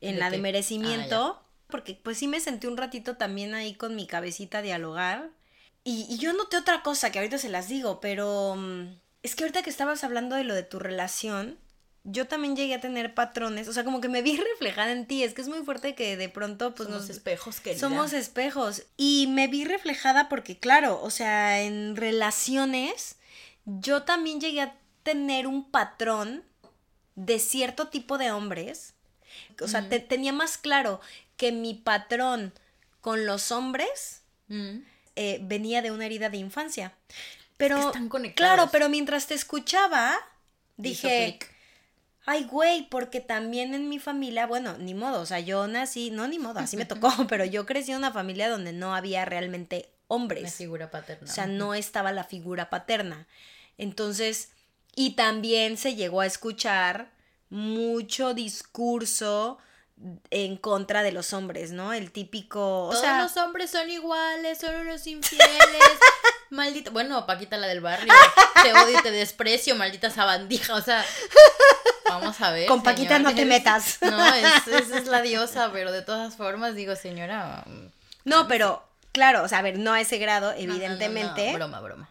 en 0.00 0.18
la 0.18 0.31
de 0.31 0.38
merecimiento, 0.38 1.38
ah, 1.38 1.46
porque 1.66 2.00
pues 2.02 2.16
sí 2.16 2.28
me 2.28 2.40
senté 2.40 2.66
un 2.66 2.78
ratito 2.78 3.18
también 3.18 3.52
ahí 3.52 3.74
con 3.74 3.94
mi 3.94 4.07
cabecita 4.07 4.61
a 4.61 4.62
dialogar. 4.62 5.28
Y, 5.85 6.07
y 6.09 6.16
yo 6.16 6.33
noté 6.33 6.57
otra 6.57 6.83
cosa 6.83 7.12
que 7.12 7.18
ahorita 7.18 7.37
se 7.37 7.50
las 7.50 7.68
digo, 7.68 8.00
pero 8.00 8.54
mm, 8.57 8.87
es 9.22 9.35
que 9.35 9.44
ahorita 9.44 9.62
que 9.62 9.70
estabas 9.70 10.04
hablando 10.04 10.37
de 10.37 10.44
lo 10.44 10.54
de 10.54 10.62
tu 10.62 10.78
relación, 10.78 11.59
yo 12.04 12.26
también 12.26 12.57
llegué 12.57 12.74
a 12.74 12.81
tener 12.81 13.14
patrones, 13.14 13.68
o 13.68 13.72
sea, 13.72 13.85
como 13.85 14.00
que 14.00 14.09
me 14.09 14.22
vi 14.22 14.37
reflejada 14.52 14.92
en 14.92 15.07
ti, 15.07 15.22
es 15.22 15.35
que 15.35 15.42
es 15.42 15.48
muy 15.48 15.61
fuerte 15.64 15.94
que 15.94 16.16
de 16.16 16.28
pronto 16.28 16.74
pues 16.74 16.88
somos 16.88 17.11
espejos, 17.11 17.61
querida. 17.61 17.81
Somos 17.81 18.12
espejos 18.12 18.85
y 18.96 19.26
me 19.28 19.48
vi 19.48 19.64
reflejada 19.64 20.28
porque 20.28 20.59
claro, 20.59 21.00
o 21.02 21.11
sea, 21.11 21.62
en 21.62 21.96
relaciones 21.96 23.16
yo 23.64 24.02
también 24.04 24.40
llegué 24.40 24.62
a 24.62 24.74
tener 25.02 25.46
un 25.46 25.70
patrón 25.70 26.44
de 27.14 27.38
cierto 27.38 27.88
tipo 27.88 28.16
de 28.16 28.31
hombres, 28.31 28.94
o 29.61 29.68
sea, 29.68 29.88
tenía 29.88 30.33
más 30.33 30.57
claro 30.57 31.00
que 31.37 31.52
mi 31.52 31.74
patrón 31.74 32.52
con 33.00 33.26
los 33.26 33.52
hombres 33.52 34.22
eh, 35.16 35.38
venía 35.42 35.83
de 35.83 35.90
una 35.90 36.07
herida 36.07 36.31
de 36.31 36.38
infancia. 36.38 36.92
Pero, 37.59 37.92
claro, 38.37 38.68
pero 38.71 38.88
mientras 38.88 39.27
te 39.27 39.35
escuchaba, 39.35 40.16
dije, 40.77 41.38
ay, 42.25 42.44
güey, 42.44 42.88
porque 42.88 43.21
también 43.21 43.75
en 43.75 43.88
mi 43.88 43.99
familia, 43.99 44.47
bueno, 44.47 44.79
ni 44.79 44.94
modo, 44.94 45.21
o 45.21 45.27
sea, 45.27 45.40
yo 45.40 45.66
nací, 45.66 46.11
no, 46.11 46.29
ni 46.29 46.38
modo, 46.38 46.61
así 46.61 46.77
me 46.77 46.85
tocó, 46.87 47.12
pero 47.29 47.44
yo 47.44 47.66
crecí 47.66 47.90
en 47.90 47.99
una 47.99 48.12
familia 48.12 48.49
donde 48.49 48.73
no 48.73 48.94
había 48.94 49.25
realmente 49.25 49.90
hombres. 50.07 50.44
La 50.44 50.51
figura 50.51 50.90
paterna. 50.90 51.29
O 51.29 51.35
sea, 51.35 51.47
no 51.47 51.75
estaba 51.75 52.12
la 52.12 52.23
figura 52.25 52.71
paterna. 52.71 53.27
Entonces, 53.77 54.51
y 54.94 55.16
también 55.16 55.77
se 55.77 55.97
llegó 55.97 56.21
a 56.21 56.27
escuchar 56.27 57.11
mucho 57.51 58.35
discurso 58.35 59.59
en 60.31 60.57
contra 60.57 61.03
de 61.03 61.11
los 61.11 61.33
hombres, 61.33 61.73
¿no? 61.73 61.92
El 61.92 62.12
típico... 62.12 62.85
O 62.85 62.92
Todos 62.92 63.18
los 63.18 63.37
hombres 63.37 63.71
son 63.71 63.90
iguales, 63.90 64.59
son 64.59 64.77
unos 64.77 65.07
infieles. 65.09 65.49
maldita... 66.51 66.91
Bueno, 66.91 67.27
Paquita 67.27 67.57
la 67.57 67.67
del 67.67 67.81
barrio. 67.81 68.13
Te 68.63 68.73
odio 68.73 68.99
y 68.99 69.03
te 69.03 69.11
desprecio, 69.11 69.75
maldita 69.75 70.11
sabandija. 70.11 70.75
O 70.75 70.83
sea, 70.83 71.05
vamos 72.09 72.41
a 72.41 72.51
ver. 72.53 72.67
Con 72.67 72.83
Paquita 72.83 73.19
no 73.19 73.35
te 73.35 73.45
metas. 73.45 73.99
No, 74.01 74.35
esa 74.35 74.99
es 74.99 75.07
la 75.07 75.23
diosa, 75.23 75.71
pero 75.73 75.93
de 75.93 76.03
todas 76.03 76.37
formas 76.37 76.75
digo, 76.75 76.97
señora... 76.97 77.65
No, 78.25 78.47
pero 78.49 78.83
claro, 79.13 79.43
o 79.43 79.49
sea, 79.49 79.59
a 79.59 79.63
ver, 79.63 79.79
no 79.79 79.93
a 79.93 80.01
ese 80.01 80.19
grado, 80.19 80.53
evidentemente. 80.53 81.53
broma, 81.55 81.81
broma. 81.81 82.09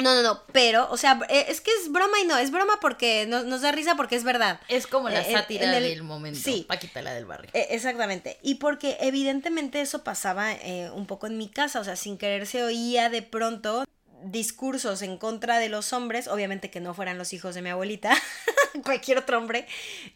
No, 0.00 0.14
no, 0.14 0.22
no, 0.22 0.42
pero, 0.52 0.88
o 0.90 0.96
sea, 0.96 1.20
eh, 1.28 1.46
es 1.48 1.60
que 1.60 1.70
es 1.82 1.90
broma 1.90 2.20
y 2.22 2.26
no, 2.26 2.36
es 2.38 2.50
broma 2.50 2.78
porque 2.80 3.26
nos, 3.26 3.60
da 3.60 3.72
risa 3.72 3.96
porque 3.96 4.16
es 4.16 4.24
verdad. 4.24 4.60
Es 4.68 4.86
como 4.86 5.08
la 5.08 5.20
eh, 5.20 5.32
sátira 5.32 5.70
del 5.70 6.02
momento. 6.02 6.38
Sí. 6.38 6.64
Paquita 6.68 7.02
la 7.02 7.14
del 7.14 7.26
barrio. 7.26 7.50
Eh, 7.54 7.68
exactamente. 7.70 8.38
Y 8.42 8.56
porque 8.56 8.96
evidentemente 9.00 9.80
eso 9.80 10.04
pasaba 10.04 10.54
un 10.94 11.06
poco 11.06 11.26
en 11.26 11.38
mi 11.38 11.48
casa, 11.48 11.80
o 11.80 11.84
sea, 11.84 11.96
sin 11.96 12.18
querer 12.18 12.46
se 12.46 12.62
oía 12.62 13.08
de 13.10 13.22
pronto 13.22 13.84
discursos 14.22 15.02
en 15.02 15.16
contra 15.16 15.58
de 15.58 15.68
los 15.68 15.92
hombres, 15.92 16.28
obviamente 16.28 16.70
que 16.70 16.80
no 16.80 16.94
fueran 16.94 17.18
los 17.18 17.32
hijos 17.32 17.54
de 17.54 17.62
mi 17.62 17.70
abuelita, 17.70 18.16
cualquier 18.84 19.18
otro 19.18 19.38
hombre, 19.38 19.66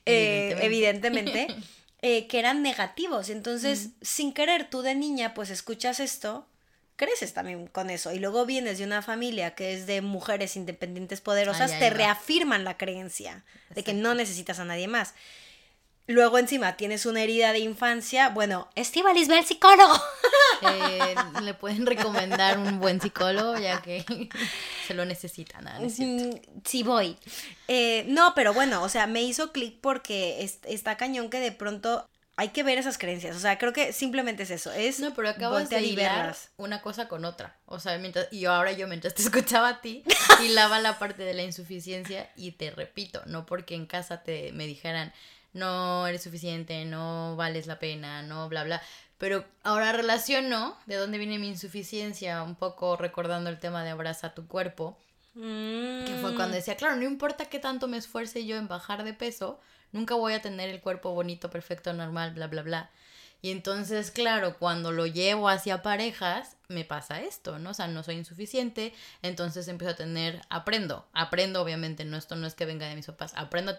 eh, 0.07 0.57
evidentemente, 0.61 1.49
eh, 2.03 2.27
que 2.27 2.39
eran 2.39 2.63
negativos. 2.63 3.31
Entonces, 3.31 3.91
sin 4.01 4.33
querer, 4.33 4.69
tú 4.69 4.83
de 4.83 4.95
niña, 4.95 5.35
pues 5.35 5.51
escuchas 5.51 6.01
esto, 6.01 6.47
creces 7.03 7.35
también 7.35 7.67
con 7.67 7.91
eso. 7.91 8.13
Y 8.13 8.21
luego 8.21 8.47
vienes 8.47 8.79
de 8.79 8.85
una 8.85 9.03
familia 9.03 9.57
que 9.57 9.75
es 9.75 9.87
de 9.89 10.03
mujeres 10.03 10.55
independientes 10.55 11.21
poderosas, 11.21 11.77
te 11.77 11.91
reafirman 11.91 12.63
la 12.63 12.77
creencia 12.77 13.43
de 13.75 13.83
que 13.83 13.93
no 13.93 14.15
necesitas 14.15 14.61
a 14.61 14.65
nadie 14.65 14.87
más. 14.87 15.15
Luego 16.07 16.39
encima 16.39 16.77
tienes 16.77 17.05
una 17.05 17.23
herida 17.23 17.53
de 17.53 17.59
infancia. 17.59 18.29
Bueno, 18.29 18.69
Estivalis 18.77 19.27
ve 19.27 19.39
al 19.39 19.45
psicólogo. 19.45 19.95
Eh, 20.65 21.17
le 21.43 21.55
pueden 21.55 21.87
recomendar 21.87 22.57
un 22.57 22.79
buen 22.79 23.01
psicólogo 23.01 23.59
ya 23.59 23.83
que 23.83 24.05
se 24.87 24.95
lo 24.95 25.05
necesitan. 25.05 25.67
sí, 25.91 26.83
voy. 26.85 27.17
Eh, 27.67 28.05
no, 28.07 28.33
pero 28.37 28.55
bueno, 28.55 28.81
o 28.85 28.89
sea, 28.89 29.09
me 29.09 29.23
hizo 29.23 29.51
clic 29.51 29.79
porque 29.81 30.49
está 30.69 30.97
cañón 30.97 31.31
que 31.31 31.41
de 31.41 31.51
pronto 31.51 32.09
hay 32.37 32.49
que 32.49 32.63
ver 32.63 32.79
esas 32.79 32.99
creencias. 32.99 33.37
O 33.37 33.41
sea, 33.41 33.59
creo 33.59 33.73
que 33.73 33.93
simplemente 33.93 34.45
es 34.45 34.51
eso. 34.51 34.73
Es 34.73 35.01
no, 35.01 35.15
pero 35.15 35.29
acabas 35.29 35.69
de 35.69 35.83
hilar 35.83 36.35
una 36.57 36.81
cosa 36.81 37.09
con 37.09 37.25
otra. 37.25 37.57
O 37.67 37.79
sea, 37.79 37.99
mientras, 37.99 38.33
y 38.33 38.45
ahora 38.47 38.73
yo 38.73 38.89
mientras 38.89 39.15
te 39.15 39.23
escuchaba 39.23 39.69
a 39.69 39.81
ti, 39.81 40.03
hilaba 40.43 40.81
la 40.81 40.99
parte 40.99 41.23
de 41.23 41.35
la 41.35 41.43
insuficiencia 41.43 42.31
y 42.37 42.53
te 42.53 42.71
repito, 42.71 43.23
no 43.27 43.47
porque 43.47 43.75
en 43.75 43.87
casa 43.87 44.23
te 44.23 44.53
me 44.53 44.67
dijeran 44.67 45.13
no 45.53 46.07
eres 46.07 46.23
suficiente, 46.23 46.85
no 46.85 47.37
vales 47.37 47.67
la 47.67 47.79
pena, 47.79 48.23
no 48.23 48.49
bla 48.49 48.65
bla. 48.65 48.83
Pero 49.19 49.45
ahora 49.63 49.93
relaciono 49.93 50.77
de 50.87 50.97
dónde 50.97 51.19
viene 51.19 51.39
mi 51.39 51.49
insuficiencia, 51.49 52.43
un 52.43 52.57
poco 52.57 52.97
recordando 52.97 53.51
el 53.51 53.59
tema 53.59 53.85
de 53.85 53.91
abraza 53.91 54.35
tu 54.35 54.47
cuerpo. 54.47 54.99
Que 55.35 56.19
fue 56.21 56.35
cuando 56.35 56.49
mm. 56.49 56.53
decía, 56.59 56.77
claro, 56.77 56.97
no 56.97 57.05
importa 57.05 57.47
qué 57.47 57.59
tanto 57.59 57.89
me 57.89 57.97
esfuerce 57.97 58.45
yo 58.45 58.57
en 58.57 58.69
bajar 58.69 59.03
de 59.03 59.15
peso, 59.15 59.61
nunca 59.93 60.15
voy 60.15 60.33
a 60.33 60.43
tener 60.43 60.71
el 60.71 60.81
cuerpo 60.81 61.13
bonito, 61.13 61.51
perfecto, 61.51 61.93
normal, 61.93 62.33
bla, 62.33 62.49
bla, 62.49 62.63
bla. 62.63 62.91
Y 63.45 63.51
entonces, 63.51 64.13
claro, 64.13 64.57
cuando 64.57 64.93
lo 64.93 65.05
llevo 65.05 65.49
hacia 65.49 65.83
parejas, 65.83 66.57
me 66.69 66.85
pasa 66.85 67.21
esto, 67.23 67.59
¿no? 67.59 67.71
O 67.71 67.75
sea, 67.75 67.89
no 67.89 68.05
soy 68.05 68.15
insuficiente, 68.15 68.95
entonces 69.21 69.67
empiezo 69.67 69.95
a 69.95 69.97
tener, 69.97 70.43
aprendo, 70.49 71.09
aprendo 71.13 71.61
obviamente, 71.61 72.05
no, 72.05 72.17
esto 72.17 72.37
no 72.37 72.47
es 72.47 72.55
que 72.55 72.67
venga 72.67 72.87
de 72.87 72.95
mis 72.95 73.07
papás, 73.07 73.33
aprendo 73.35 73.77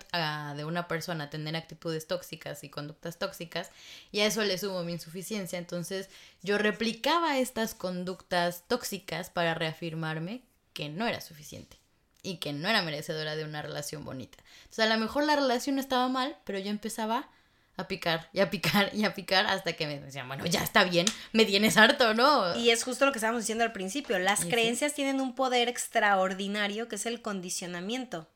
de 0.58 0.66
una 0.66 0.90
persona 0.90 1.26
a 1.26 1.30
tener 1.30 1.56
actitudes 1.56 2.08
tóxicas 2.08 2.66
y 2.66 2.70
conductas 2.70 3.18
tóxicas 3.18 3.72
y 4.12 4.20
a 4.20 4.26
eso 4.26 4.44
le 4.44 4.58
sumo 4.58 4.84
mi 4.84 4.92
insuficiencia, 4.92 5.58
entonces 5.58 6.10
yo 6.42 6.58
replicaba 6.58 7.38
estas 7.38 7.74
conductas 7.74 8.66
tóxicas 8.68 9.30
para 9.30 9.54
reafirmarme 9.54 10.44
que 10.74 10.90
no 10.90 11.08
era 11.08 11.22
suficiente 11.22 11.83
y 12.24 12.38
que 12.38 12.54
no 12.54 12.68
era 12.68 12.82
merecedora 12.82 13.36
de 13.36 13.44
una 13.44 13.62
relación 13.62 14.04
bonita. 14.06 14.38
Entonces 14.64 14.86
a 14.86 14.94
lo 14.94 14.98
mejor 14.98 15.26
la 15.26 15.36
relación 15.36 15.76
no 15.76 15.82
estaba 15.82 16.08
mal, 16.08 16.38
pero 16.46 16.58
yo 16.58 16.72
empezaba 16.72 17.30
a 17.76 17.88
picar 17.88 18.30
y 18.34 18.40
a 18.40 18.50
picar 18.50 18.92
y 18.94 19.04
a 19.04 19.14
picar 19.14 19.46
hasta 19.46 19.74
que 19.74 19.86
me 19.86 20.00
decían, 20.00 20.28
bueno, 20.28 20.46
ya 20.46 20.64
está 20.64 20.84
bien, 20.84 21.06
me 21.34 21.46
tienes 21.46 21.76
harto, 21.78 22.14
¿no? 22.14 22.56
Y 22.56 22.70
es 22.70 22.84
justo 22.84 23.06
lo 23.06 23.12
que 23.12 23.18
estábamos 23.18 23.44
diciendo 23.44 23.64
al 23.64 23.74
principio, 23.74 24.18
las 24.20 24.46
creencias 24.46 24.94
tienen 24.94 25.20
un 25.20 25.36
poder 25.36 25.68
extraordinario 25.68 26.88
que 26.88 26.96
es 26.96 27.06
el 27.06 27.22
condicionamiento. 27.22 28.28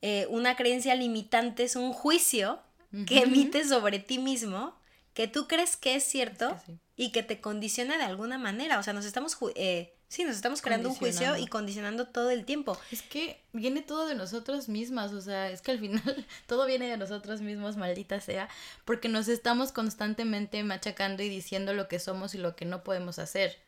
Eh, 0.00 0.26
una 0.30 0.54
creencia 0.56 0.94
limitante 0.94 1.64
es 1.64 1.74
un 1.74 1.92
juicio 1.92 2.60
que 3.06 3.18
emites 3.20 3.68
sobre 3.68 3.98
ti 3.98 4.18
mismo 4.18 4.78
que 5.18 5.26
tú 5.26 5.48
crees 5.48 5.76
que 5.76 5.96
es 5.96 6.04
cierto 6.04 6.56
y 6.96 7.10
que 7.10 7.24
te 7.24 7.40
condiciona 7.40 7.98
de 7.98 8.04
alguna 8.04 8.38
manera. 8.38 8.78
O 8.78 8.84
sea, 8.84 8.92
nos 8.92 9.04
estamos 9.04 9.36
eh, 9.56 9.97
Sí, 10.08 10.24
nos 10.24 10.36
estamos 10.36 10.62
creando 10.62 10.88
un 10.88 10.94
juicio 10.94 11.36
y 11.36 11.46
condicionando 11.46 12.08
todo 12.08 12.30
el 12.30 12.46
tiempo. 12.46 12.78
Es 12.90 13.02
que 13.02 13.42
viene 13.52 13.82
todo 13.82 14.06
de 14.06 14.14
nosotras 14.14 14.70
mismas, 14.70 15.12
o 15.12 15.20
sea, 15.20 15.50
es 15.50 15.60
que 15.60 15.72
al 15.72 15.78
final 15.78 16.02
todo 16.46 16.64
viene 16.64 16.88
de 16.88 16.96
nosotras 16.96 17.42
mismas, 17.42 17.76
maldita 17.76 18.18
sea, 18.20 18.48
porque 18.86 19.10
nos 19.10 19.28
estamos 19.28 19.70
constantemente 19.70 20.64
machacando 20.64 21.22
y 21.22 21.28
diciendo 21.28 21.74
lo 21.74 21.88
que 21.88 21.98
somos 21.98 22.34
y 22.34 22.38
lo 22.38 22.56
que 22.56 22.64
no 22.64 22.82
podemos 22.82 23.18
hacer. 23.18 23.58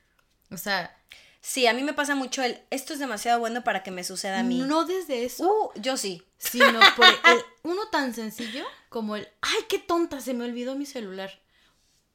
O 0.50 0.56
sea... 0.56 0.96
Sí, 1.42 1.66
a 1.66 1.72
mí 1.72 1.82
me 1.82 1.94
pasa 1.94 2.14
mucho 2.14 2.42
el, 2.42 2.60
esto 2.68 2.92
es 2.92 2.98
demasiado 2.98 3.40
bueno 3.40 3.64
para 3.64 3.82
que 3.82 3.90
me 3.90 4.04
suceda 4.04 4.40
a 4.40 4.42
mí. 4.42 4.58
No 4.58 4.84
desde 4.84 5.24
eso. 5.24 5.42
Uh, 5.42 5.80
yo 5.80 5.96
sí. 5.96 6.22
Sino 6.36 6.78
por 6.96 7.06
el, 7.06 7.38
uno 7.62 7.88
tan 7.90 8.12
sencillo 8.12 8.62
como 8.90 9.16
el, 9.16 9.26
ay, 9.40 9.64
qué 9.66 9.78
tonta, 9.78 10.20
se 10.20 10.34
me 10.34 10.44
olvidó 10.44 10.74
mi 10.74 10.84
celular 10.84 11.40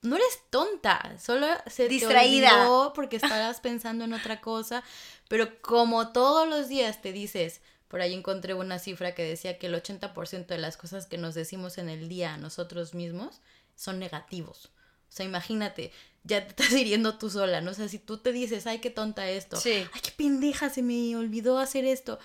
no 0.01 0.15
eres 0.15 0.39
tonta, 0.49 1.17
solo 1.19 1.47
se 1.67 1.87
Distraída. 1.87 2.49
te 2.49 2.55
olvidó 2.55 2.93
porque 2.93 3.15
estabas 3.15 3.59
pensando 3.61 4.05
en 4.05 4.13
otra 4.13 4.41
cosa, 4.41 4.83
pero 5.27 5.61
como 5.61 6.11
todos 6.11 6.47
los 6.47 6.67
días 6.67 7.01
te 7.01 7.11
dices, 7.11 7.61
por 7.87 8.01
ahí 8.01 8.13
encontré 8.13 8.53
una 8.53 8.79
cifra 8.79 9.15
que 9.15 9.23
decía 9.23 9.57
que 9.57 9.67
el 9.67 9.75
80% 9.75 10.47
de 10.47 10.57
las 10.57 10.77
cosas 10.77 11.05
que 11.05 11.17
nos 11.17 11.33
decimos 11.33 11.77
en 11.77 11.89
el 11.89 12.07
día 12.07 12.33
a 12.33 12.37
nosotros 12.37 12.93
mismos 12.93 13.41
son 13.75 13.99
negativos. 13.99 14.71
O 15.09 15.11
sea, 15.15 15.25
imagínate, 15.25 15.91
ya 16.23 16.43
te 16.43 16.49
estás 16.49 16.71
hiriendo 16.73 17.17
tú 17.17 17.29
sola, 17.29 17.61
¿no? 17.61 17.71
O 17.71 17.73
sea, 17.73 17.87
si 17.87 17.99
tú 17.99 18.17
te 18.17 18.31
dices, 18.31 18.67
ay, 18.67 18.79
qué 18.79 18.89
tonta 18.89 19.29
esto, 19.29 19.57
ay, 19.65 20.01
qué 20.01 20.11
pendeja, 20.11 20.69
se 20.69 20.81
me 20.81 21.15
olvidó 21.15 21.59
hacer 21.59 21.85
esto 21.85 22.19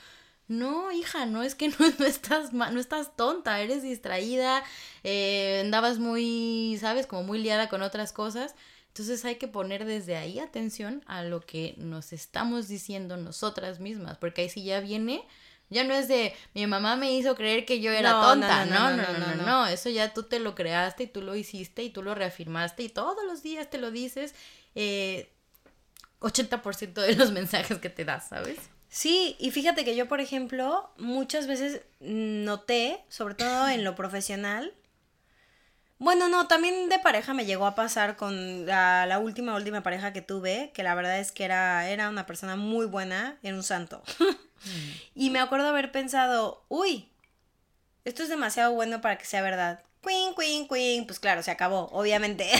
no, 0.50 0.90
hija, 0.90 1.26
no 1.26 1.44
es 1.44 1.54
que 1.54 1.68
no, 1.68 1.76
estás, 2.04 2.52
no 2.52 2.80
estás 2.80 3.16
tonta, 3.16 3.60
eres 3.60 3.82
distraída, 3.82 4.64
eh, 5.04 5.60
andabas 5.62 6.00
muy, 6.00 6.76
sabes, 6.80 7.06
como 7.06 7.22
muy 7.22 7.38
liada 7.38 7.68
con 7.68 7.82
otras 7.82 8.12
cosas. 8.12 8.56
Entonces 8.88 9.24
hay 9.24 9.36
que 9.36 9.46
poner 9.46 9.84
desde 9.84 10.16
ahí 10.16 10.40
atención 10.40 11.04
a 11.06 11.22
lo 11.22 11.40
que 11.40 11.74
nos 11.78 12.12
estamos 12.12 12.66
diciendo 12.66 13.16
nosotras 13.16 13.78
mismas, 13.78 14.18
porque 14.18 14.42
ahí 14.42 14.48
sí 14.48 14.64
ya 14.64 14.80
viene, 14.80 15.24
ya 15.68 15.84
no 15.84 15.94
es 15.94 16.08
de 16.08 16.34
mi 16.52 16.66
mamá 16.66 16.96
me 16.96 17.12
hizo 17.12 17.36
creer 17.36 17.64
que 17.64 17.80
yo 17.80 17.92
era 17.92 18.20
tonta, 18.20 18.64
no 18.64 18.90
no 18.96 19.04
no, 19.20 19.36
no 19.36 19.46
no, 19.46 19.66
eso 19.68 19.88
ya 19.88 20.12
tú 20.12 20.24
te 20.24 20.40
lo 20.40 20.56
creaste 20.56 21.04
y 21.04 21.06
tú 21.06 21.22
lo 21.22 21.36
hiciste 21.36 21.84
y 21.84 21.90
tú 21.90 22.02
lo 22.02 22.16
reafirmaste 22.16 22.82
y 22.82 22.88
todos 22.88 23.24
los 23.24 23.44
días 23.44 23.70
te 23.70 23.78
lo 23.78 23.92
dices, 23.92 24.34
eh, 24.74 25.30
80% 26.18 26.94
de 26.94 27.14
los 27.14 27.30
mensajes 27.40 27.78
que 27.78 27.88
te 27.88 28.04
das, 28.04 28.28
¿sabes? 28.30 28.58
Sí, 28.90 29.36
y 29.38 29.52
fíjate 29.52 29.84
que 29.84 29.94
yo, 29.94 30.08
por 30.08 30.20
ejemplo, 30.20 30.90
muchas 30.98 31.46
veces 31.46 31.82
noté, 32.00 33.02
sobre 33.08 33.34
todo 33.34 33.68
en 33.68 33.84
lo 33.84 33.94
profesional, 33.94 34.74
bueno, 35.98 36.28
no, 36.28 36.48
también 36.48 36.88
de 36.88 36.98
pareja 36.98 37.32
me 37.32 37.44
llegó 37.44 37.66
a 37.66 37.76
pasar 37.76 38.16
con 38.16 38.66
la, 38.66 39.18
última, 39.22 39.54
última 39.54 39.82
pareja 39.82 40.12
que 40.12 40.22
tuve, 40.22 40.72
que 40.74 40.82
la 40.82 40.94
verdad 40.96 41.20
es 41.20 41.30
que 41.30 41.44
era, 41.44 41.88
era 41.88 42.08
una 42.08 42.26
persona 42.26 42.56
muy 42.56 42.86
buena, 42.86 43.38
era 43.42 43.54
un 43.54 43.62
santo. 43.62 44.02
Mm. 44.18 44.90
y 45.14 45.30
me 45.30 45.38
acuerdo 45.38 45.68
haber 45.68 45.92
pensado, 45.92 46.64
uy, 46.68 47.08
esto 48.04 48.24
es 48.24 48.28
demasiado 48.28 48.72
bueno 48.72 49.00
para 49.00 49.18
que 49.18 49.24
sea 49.24 49.42
verdad. 49.42 49.84
Queen, 50.02 50.34
queen, 50.34 50.66
queen, 50.66 51.06
pues 51.06 51.20
claro, 51.20 51.42
se 51.44 51.50
acabó, 51.52 51.90
obviamente. 51.92 52.50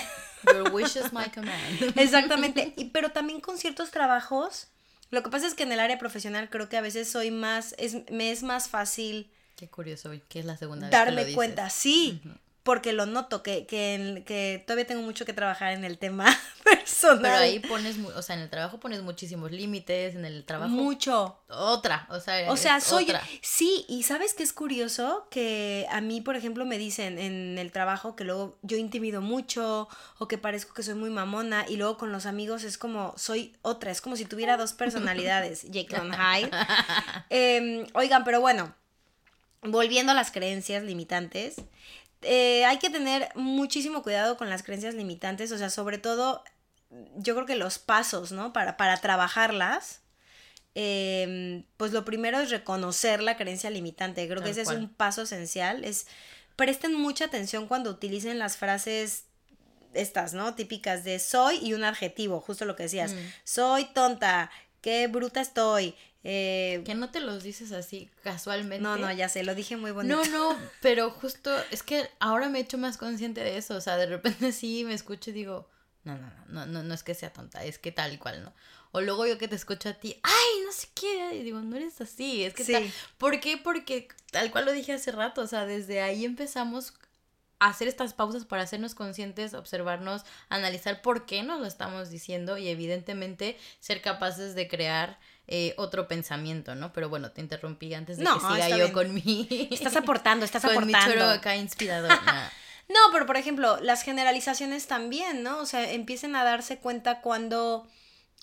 Your 0.46 0.70
wish 0.70 0.96
is 0.96 1.12
my 1.12 1.28
command. 1.34 1.80
Exactamente, 1.96 2.72
y, 2.76 2.90
pero 2.90 3.10
también 3.10 3.40
con 3.40 3.58
ciertos 3.58 3.90
trabajos 3.90 4.68
lo 5.10 5.22
que 5.22 5.30
pasa 5.30 5.46
es 5.46 5.54
que 5.54 5.62
en 5.62 5.72
el 5.72 5.80
área 5.80 5.98
profesional 5.98 6.50
creo 6.50 6.68
que 6.68 6.76
a 6.76 6.80
veces 6.80 7.10
soy 7.10 7.30
más, 7.30 7.74
es, 7.78 8.10
me 8.10 8.30
es 8.30 8.42
más 8.42 8.68
fácil. 8.68 9.30
Qué 9.56 9.68
curioso, 9.68 10.10
que 10.28 10.40
es 10.40 10.44
la 10.44 10.56
segunda 10.56 10.86
vez. 10.86 10.92
Darme 10.92 11.24
que 11.24 11.30
lo 11.30 11.34
cuenta, 11.34 11.68
sí 11.70 12.20
porque 12.62 12.92
lo 12.92 13.06
noto, 13.06 13.42
que, 13.42 13.66
que, 13.66 14.22
que, 14.26 14.62
todavía 14.66 14.86
tengo 14.86 15.02
mucho 15.02 15.24
que 15.24 15.32
trabajar 15.32 15.72
en 15.72 15.84
el 15.84 15.98
tema 15.98 16.26
personal. 16.64 17.22
Pero 17.22 17.36
ahí 17.36 17.58
pones, 17.58 17.96
o 17.98 18.22
sea, 18.22 18.36
en 18.36 18.42
el 18.42 18.50
trabajo 18.50 18.78
pones 18.78 19.02
muchísimos 19.02 19.50
límites, 19.50 20.14
en 20.14 20.24
el 20.24 20.44
trabajo... 20.44 20.70
Mucho. 20.70 21.40
Otra, 21.48 22.06
o 22.10 22.20
sea... 22.20 22.50
O 22.50 22.56
sea, 22.56 22.80
soy... 22.80 23.10
Sí, 23.40 23.86
y 23.88 24.02
¿sabes 24.02 24.34
qué 24.34 24.42
es 24.42 24.52
curioso? 24.52 25.26
Que 25.30 25.86
a 25.90 26.00
mí, 26.00 26.20
por 26.20 26.36
ejemplo, 26.36 26.66
me 26.66 26.76
dicen 26.76 27.18
en 27.18 27.58
el 27.58 27.72
trabajo 27.72 28.14
que 28.14 28.24
luego 28.24 28.58
yo 28.62 28.76
intimido 28.76 29.22
mucho 29.22 29.88
o 30.18 30.28
que 30.28 30.36
parezco 30.36 30.74
que 30.74 30.82
soy 30.82 30.94
muy 30.94 31.10
mamona 31.10 31.64
y 31.68 31.76
luego 31.76 31.96
con 31.96 32.12
los 32.12 32.26
amigos 32.26 32.64
es 32.64 32.76
como, 32.76 33.14
soy 33.16 33.56
otra, 33.62 33.90
es 33.90 34.02
como 34.02 34.16
si 34.16 34.26
tuviera 34.26 34.58
dos 34.58 34.74
personalidades, 34.74 35.62
Jekyll 35.72 36.12
Hyde. 36.12 36.50
Em, 37.30 37.86
oigan, 37.94 38.24
pero 38.24 38.40
bueno, 38.40 38.74
volviendo 39.62 40.12
a 40.12 40.14
las 40.14 40.30
creencias 40.30 40.82
limitantes 40.82 41.56
eh, 42.22 42.64
hay 42.64 42.78
que 42.78 42.90
tener 42.90 43.28
muchísimo 43.34 44.02
cuidado 44.02 44.36
con 44.36 44.50
las 44.50 44.62
creencias 44.62 44.94
limitantes, 44.94 45.52
o 45.52 45.58
sea, 45.58 45.70
sobre 45.70 45.98
todo, 45.98 46.44
yo 47.16 47.34
creo 47.34 47.46
que 47.46 47.56
los 47.56 47.78
pasos, 47.78 48.32
¿no? 48.32 48.52
Para, 48.52 48.76
para 48.76 48.98
trabajarlas, 48.98 50.00
em, 50.74 51.64
pues 51.76 51.92
lo 51.92 52.04
primero 52.04 52.40
es 52.40 52.50
reconocer 52.50 53.22
la 53.22 53.36
creencia 53.36 53.70
limitante, 53.70 54.28
creo 54.28 54.42
que 54.42 54.50
ese 54.50 54.62
es 54.62 54.68
un 54.68 54.88
paso 54.88 55.22
esencial, 55.22 55.84
es 55.84 56.06
presten 56.56 56.94
mucha 56.94 57.24
atención 57.24 57.66
cuando 57.66 57.90
utilicen 57.90 58.38
las 58.38 58.58
frases 58.58 59.24
estas, 59.94 60.34
¿no? 60.34 60.54
Típicas 60.54 61.04
de 61.04 61.18
soy 61.18 61.58
y 61.62 61.72
un 61.72 61.84
adjetivo, 61.84 62.40
justo 62.40 62.64
lo 62.64 62.76
que 62.76 62.84
decías, 62.84 63.12
mm. 63.12 63.18
soy 63.44 63.84
tonta, 63.86 64.50
qué 64.80 65.06
bruta 65.06 65.40
estoy, 65.40 65.94
eh, 66.24 66.82
que 66.84 66.94
no 66.94 67.10
te 67.10 67.20
los 67.20 67.42
dices 67.42 67.72
así 67.72 68.10
casualmente. 68.22 68.82
No, 68.82 68.96
no, 68.96 69.10
ya 69.12 69.28
sé, 69.28 69.42
lo 69.42 69.54
dije 69.54 69.76
muy 69.76 69.90
bonito. 69.90 70.16
No, 70.16 70.24
no, 70.30 70.58
pero 70.80 71.10
justo 71.10 71.50
es 71.70 71.82
que 71.82 72.08
ahora 72.18 72.48
me 72.48 72.58
he 72.58 72.62
hecho 72.62 72.78
más 72.78 72.96
consciente 72.98 73.42
de 73.42 73.56
eso. 73.56 73.74
O 73.76 73.80
sea, 73.80 73.96
de 73.96 74.06
repente 74.06 74.52
sí 74.52 74.84
me 74.84 74.94
escucho 74.94 75.30
y 75.30 75.32
digo, 75.34 75.68
No, 76.04 76.16
no, 76.18 76.30
no, 76.48 76.66
no, 76.66 76.82
no, 76.82 76.94
es 76.94 77.02
que 77.02 77.14
sea 77.14 77.32
tonta, 77.32 77.64
es 77.64 77.78
que 77.78 77.92
tal 77.92 78.12
y 78.12 78.18
cual, 78.18 78.42
¿no? 78.42 78.52
O 78.92 79.00
luego 79.00 79.24
yo 79.26 79.38
que 79.38 79.46
te 79.48 79.54
escucho 79.54 79.88
a 79.88 79.92
ti, 79.94 80.18
ay, 80.22 80.64
no 80.66 80.72
sé 80.72 80.88
qué, 80.94 81.36
y 81.36 81.42
digo, 81.44 81.60
no 81.60 81.76
eres 81.76 82.00
así, 82.00 82.42
es 82.42 82.54
que 82.54 82.64
Sí. 82.64 82.72
tal- 82.72 82.92
¿Por 83.18 83.38
qué? 83.38 83.56
Porque 83.56 84.08
tal 84.32 84.50
cual 84.50 84.64
lo 84.64 84.72
dije 84.72 84.92
hace 84.92 85.12
rato, 85.12 85.42
o 85.42 85.46
sea, 85.46 85.64
desde 85.64 86.00
ahí 86.02 86.24
empezamos 86.24 86.92
hacer 87.60 87.86
estas 87.88 88.14
pausas 88.14 88.44
para 88.44 88.62
hacernos 88.62 88.94
conscientes, 88.94 89.54
observarnos, 89.54 90.24
analizar 90.48 91.02
por 91.02 91.26
qué 91.26 91.42
nos 91.42 91.60
lo 91.60 91.66
estamos 91.66 92.10
diciendo 92.10 92.58
y 92.58 92.68
evidentemente 92.68 93.56
ser 93.78 94.02
capaces 94.02 94.54
de 94.54 94.66
crear 94.66 95.18
eh, 95.46 95.74
otro 95.76 96.08
pensamiento, 96.08 96.74
¿no? 96.74 96.92
Pero 96.92 97.08
bueno, 97.08 97.30
te 97.32 97.40
interrumpí 97.40 97.92
antes 97.94 98.16
de 98.16 98.24
No, 98.24 98.34
que 98.34 98.40
siga 98.54 98.68
yo 98.70 98.76
bien. 98.76 98.92
con 98.92 99.14
mi... 99.14 99.68
Estás 99.70 99.96
aportando, 99.96 100.44
estás 100.44 100.62
con 100.74 100.86
mi 100.86 100.92
aportando. 100.94 101.14
choro 101.20 101.30
acá 101.30 101.54
inspirador. 101.56 102.10
No, 102.88 102.98
pero 103.12 103.24
por 103.24 103.36
ejemplo, 103.36 103.78
las 103.80 104.02
generalizaciones 104.02 104.88
también, 104.88 105.44
¿no? 105.44 105.58
O 105.60 105.66
sea, 105.66 105.92
empiecen 105.92 106.34
a 106.34 106.42
darse 106.42 106.78
cuenta 106.78 107.20
cuando 107.20 107.86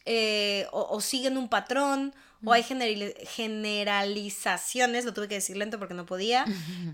eh, 0.05 0.67
o, 0.71 0.87
o 0.89 1.01
siguen 1.01 1.37
un 1.37 1.49
patrón, 1.49 2.15
o 2.45 2.53
hay 2.53 2.63
generali- 2.63 3.15
generalizaciones, 3.27 5.05
lo 5.05 5.13
tuve 5.13 5.27
que 5.27 5.35
decir 5.35 5.57
lento 5.57 5.79
porque 5.79 5.93
no 5.93 6.05
podía, 6.05 6.45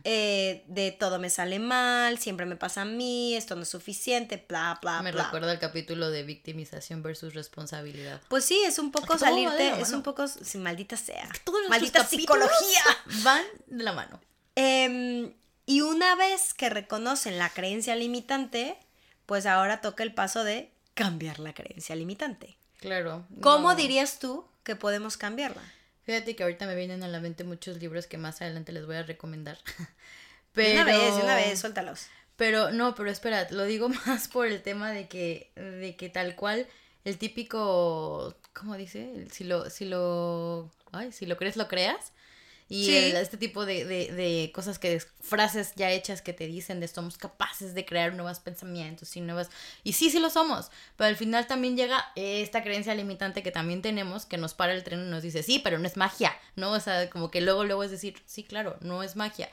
eh, 0.04 0.64
de 0.68 0.92
todo 0.92 1.20
me 1.20 1.30
sale 1.30 1.60
mal, 1.60 2.18
siempre 2.20 2.46
me 2.46 2.56
pasa 2.56 2.82
a 2.82 2.86
mí, 2.86 3.36
esto 3.36 3.56
no 3.56 3.64
es 3.64 3.70
suficiente, 3.70 4.44
bla, 4.48 4.80
bla, 4.82 5.02
Me 5.02 5.12
bla. 5.12 5.26
recuerda 5.26 5.52
el 5.52 5.60
capítulo 5.60 6.10
de 6.10 6.24
victimización 6.24 7.04
versus 7.04 7.34
responsabilidad. 7.34 8.22
Pues 8.30 8.46
sí, 8.46 8.60
es 8.66 8.80
un 8.80 8.92
poco 8.92 9.18
salirte, 9.18 9.80
es 9.82 9.92
un 9.92 10.02
poco, 10.04 10.28
sí, 10.28 10.58
maldita 10.58 10.98
sea, 10.98 11.30
Todos 11.44 11.62
maldita 11.70 12.06
psicología. 12.06 12.82
Van 13.24 13.44
de 13.68 13.84
la 13.84 13.94
mano. 13.94 14.20
Em, 14.56 15.34
y 15.66 15.82
una 15.82 16.16
vez 16.16 16.54
que 16.54 16.70
reconocen 16.70 17.38
la 17.38 17.50
creencia 17.50 17.96
limitante, 17.96 18.78
pues 19.26 19.46
ahora 19.46 19.82
toca 19.82 20.04
el 20.04 20.14
paso 20.14 20.44
de 20.44 20.72
cambiar 20.94 21.40
la 21.40 21.54
creencia 21.54 21.96
limitante. 21.96 22.58
Claro. 22.80 23.26
¿Cómo 23.42 23.70
no. 23.70 23.76
dirías 23.76 24.20
tú 24.20 24.46
que 24.64 24.76
podemos 24.76 25.18
cambiarla? 25.18 25.62
Fíjate 26.04 26.36
que 26.36 26.44
ahorita 26.44 26.66
me 26.66 26.76
vienen 26.76 27.04
a 27.04 27.08
la 27.08 27.20
mente 27.20 27.44
muchos 27.44 27.78
libros 27.78 28.08
que 28.08 28.18
más 28.18 28.42
adelante 28.42 28.72
les 28.72 28.86
voy 28.86 28.98
a 28.98 29.04
recomendar. 29.04 29.58
Pero... 30.54 30.82
Una 30.82 30.86
vez, 30.86 31.14
una 31.24 31.36
vez, 31.36 31.60
suéltalos. 31.60 32.08
Pero 32.36 32.72
no, 32.72 32.96
pero 32.96 33.10
espera, 33.12 33.48
lo 33.52 33.64
digo 33.64 33.90
más 34.08 34.28
por 34.28 34.48
el 34.48 34.62
tema 34.62 34.92
de 34.92 35.08
que, 35.08 35.52
de 35.56 35.96
que 35.96 36.10
tal 36.10 36.36
cual 36.36 36.68
el 37.06 37.18
típico, 37.18 38.36
¿cómo 38.54 38.76
dice? 38.76 39.28
Si 39.32 39.44
lo, 39.44 39.70
si 39.70 39.86
lo, 39.86 40.72
ay, 40.92 41.12
si 41.12 41.26
lo 41.26 41.38
crees, 41.38 41.58
lo 41.58 41.68
creas. 41.68 42.12
Y 42.70 42.86
Sí. 42.86 42.96
el- 42.98 43.16
este 43.18 43.38
tipo 43.38 43.66
de, 43.66 43.86
de, 43.86 44.12
de 44.12 44.52
cosas 44.54 44.80
que, 44.80 45.02
frases 45.22 45.74
ya 45.76 45.92
hechas 45.92 46.22
que 46.22 46.34
te 46.34 46.48
dicen 46.48 46.80
de 46.80 46.88
somos 46.88 47.18
capaces 47.18 47.74
de 47.74 47.86
crear 47.86 48.14
nuevos 48.14 48.40
pensamientos 48.40 49.16
y 49.16 49.22
nuevas... 49.22 49.50
Y 49.84 49.94
sí, 49.94 50.10
sí 50.10 50.20
lo 50.20 50.30
somos, 50.30 50.72
pero 50.98 51.08
al 51.10 51.16
final 51.18 51.46
también 51.48 51.78
llega 51.78 52.12
esta 52.16 52.64
creencia 52.64 52.96
limitante 52.96 53.44
que 53.44 53.52
también 53.52 53.82
tenemos, 53.82 54.26
que 54.26 54.38
nos 54.38 54.54
para 54.54 54.74
el 54.74 54.84
tren 54.84 55.06
y 55.06 55.10
nos 55.10 55.24
dice, 55.24 55.44
sí, 55.44 55.60
pero 55.60 55.78
no 55.80 55.88
es 55.88 55.98
magia, 55.98 56.36
¿no? 56.56 56.72
O 56.72 56.80
sea, 56.80 57.10
como 57.10 57.30
que 57.32 57.42
luego, 57.42 57.64
luego 57.66 57.84
es 57.84 57.92
decir, 57.92 58.22
sí, 58.26 58.44
claro, 58.44 58.78
no 58.82 59.04
es 59.04 59.16
magia. 59.16 59.50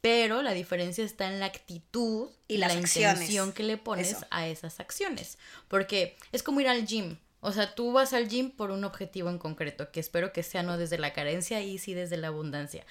Pero 0.00 0.42
la 0.42 0.52
diferencia 0.52 1.02
está 1.04 1.26
en 1.28 1.40
la 1.40 1.46
actitud 1.46 2.28
Y 2.46 2.54
y 2.54 2.56
las 2.58 2.72
la 2.74 2.80
acciones. 2.80 3.14
intención 3.14 3.52
que 3.52 3.62
le 3.64 3.76
pones 3.76 4.12
Eso. 4.12 4.26
a 4.30 4.46
esas 4.46 4.78
acciones. 4.78 5.36
Porque 5.68 6.16
es 6.32 6.42
como 6.42 6.60
ir 6.60 6.68
al 6.68 6.86
gym. 6.86 7.16
O 7.40 7.52
sea, 7.52 7.74
tú 7.74 7.92
vas 7.92 8.12
al 8.12 8.28
gym 8.28 8.50
por 8.50 8.70
un 8.70 8.84
objetivo 8.84 9.30
en 9.30 9.38
concreto, 9.38 9.90
que 9.92 10.00
espero 10.00 10.32
que 10.32 10.42
sea 10.42 10.62
no 10.62 10.78
desde 10.78 10.98
la 10.98 11.12
carencia 11.12 11.60
y 11.62 11.78
sí 11.78 11.94
desde 11.94 12.16
la 12.16 12.28
abundancia. 12.28 12.84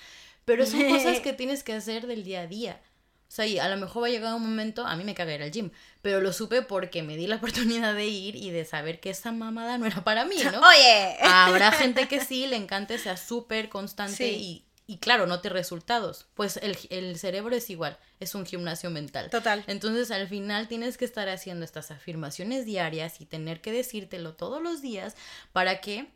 Pero 0.46 0.66
son 0.66 0.84
cosas 0.90 1.20
que 1.20 1.34
tienes 1.34 1.64
que 1.64 1.74
hacer 1.74 2.08
del 2.08 2.24
día 2.24 2.42
a 2.42 2.48
día. 2.48 2.82
O 3.28 3.32
sea, 3.36 3.48
y 3.48 3.58
a 3.58 3.68
lo 3.68 3.76
mejor 3.78 4.04
va 4.04 4.08
a 4.08 4.12
llegar 4.12 4.34
un 4.36 4.44
momento, 4.44 4.86
a 4.86 4.96
mí 4.96 5.04
me 5.04 5.16
caga 5.16 5.34
ir 5.34 5.42
al 5.42 5.52
gym, 5.52 5.72
pero 6.02 6.22
lo 6.22 6.32
supe 6.32 6.62
porque 6.62 7.02
me 7.02 7.18
di 7.18 7.28
la 7.28 7.36
oportunidad 7.42 7.94
de 7.96 8.06
ir 8.06 8.36
y 8.36 8.52
de 8.52 8.66
saber 8.66 9.00
que 9.00 9.10
esa 9.10 9.32
mamada 9.32 9.78
no 9.78 9.86
era 9.88 10.04
para 10.04 10.26
mí, 10.26 10.38
¿no? 10.44 10.60
Oye, 10.70 11.18
Habrá 11.22 11.72
gente 11.72 12.08
que 12.08 12.22
sí, 12.22 12.48
le 12.48 12.56
encante, 12.56 12.98
sea 13.00 13.18
súper 13.18 13.68
constante 13.68 14.16
Sí. 14.16 14.36
y, 14.40 14.66
y 14.88 14.98
claro, 14.98 15.26
note 15.26 15.50
resultados. 15.50 16.28
Pues 16.36 16.58
el, 16.58 16.78
el 16.90 17.18
cerebro 17.18 17.56
es 17.56 17.70
igual, 17.70 17.98
es 18.20 18.36
un 18.36 18.46
gimnasio 18.46 18.90
mental. 18.90 19.30
Total. 19.30 19.64
Entonces 19.68 20.12
al 20.12 20.28
final 20.28 20.68
tienes 20.68 20.98
que 20.98 21.06
estar 21.06 21.28
haciendo 21.30 21.66
estas 21.66 21.92
afirmaciones 21.92 22.66
diarias 22.66 23.20
y 23.22 23.26
tener 23.26 23.62
que 23.62 23.72
decírtelo 23.72 24.34
todos 24.34 24.62
los 24.62 24.82
días 24.82 25.16
para 25.54 25.82
que 25.82 26.08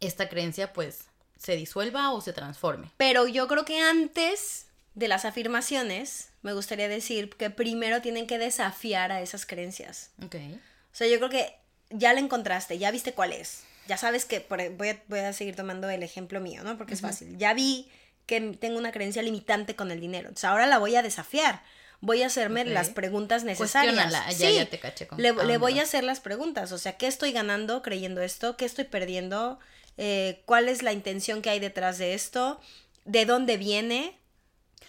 esta 0.00 0.28
creencia 0.28 0.72
pues 0.72 1.04
se 1.38 1.56
disuelva 1.56 2.12
o 2.12 2.20
se 2.20 2.32
transforme. 2.32 2.90
pero 2.98 3.26
yo 3.26 3.48
creo 3.48 3.64
que 3.64 3.80
antes 3.80 4.66
de 4.94 5.08
las 5.08 5.24
afirmaciones, 5.24 6.30
me 6.42 6.52
gustaría 6.52 6.88
decir 6.88 7.30
que 7.30 7.48
primero 7.48 8.02
tienen 8.02 8.26
que 8.26 8.38
desafiar 8.38 9.12
a 9.12 9.22
esas 9.22 9.46
creencias. 9.46 10.10
Ok. 10.24 10.34
O 10.34 10.94
sea, 10.96 11.06
yo 11.06 11.16
creo 11.18 11.30
que 11.30 11.54
ya 11.90 12.12
la 12.12 12.20
encontraste, 12.20 12.76
ya 12.78 12.90
viste 12.90 13.12
cuál 13.14 13.32
es. 13.32 13.62
Ya 13.88 13.96
sabes 13.96 14.24
que, 14.24 14.40
por- 14.40 14.60
e, 14.60 14.68
voy, 14.70 14.90
a, 14.90 15.02
voy 15.08 15.20
a 15.20 15.32
seguir 15.32 15.56
tomando 15.56 15.88
el 15.90 16.02
ejemplo 16.02 16.40
mío, 16.40 16.62
¿no? 16.62 16.76
Porque 16.78 16.94
es 16.94 17.00
fácil. 17.00 17.36
Ya 17.38 17.54
vi 17.54 17.90
que 18.26 18.40
tengo 18.60 18.78
una 18.78 18.92
creencia 18.92 19.22
limitante 19.22 19.74
con 19.74 19.90
el 19.90 20.00
dinero. 20.00 20.28
Entonces 20.28 20.44
ahora 20.44 20.66
la 20.66 20.78
voy 20.78 20.94
a 20.96 21.02
desafiar. 21.02 21.62
Voy 22.02 22.22
a 22.22 22.26
hacerme 22.28 22.64
las 22.72 22.88
preguntas 22.90 23.42
necesarias. 23.44 23.94
Ya- 24.26 24.32
Sí, 24.50 24.54
ya 24.54 24.70
te 24.70 24.78
caché 24.78 25.06
con- 25.06 25.20
le, 25.20 25.32
le 25.44 25.56
voy 25.58 25.78
a 25.80 25.82
hacer 25.82 26.04
las 26.04 26.20
preguntas. 26.20 26.72
O 26.72 26.78
sea, 26.78 26.96
¿qué 26.96 27.06
estoy 27.08 27.32
ganando 27.32 27.82
creyendo 27.82 28.22
esto? 28.22 28.56
¿Qué 28.56 28.64
estoy 28.64 28.84
perdiendo? 28.84 29.58
Eh, 29.98 30.42
¿Cuál 30.46 30.68
es 30.68 30.82
la 30.82 30.92
intención 30.92 31.42
que 31.42 31.50
hay 31.50 31.58
detrás 31.60 31.98
de 31.98 32.14
esto? 32.14 32.60
¿De 33.04 33.26
dónde 33.26 33.56
viene? 33.58 34.16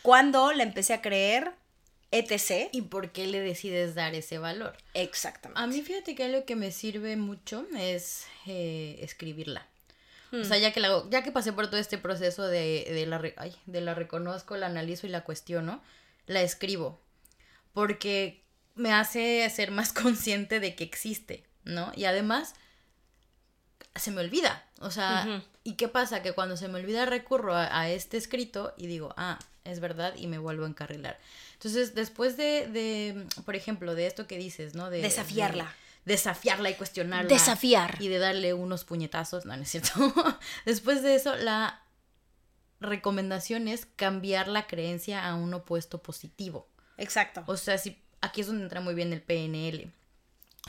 ¿Cuándo 0.03 0.51
la 0.53 0.63
empecé 0.63 0.93
a 0.93 1.01
creer? 1.01 1.51
Etc. 2.11 2.69
¿Y 2.71 2.83
por 2.83 3.11
qué 3.11 3.27
le 3.27 3.39
decides 3.39 3.95
dar 3.95 4.13
ese 4.15 4.37
valor? 4.37 4.75
Exactamente. 4.93 5.61
A 5.61 5.67
mí 5.67 5.81
fíjate 5.81 6.15
que 6.15 6.23
algo 6.23 6.45
que 6.45 6.55
me 6.55 6.71
sirve 6.71 7.15
mucho 7.15 7.65
es 7.77 8.25
eh, 8.45 8.99
escribirla. 9.01 9.65
Hmm. 10.31 10.41
O 10.41 10.45
sea, 10.45 10.57
ya 10.57 10.71
que, 10.71 10.79
la, 10.79 11.03
ya 11.09 11.23
que 11.23 11.31
pasé 11.31 11.53
por 11.53 11.67
todo 11.67 11.79
este 11.79 11.97
proceso 11.97 12.47
de, 12.47 12.87
de, 12.89 13.05
la, 13.05 13.21
ay, 13.37 13.55
de 13.65 13.81
la 13.81 13.93
reconozco, 13.93 14.57
la 14.57 14.67
analizo 14.67 15.07
y 15.07 15.09
la 15.09 15.23
cuestiono, 15.23 15.81
la 16.27 16.41
escribo. 16.41 17.01
Porque 17.73 18.43
me 18.75 18.93
hace 18.93 19.49
ser 19.49 19.71
más 19.71 19.93
consciente 19.93 20.59
de 20.59 20.75
que 20.75 20.83
existe, 20.83 21.45
¿no? 21.63 21.91
Y 21.95 22.05
además, 22.05 22.53
se 23.95 24.11
me 24.11 24.21
olvida. 24.21 24.65
O 24.79 24.91
sea. 24.91 25.43
¿y 25.63 25.75
qué 25.75 25.87
pasa? 25.87 26.23
Que 26.23 26.33
cuando 26.33 26.57
se 26.57 26.67
me 26.67 26.79
olvida 26.79 27.05
recurro 27.05 27.53
a, 27.53 27.79
a 27.79 27.89
este 27.89 28.17
escrito 28.17 28.73
y 28.77 28.87
digo, 28.87 29.13
ah, 29.15 29.37
es 29.63 29.79
verdad, 29.79 30.13
y 30.17 30.27
me 30.27 30.39
vuelvo 30.39 30.65
a 30.65 30.69
encarrilar. 30.69 31.19
Entonces, 31.61 31.93
después 31.93 32.37
de, 32.37 32.67
de 32.67 33.27
por 33.45 33.55
ejemplo, 33.55 33.93
de 33.93 34.07
esto 34.07 34.25
que 34.25 34.39
dices, 34.39 34.73
¿no? 34.73 34.89
De, 34.89 34.99
Desafiarla. 34.99 35.75
de 36.05 36.13
desafiarla 36.13 36.71
y 36.71 36.73
cuestionarla. 36.73 37.29
Desafiar. 37.29 37.97
Y 37.99 38.07
de 38.07 38.17
darle 38.17 38.55
unos 38.55 38.83
puñetazos, 38.83 39.45
no, 39.45 39.55
no 39.55 39.61
es 39.61 39.69
cierto. 39.69 39.91
Después 40.65 41.03
de 41.03 41.13
eso, 41.13 41.35
la 41.35 41.83
recomendación 42.79 43.67
es 43.67 43.85
cambiar 43.85 44.47
la 44.47 44.65
creencia 44.65 45.23
a 45.23 45.35
un 45.35 45.53
opuesto 45.53 46.01
positivo. 46.01 46.67
Exacto. 46.97 47.43
O 47.45 47.55
sea, 47.57 47.77
si 47.77 48.01
aquí 48.21 48.41
es 48.41 48.47
donde 48.47 48.63
entra 48.63 48.81
muy 48.81 48.95
bien 48.95 49.13
el 49.13 49.21
PNL. 49.21 49.91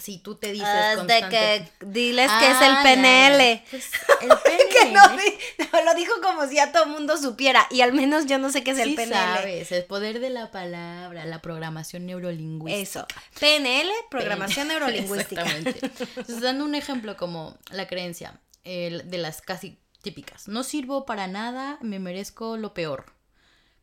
Si 0.00 0.18
tú 0.18 0.36
te 0.36 0.52
dices 0.52 0.66
Ah, 0.68 0.96
de 1.06 1.28
que 1.28 1.68
diles 1.86 2.30
que 2.40 2.46
es 2.50 2.60
el 2.62 2.72
Ah, 2.72 2.80
PNL. 2.82 3.62
Pues, 3.70 3.90
el 4.22 4.28
PNL. 4.28 4.68
que 5.58 5.64
no, 5.70 5.84
lo 5.84 5.94
dijo 5.94 6.12
como 6.22 6.46
si 6.48 6.54
ya 6.56 6.72
todo 6.72 6.84
el 6.84 6.90
mundo 6.90 7.18
supiera. 7.18 7.66
Y 7.70 7.82
al 7.82 7.92
menos 7.92 8.24
yo 8.26 8.38
no 8.38 8.50
sé 8.50 8.64
qué 8.64 8.70
es 8.70 8.78
el 8.78 8.94
PNL. 8.94 9.12
sabes, 9.12 9.70
el 9.70 9.84
poder 9.84 10.18
de 10.20 10.30
la 10.30 10.50
palabra, 10.50 11.26
la 11.26 11.42
programación 11.42 12.06
neurolingüística. 12.06 12.82
Eso. 12.82 13.06
PNL, 13.38 13.90
programación 14.10 14.68
PNL, 14.68 14.78
neurolingüística. 14.80 15.42
Exactamente. 15.42 15.80
Entonces, 16.16 16.40
dando 16.40 16.64
un 16.64 16.74
ejemplo 16.74 17.16
como 17.18 17.56
la 17.70 17.86
creencia 17.86 18.40
el- 18.64 19.08
de 19.10 19.18
las 19.18 19.42
casi 19.42 19.78
típicas. 20.00 20.48
No 20.48 20.64
sirvo 20.64 21.04
para 21.04 21.26
nada, 21.26 21.76
me 21.82 21.98
merezco 21.98 22.56
lo 22.56 22.72
peor. 22.72 23.12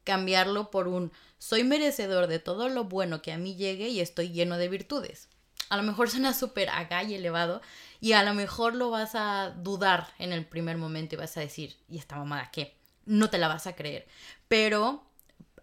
Cambiarlo 0.03 0.71
por 0.71 0.87
un 0.87 1.11
soy 1.37 1.63
merecedor 1.63 2.27
de 2.27 2.39
todo 2.39 2.67
lo 2.67 2.85
bueno 2.85 3.21
que 3.21 3.31
a 3.31 3.37
mí 3.37 3.55
llegue 3.55 3.89
y 3.89 3.99
estoy 4.01 4.29
lleno 4.31 4.57
de 4.57 4.67
virtudes. 4.69 5.29
A 5.69 5.77
lo 5.77 5.83
mejor 5.83 6.09
suena 6.09 6.33
súper 6.33 6.69
acá 6.69 7.03
y 7.03 7.15
elevado 7.15 7.61
y 8.01 8.13
a 8.13 8.23
lo 8.23 8.33
mejor 8.33 8.75
lo 8.75 8.89
vas 8.89 9.15
a 9.15 9.51
dudar 9.51 10.07
en 10.17 10.33
el 10.33 10.45
primer 10.45 10.77
momento 10.77 11.15
y 11.15 11.17
vas 11.17 11.37
a 11.37 11.41
decir, 11.41 11.75
¿y 11.87 11.97
esta 11.97 12.17
mamada 12.17 12.49
qué? 12.51 12.75
No 13.05 13.29
te 13.29 13.37
la 13.37 13.47
vas 13.47 13.67
a 13.67 13.75
creer. 13.75 14.07
Pero 14.47 15.03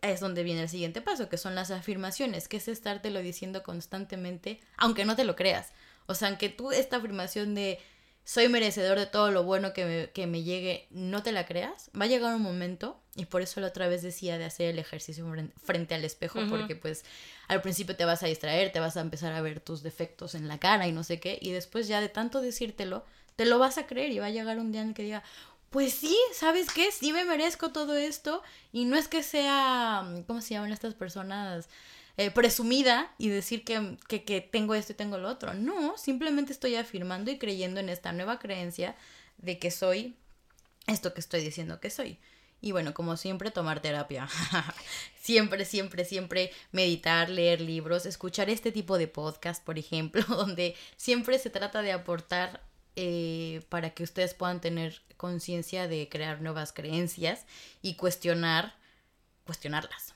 es 0.03 0.21
donde 0.21 0.43
viene 0.43 0.63
el 0.63 0.69
siguiente 0.69 1.01
paso, 1.01 1.29
que 1.29 1.39
son 1.39 1.55
las 1.55 1.71
afirmaciones, 1.71 2.49
que 2.49 2.59
es 2.59 2.69
estártelo 2.69 3.21
diciendo 3.21 3.63
constantemente, 3.63 4.61
aunque 4.77 5.05
no 5.05 5.17
te 5.17 5.25
lo 5.25 5.37
creas. 5.37 5.73
O 6.07 6.15
sea, 6.15 6.29
aunque 6.29 6.49
tú 6.49 6.71
esta 6.71 6.97
afirmación 6.97 7.55
de 7.55 7.81
soy 8.29 8.49
merecedor 8.49 8.99
de 8.99 9.07
todo 9.07 9.31
lo 9.31 9.45
bueno 9.45 9.73
que 9.73 9.85
me, 9.85 10.11
que 10.11 10.27
me 10.27 10.43
llegue, 10.43 10.89
no 10.91 11.23
te 11.23 11.31
la 11.31 11.47
creas, 11.47 11.91
va 11.99 12.07
a 12.07 12.09
llegar 12.09 12.35
un 12.35 12.43
momento, 12.43 13.01
y 13.15 13.27
por 13.27 13.41
eso 13.41 13.61
la 13.61 13.69
otra 13.69 13.87
vez 13.87 14.03
decía 14.03 14.37
de 14.37 14.45
hacer 14.45 14.71
el 14.71 14.81
ejercicio 14.81 15.25
fren- 15.29 15.53
frente 15.63 15.95
al 15.95 16.05
espejo, 16.05 16.41
porque 16.51 16.75
pues 16.75 17.05
al 17.47 17.63
principio 17.63 17.95
te 17.95 18.05
vas 18.05 18.25
a 18.25 18.27
distraer, 18.27 18.73
te 18.73 18.81
vas 18.81 18.97
a 18.97 19.01
empezar 19.01 19.33
a 19.33 19.41
ver 19.43 19.61
tus 19.61 19.85
defectos 19.85 20.35
en 20.35 20.49
la 20.49 20.59
cara 20.59 20.89
y 20.89 20.93
no 20.93 21.05
sé 21.05 21.21
qué, 21.21 21.39
y 21.41 21.53
después 21.53 21.87
ya 21.87 22.01
de 22.01 22.09
tanto 22.09 22.41
decírtelo, 22.41 23.05
te 23.37 23.45
lo 23.45 23.61
vas 23.61 23.79
a 23.79 23.87
creer 23.87 24.11
y 24.11 24.19
va 24.19 24.27
a 24.27 24.31
llegar 24.31 24.59
un 24.59 24.73
día 24.73 24.81
en 24.83 24.89
el 24.89 24.95
que 24.95 25.05
diga, 25.05 25.23
pues 25.71 25.93
sí, 25.93 26.17
¿sabes 26.33 26.69
qué? 26.73 26.91
Sí 26.91 27.13
me 27.13 27.25
merezco 27.25 27.71
todo 27.71 27.97
esto 27.97 28.43
y 28.73 28.87
no 28.87 28.97
es 28.97 29.07
que 29.07 29.23
sea, 29.23 30.05
¿cómo 30.27 30.41
se 30.41 30.55
llaman 30.55 30.73
estas 30.73 30.95
personas? 30.95 31.69
Eh, 32.17 32.31
presumida 32.31 33.15
y 33.19 33.29
decir 33.29 33.65
que, 33.65 33.99
que, 34.09 34.25
que 34.25 34.41
tengo 34.41 34.75
esto 34.75 34.93
y 34.93 34.97
tengo 34.97 35.19
lo 35.19 35.29
otro. 35.29 35.55
No, 35.55 35.97
simplemente 35.99 36.53
estoy 36.53 36.77
afirmando 36.77 37.31
y 37.31 37.39
creyendo 37.39 37.81
en 37.81 37.89
esta 37.89 38.13
nueva 38.13 38.39
creencia 38.39 38.97
de 39.39 39.59
que 39.59 39.71
soy 39.71 40.17
esto 40.87 41.13
que 41.15 41.21
estoy 41.21 41.43
diciendo 41.43 41.81
que 41.81 41.91
soy. 41.91 42.19
Y 42.61 42.73
bueno, 42.73 42.95
como 42.95 43.17
siempre, 43.17 43.51
tomar 43.51 43.81
terapia. 43.81 44.29
siempre, 45.21 45.65
siempre, 45.65 46.05
siempre 46.05 46.53
meditar, 46.73 47.29
leer 47.29 47.61
libros, 47.61 48.07
escuchar 48.07 48.49
este 48.51 48.73
tipo 48.73 48.99
de 48.99 49.09
podcast, 49.09 49.63
por 49.63 49.79
ejemplo, 49.79 50.23
donde 50.29 50.75
siempre 50.97 51.39
se 51.39 51.51
trata 51.51 51.83
de 51.83 51.93
aportar 51.93 52.63
eh, 52.97 53.63
para 53.69 53.91
que 53.91 54.03
ustedes 54.03 54.33
puedan 54.33 54.61
tener 54.61 55.03
conciencia 55.17 55.87
de 55.87 56.09
crear 56.09 56.41
nuevas 56.41 56.73
creencias 56.73 57.45
y 57.83 57.95
cuestionar, 57.95 58.75
cuestionarlas. 59.45 60.15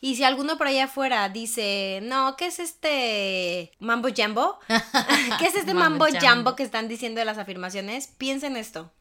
Y 0.00 0.14
si 0.16 0.22
alguno 0.24 0.56
por 0.58 0.68
allá 0.68 0.84
afuera 0.84 1.28
dice, 1.28 2.00
no, 2.02 2.36
¿qué 2.36 2.46
es 2.46 2.58
este 2.60 3.72
mambo 3.80 4.08
jambo? 4.16 4.58
¿Qué 5.38 5.46
es 5.46 5.54
este 5.56 5.74
mambo, 5.74 6.04
Mambo 6.06 6.18
jambo. 6.20 6.56
que 6.56 6.62
están 6.62 6.86
diciendo 6.88 7.18
de 7.18 7.24
las 7.24 7.38
afirmaciones? 7.38 8.08
Piensen 8.18 8.56
esto. 8.56 8.92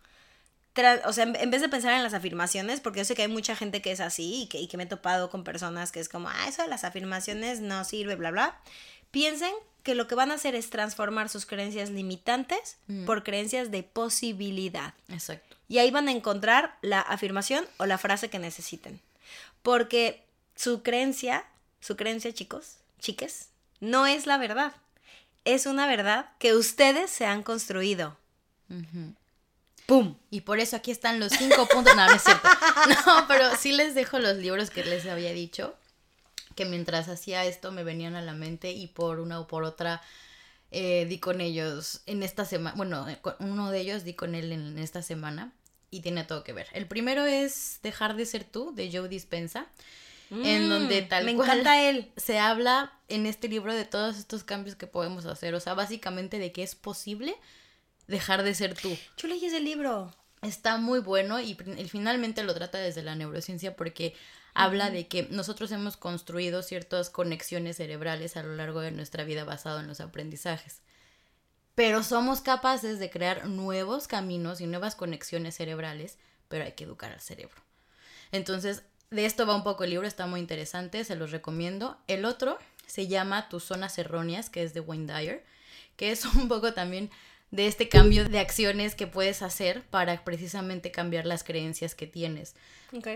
Tra- 0.73 1.01
o 1.05 1.13
sea, 1.13 1.23
en, 1.25 1.51
vez 1.51 1.61
de 1.61 1.69
pensar 1.69 1.93
en 1.93 2.03
las 2.03 2.13
afirmaciones, 2.15 2.79
porque 2.81 2.99
yo 2.99 3.05
sé 3.05 3.15
que 3.15 3.23
hay 3.23 3.27
mucha 3.27 3.55
gente 3.55 3.81
que 3.81 3.91
es 3.91 3.99
así 3.99 4.43
y 4.43 4.47
que, 4.47 4.59
y 4.59 4.67
que 4.67 4.77
me 4.77 4.83
he 4.83 4.87
topado 4.87 5.29
con 5.29 5.43
personas 5.43 5.91
que 5.91 5.99
es 5.99 6.09
como, 6.09 6.29
ah, 6.29 6.45
eso 6.47 6.61
de 6.63 6.67
las 6.67 6.83
afirmaciones 6.83 7.59
no 7.61 7.83
sirve, 7.83 8.15
bla, 8.15 8.31
bla. 8.31 8.59
Piensen 9.11 9.51
que 9.83 9.95
lo 9.95 10.07
que 10.07 10.15
van 10.15 10.31
a 10.31 10.35
hacer 10.35 10.53
es 10.55 10.69
transformar 10.69 11.29
sus 11.29 11.45
creencias 11.45 11.89
limitantes 11.91 12.77
por 13.05 13.23
creencias 13.23 13.71
de 13.71 13.83
posibilidad. 13.83 14.93
Exacto. 15.09 15.55
Y 15.69 15.77
ahí 15.77 15.91
van 15.91 16.07
a 16.07 16.11
encontrar 16.11 16.77
la 16.81 16.99
afirmación 17.01 17.65
o 17.77 17.85
la 17.85 17.97
frase 17.97 18.29
que 18.29 18.37
necesiten. 18.39 18.99
Porque 19.63 20.26
su 20.57 20.81
creencia, 20.81 21.45
su 21.79 21.95
creencia, 21.95 22.33
chicos, 22.33 22.77
chiques, 22.99 23.49
no 23.79 24.07
es 24.07 24.25
la 24.25 24.37
verdad. 24.37 24.73
Es 25.45 25.65
una 25.65 25.87
verdad 25.87 26.31
que 26.39 26.55
ustedes 26.55 27.09
se 27.09 27.25
han 27.25 27.43
construido. 27.43 28.17
¡Pum! 29.85 30.17
Y 30.29 30.41
por 30.41 30.59
eso 30.59 30.75
aquí 30.75 30.91
están 30.91 31.19
los 31.21 31.31
cinco 31.31 31.67
puntos. 31.67 31.95
No, 31.95 32.05
no 32.05 32.13
es 32.13 32.23
cierto. 32.23 32.49
No, 33.05 33.25
pero 33.27 33.55
sí 33.55 33.71
les 33.71 33.95
dejo 33.95 34.19
los 34.19 34.37
libros 34.37 34.69
que 34.69 34.83
les 34.83 35.05
había 35.05 35.31
dicho. 35.31 35.75
Que 36.55 36.65
mientras 36.65 37.07
hacía 37.07 37.45
esto 37.45 37.71
me 37.71 37.83
venían 37.83 38.15
a 38.15 38.21
la 38.21 38.33
mente 38.33 38.71
y 38.71 38.87
por 38.87 39.19
una 39.19 39.39
o 39.39 39.47
por 39.47 39.63
otra 39.63 40.01
eh, 40.71 41.05
di 41.05 41.19
con 41.19 41.39
ellos 41.39 42.01
en 42.07 42.23
esta 42.23 42.43
semana. 42.43 42.75
Bueno, 42.75 43.07
eh, 43.07 43.21
uno 43.39 43.69
de 43.69 43.79
ellos 43.79 44.03
di 44.03 44.15
con 44.15 44.33
él 44.35 44.51
en 44.51 44.77
esta 44.79 45.01
semana 45.03 45.53
y 45.91 46.01
tiene 46.01 46.23
todo 46.23 46.43
que 46.43 46.51
ver. 46.51 46.67
El 46.73 46.87
primero 46.87 47.25
es 47.25 47.79
Dejar 47.83 48.15
de 48.15 48.25
ser 48.25 48.43
tú 48.43 48.73
de 48.75 48.91
Joe 48.91 49.07
Dispensa. 49.07 49.67
En 50.31 50.69
donde 50.69 51.01
Mm, 51.03 51.07
tal 51.09 51.25
Me 51.25 51.35
cual 51.35 51.49
encanta 51.49 51.81
él. 51.81 52.11
se 52.17 52.39
habla 52.39 52.93
en 53.07 53.25
este 53.25 53.47
libro 53.47 53.73
de 53.73 53.85
todos 53.85 54.17
estos 54.17 54.43
cambios 54.43 54.75
que 54.75 54.87
podemos 54.87 55.25
hacer. 55.25 55.53
O 55.55 55.59
sea, 55.59 55.73
básicamente 55.73 56.39
de 56.39 56.51
que 56.51 56.63
es 56.63 56.75
posible 56.75 57.35
dejar 58.07 58.43
de 58.43 58.53
ser 58.53 58.75
tú. 58.75 58.97
Yo 59.17 59.27
leí 59.27 59.43
ese 59.45 59.59
libro. 59.59 60.13
Está 60.41 60.77
muy 60.77 60.99
bueno 60.99 61.39
y, 61.39 61.57
y 61.77 61.89
finalmente 61.89 62.43
lo 62.43 62.53
trata 62.53 62.77
desde 62.77 63.01
la 63.03 63.15
neurociencia 63.15 63.75
porque 63.75 64.15
habla 64.53 64.89
de 64.89 65.07
que 65.07 65.27
nosotros 65.31 65.71
hemos 65.71 65.97
construido 65.97 66.61
ciertas 66.63 67.09
conexiones 67.09 67.77
cerebrales 67.77 68.37
a 68.37 68.43
lo 68.43 68.55
largo 68.55 68.81
de 68.81 68.91
nuestra 68.91 69.23
vida 69.23 69.43
basado 69.43 69.79
en 69.79 69.87
los 69.87 69.99
aprendizajes. 69.99 70.81
Pero 71.75 72.01
somos 72.03 72.41
capaces 72.41 72.99
de 72.99 73.09
crear 73.09 73.47
nuevos 73.47 74.07
caminos 74.07 74.61
y 74.61 74.67
nuevas 74.67 74.95
conexiones 74.95 75.55
cerebrales, 75.55 76.17
pero 76.47 76.65
hay 76.65 76.71
que 76.73 76.85
educar 76.85 77.11
al 77.11 77.21
cerebro. 77.21 77.61
Entonces, 78.31 78.83
de 79.09 79.25
esto 79.25 79.45
va 79.45 79.55
un 79.55 79.63
poco 79.63 79.83
el 79.83 79.91
libro, 79.91 80.07
está 80.07 80.27
muy 80.27 80.39
interesante, 80.39 81.03
se 81.03 81.15
los 81.15 81.31
recomiendo. 81.31 81.97
El 82.07 82.25
otro 82.25 82.57
se 82.85 83.07
llama 83.07 83.49
Tus 83.49 83.63
zonas 83.63 83.97
erróneas, 83.97 84.49
que 84.49 84.63
es 84.63 84.73
de 84.73 84.79
Wayne 84.79 85.11
Dyer, 85.11 85.45
que 85.95 86.11
es 86.11 86.25
un 86.35 86.47
poco 86.47 86.73
también 86.73 87.09
de 87.51 87.67
este 87.67 87.87
cambio 87.87 88.27
de 88.27 88.39
acciones 88.39 88.95
que 88.95 89.07
puedes 89.07 89.41
hacer 89.41 89.83
para 89.83 90.23
precisamente 90.25 90.91
cambiar 90.91 91.25
las 91.25 91.43
creencias 91.43 91.95
que 91.95 92.07
tienes. 92.07 92.55
Ok. 92.93 93.07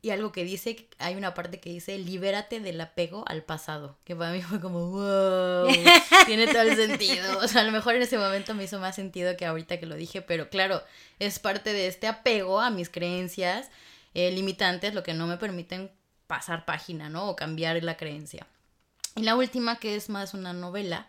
Y 0.00 0.10
algo 0.10 0.30
que 0.30 0.44
dice, 0.44 0.86
hay 0.98 1.16
una 1.16 1.34
parte 1.34 1.58
que 1.58 1.70
dice, 1.70 1.98
libérate 1.98 2.60
del 2.60 2.80
apego 2.80 3.24
al 3.26 3.42
pasado, 3.42 3.98
que 4.04 4.14
para 4.14 4.30
mí 4.30 4.42
fue 4.42 4.60
como, 4.60 4.90
wow, 4.90 5.66
tiene 6.26 6.46
todo 6.46 6.62
el 6.62 6.76
sentido. 6.76 7.38
O 7.38 7.48
sea, 7.48 7.62
a 7.62 7.64
lo 7.64 7.72
mejor 7.72 7.96
en 7.96 8.02
ese 8.02 8.16
momento 8.16 8.54
me 8.54 8.64
hizo 8.64 8.78
más 8.78 8.94
sentido 8.94 9.36
que 9.36 9.44
ahorita 9.44 9.80
que 9.80 9.86
lo 9.86 9.96
dije, 9.96 10.22
pero 10.22 10.50
claro, 10.50 10.82
es 11.18 11.40
parte 11.40 11.72
de 11.72 11.88
este 11.88 12.06
apego 12.06 12.60
a 12.60 12.70
mis 12.70 12.90
creencias 12.90 13.70
eh, 14.14 14.30
limitantes, 14.30 14.94
lo 14.94 15.02
que 15.02 15.14
no 15.14 15.26
me 15.26 15.36
permiten 15.36 15.90
pasar 16.26 16.64
página, 16.64 17.08
¿no? 17.08 17.28
O 17.28 17.36
cambiar 17.36 17.82
la 17.82 17.96
creencia. 17.96 18.46
Y 19.16 19.22
la 19.22 19.34
última, 19.34 19.78
que 19.78 19.96
es 19.96 20.08
más 20.08 20.34
una 20.34 20.52
novela, 20.52 21.08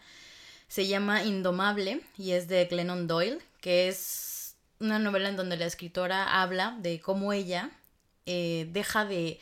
se 0.68 0.88
llama 0.88 1.24
Indomable 1.24 2.02
y 2.18 2.32
es 2.32 2.47
de 2.47 2.66
Glennon 2.66 3.08
Doyle, 3.08 3.39
que 3.62 3.88
es 3.88 4.56
una 4.80 5.00
novela 5.00 5.30
en 5.30 5.36
donde 5.36 5.58
la 5.58 5.66
escritora 5.66 6.41
habla 6.41 6.78
de 6.80 7.00
cómo 7.02 7.34
ella 7.34 7.72
eh, 8.26 8.68
deja 8.72 9.06
de 9.06 9.39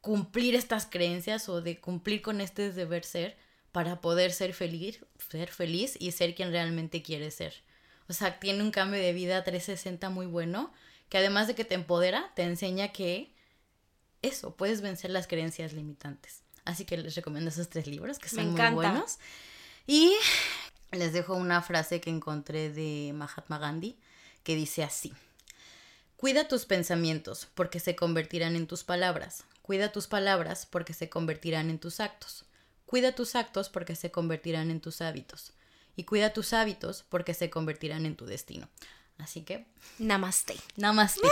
cumplir 0.00 0.54
estas 0.54 0.86
creencias 0.86 1.48
o 1.48 1.60
de 1.60 1.78
cumplir 1.78 2.22
con 2.22 2.40
este 2.40 2.72
deber 2.72 3.04
ser 3.04 3.36
para 3.72 4.00
poder 4.00 4.32
ser 4.32 4.54
feliz, 4.54 5.04
ser 5.28 5.50
feliz 5.50 5.96
y 5.98 6.12
ser 6.12 6.34
quien 6.34 6.50
realmente 6.50 7.02
quiere 7.02 7.30
ser. 7.30 7.54
O 8.08 8.12
sea, 8.12 8.40
tiene 8.40 8.62
un 8.62 8.70
cambio 8.70 9.00
de 9.00 9.12
vida 9.12 9.44
360 9.44 10.10
muy 10.10 10.26
bueno, 10.26 10.72
que 11.10 11.18
además 11.18 11.46
de 11.48 11.54
que 11.54 11.66
te 11.66 11.74
empodera, 11.74 12.32
te 12.34 12.44
enseña 12.44 12.92
que 12.92 13.34
eso, 14.22 14.56
puedes 14.56 14.80
vencer 14.80 15.10
las 15.10 15.26
creencias 15.26 15.74
limitantes. 15.74 16.42
Así 16.64 16.84
que 16.84 16.96
les 16.96 17.14
recomiendo 17.14 17.50
esos 17.50 17.68
tres 17.68 17.86
libros 17.86 18.18
que 18.18 18.28
son 18.28 18.52
muy 18.52 18.70
buenos. 18.70 19.18
Y 19.86 20.14
les 20.92 21.12
dejo 21.12 21.34
una 21.34 21.62
frase 21.62 22.00
que 22.00 22.10
encontré 22.10 22.70
de 22.70 23.12
Mahatma 23.14 23.58
Gandhi 23.58 23.98
que 24.42 24.54
dice 24.54 24.82
así. 24.82 25.12
Cuida 26.16 26.48
tus 26.48 26.64
pensamientos 26.66 27.48
porque 27.54 27.80
se 27.80 27.96
convertirán 27.96 28.54
en 28.54 28.66
tus 28.66 28.84
palabras. 28.84 29.44
Cuida 29.62 29.90
tus 29.90 30.06
palabras 30.06 30.66
porque 30.66 30.92
se 30.92 31.08
convertirán 31.08 31.70
en 31.70 31.78
tus 31.78 31.98
actos. 31.98 32.44
Cuida 32.86 33.14
tus 33.14 33.34
actos 33.34 33.68
porque 33.68 33.96
se 33.96 34.10
convertirán 34.10 34.70
en 34.70 34.80
tus 34.80 35.00
hábitos. 35.00 35.54
Y 35.96 36.04
cuida 36.04 36.32
tus 36.32 36.52
hábitos 36.52 37.04
porque 37.08 37.34
se 37.34 37.50
convertirán 37.50 38.06
en 38.06 38.16
tu 38.16 38.26
destino. 38.26 38.68
Así 39.22 39.42
que, 39.42 39.66
Namaste. 39.98 40.56
namaste. 40.76 41.20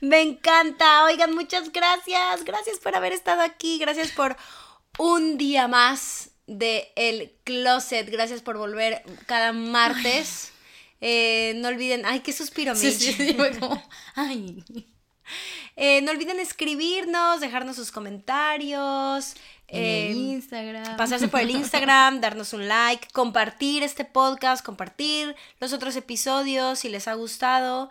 Me 0.00 0.22
encanta. 0.22 1.04
Oigan, 1.04 1.34
muchas 1.34 1.72
gracias. 1.72 2.44
Gracias 2.44 2.78
por 2.78 2.94
haber 2.94 3.12
estado 3.12 3.42
aquí. 3.42 3.78
Gracias 3.78 4.10
por 4.12 4.36
un 4.98 5.38
día 5.38 5.68
más 5.68 6.30
de 6.46 6.92
El 6.96 7.32
Closet. 7.44 8.08
Gracias 8.10 8.42
por 8.42 8.58
volver 8.58 9.02
cada 9.26 9.52
martes. 9.52 10.52
Eh, 11.00 11.54
no 11.56 11.68
olviden. 11.68 12.04
Ay, 12.06 12.20
qué 12.20 12.32
suspiro, 12.32 12.74
Sí, 12.74 12.92
sí, 12.92 13.12
sí, 13.12 13.34
como, 13.34 13.82
ay. 14.14 14.64
Eh, 15.76 16.00
no 16.02 16.10
olviden 16.10 16.40
escribirnos, 16.40 17.40
dejarnos 17.40 17.76
sus 17.76 17.92
comentarios. 17.92 19.34
En 19.68 19.84
eh, 19.84 20.10
Instagram. 20.12 20.96
pasarse 20.96 21.28
por 21.28 21.40
el 21.40 21.50
Instagram, 21.50 22.20
darnos 22.20 22.54
un 22.54 22.68
like, 22.68 23.08
compartir 23.12 23.82
este 23.82 24.04
podcast, 24.04 24.64
compartir 24.64 25.36
los 25.60 25.72
otros 25.72 25.94
episodios 25.96 26.78
si 26.78 26.88
les 26.88 27.06
ha 27.06 27.14
gustado. 27.14 27.90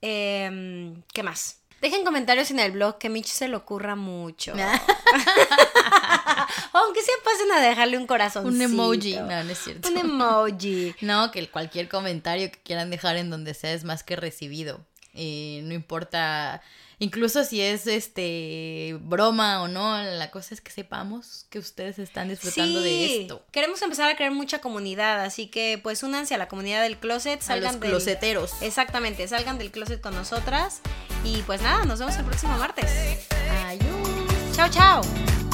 Em, 0.00 1.02
¿Qué 1.12 1.22
más? 1.22 1.58
Dejen 1.80 2.04
comentarios 2.04 2.50
en 2.50 2.58
el 2.58 2.72
blog 2.72 2.98
que 2.98 3.08
Mitch 3.08 3.26
se 3.26 3.46
le 3.46 3.54
ocurra 3.54 3.94
mucho. 3.94 4.52
Aunque 6.72 7.02
sea 7.02 7.14
pasen 7.24 7.52
a 7.52 7.60
dejarle 7.60 7.98
un 7.98 8.08
corazón. 8.08 8.46
Un 8.46 8.60
emoji. 8.60 9.14
No, 9.14 9.44
no 9.44 9.50
es 9.50 9.58
cierto. 9.58 9.88
Un 9.88 9.96
emoji. 9.96 10.94
No, 11.02 11.30
que 11.30 11.48
cualquier 11.48 11.88
comentario 11.88 12.50
que 12.50 12.58
quieran 12.58 12.90
dejar 12.90 13.16
en 13.16 13.30
donde 13.30 13.54
sea 13.54 13.72
es 13.72 13.84
más 13.84 14.02
que 14.02 14.16
recibido. 14.16 14.80
Eh, 15.14 15.60
no 15.64 15.74
importa, 15.74 16.62
incluso 16.98 17.44
si 17.44 17.60
es 17.60 17.86
este 17.86 18.96
broma 19.02 19.62
o 19.62 19.68
no, 19.68 20.02
la 20.02 20.30
cosa 20.30 20.54
es 20.54 20.60
que 20.60 20.70
sepamos 20.70 21.46
que 21.50 21.58
ustedes 21.58 21.98
están 21.98 22.28
disfrutando 22.28 22.80
de 22.80 23.20
esto. 23.22 23.42
Queremos 23.52 23.80
empezar 23.82 24.08
a 24.10 24.16
crear 24.16 24.32
mucha 24.32 24.60
comunidad, 24.60 25.24
así 25.24 25.46
que 25.48 25.78
pues 25.82 26.02
únanse 26.02 26.34
a 26.34 26.38
la 26.38 26.48
comunidad 26.48 26.82
del 26.82 26.98
closet, 26.98 27.40
A 27.40 27.44
salgan 27.44 27.72
los 27.74 27.80
del- 27.80 27.90
closeteros. 27.90 28.52
Exactamente, 28.62 29.26
salgan 29.28 29.58
del 29.58 29.70
closet 29.70 30.00
con 30.00 30.14
nosotras 30.14 30.80
y 31.24 31.42
pues 31.42 31.62
nada, 31.62 31.84
nos 31.84 31.98
vemos 31.98 32.16
el 32.16 32.24
próximo 32.24 32.56
martes. 32.58 32.86
Adiós. 33.64 34.56
Chao, 34.56 34.68
chao. 34.70 35.47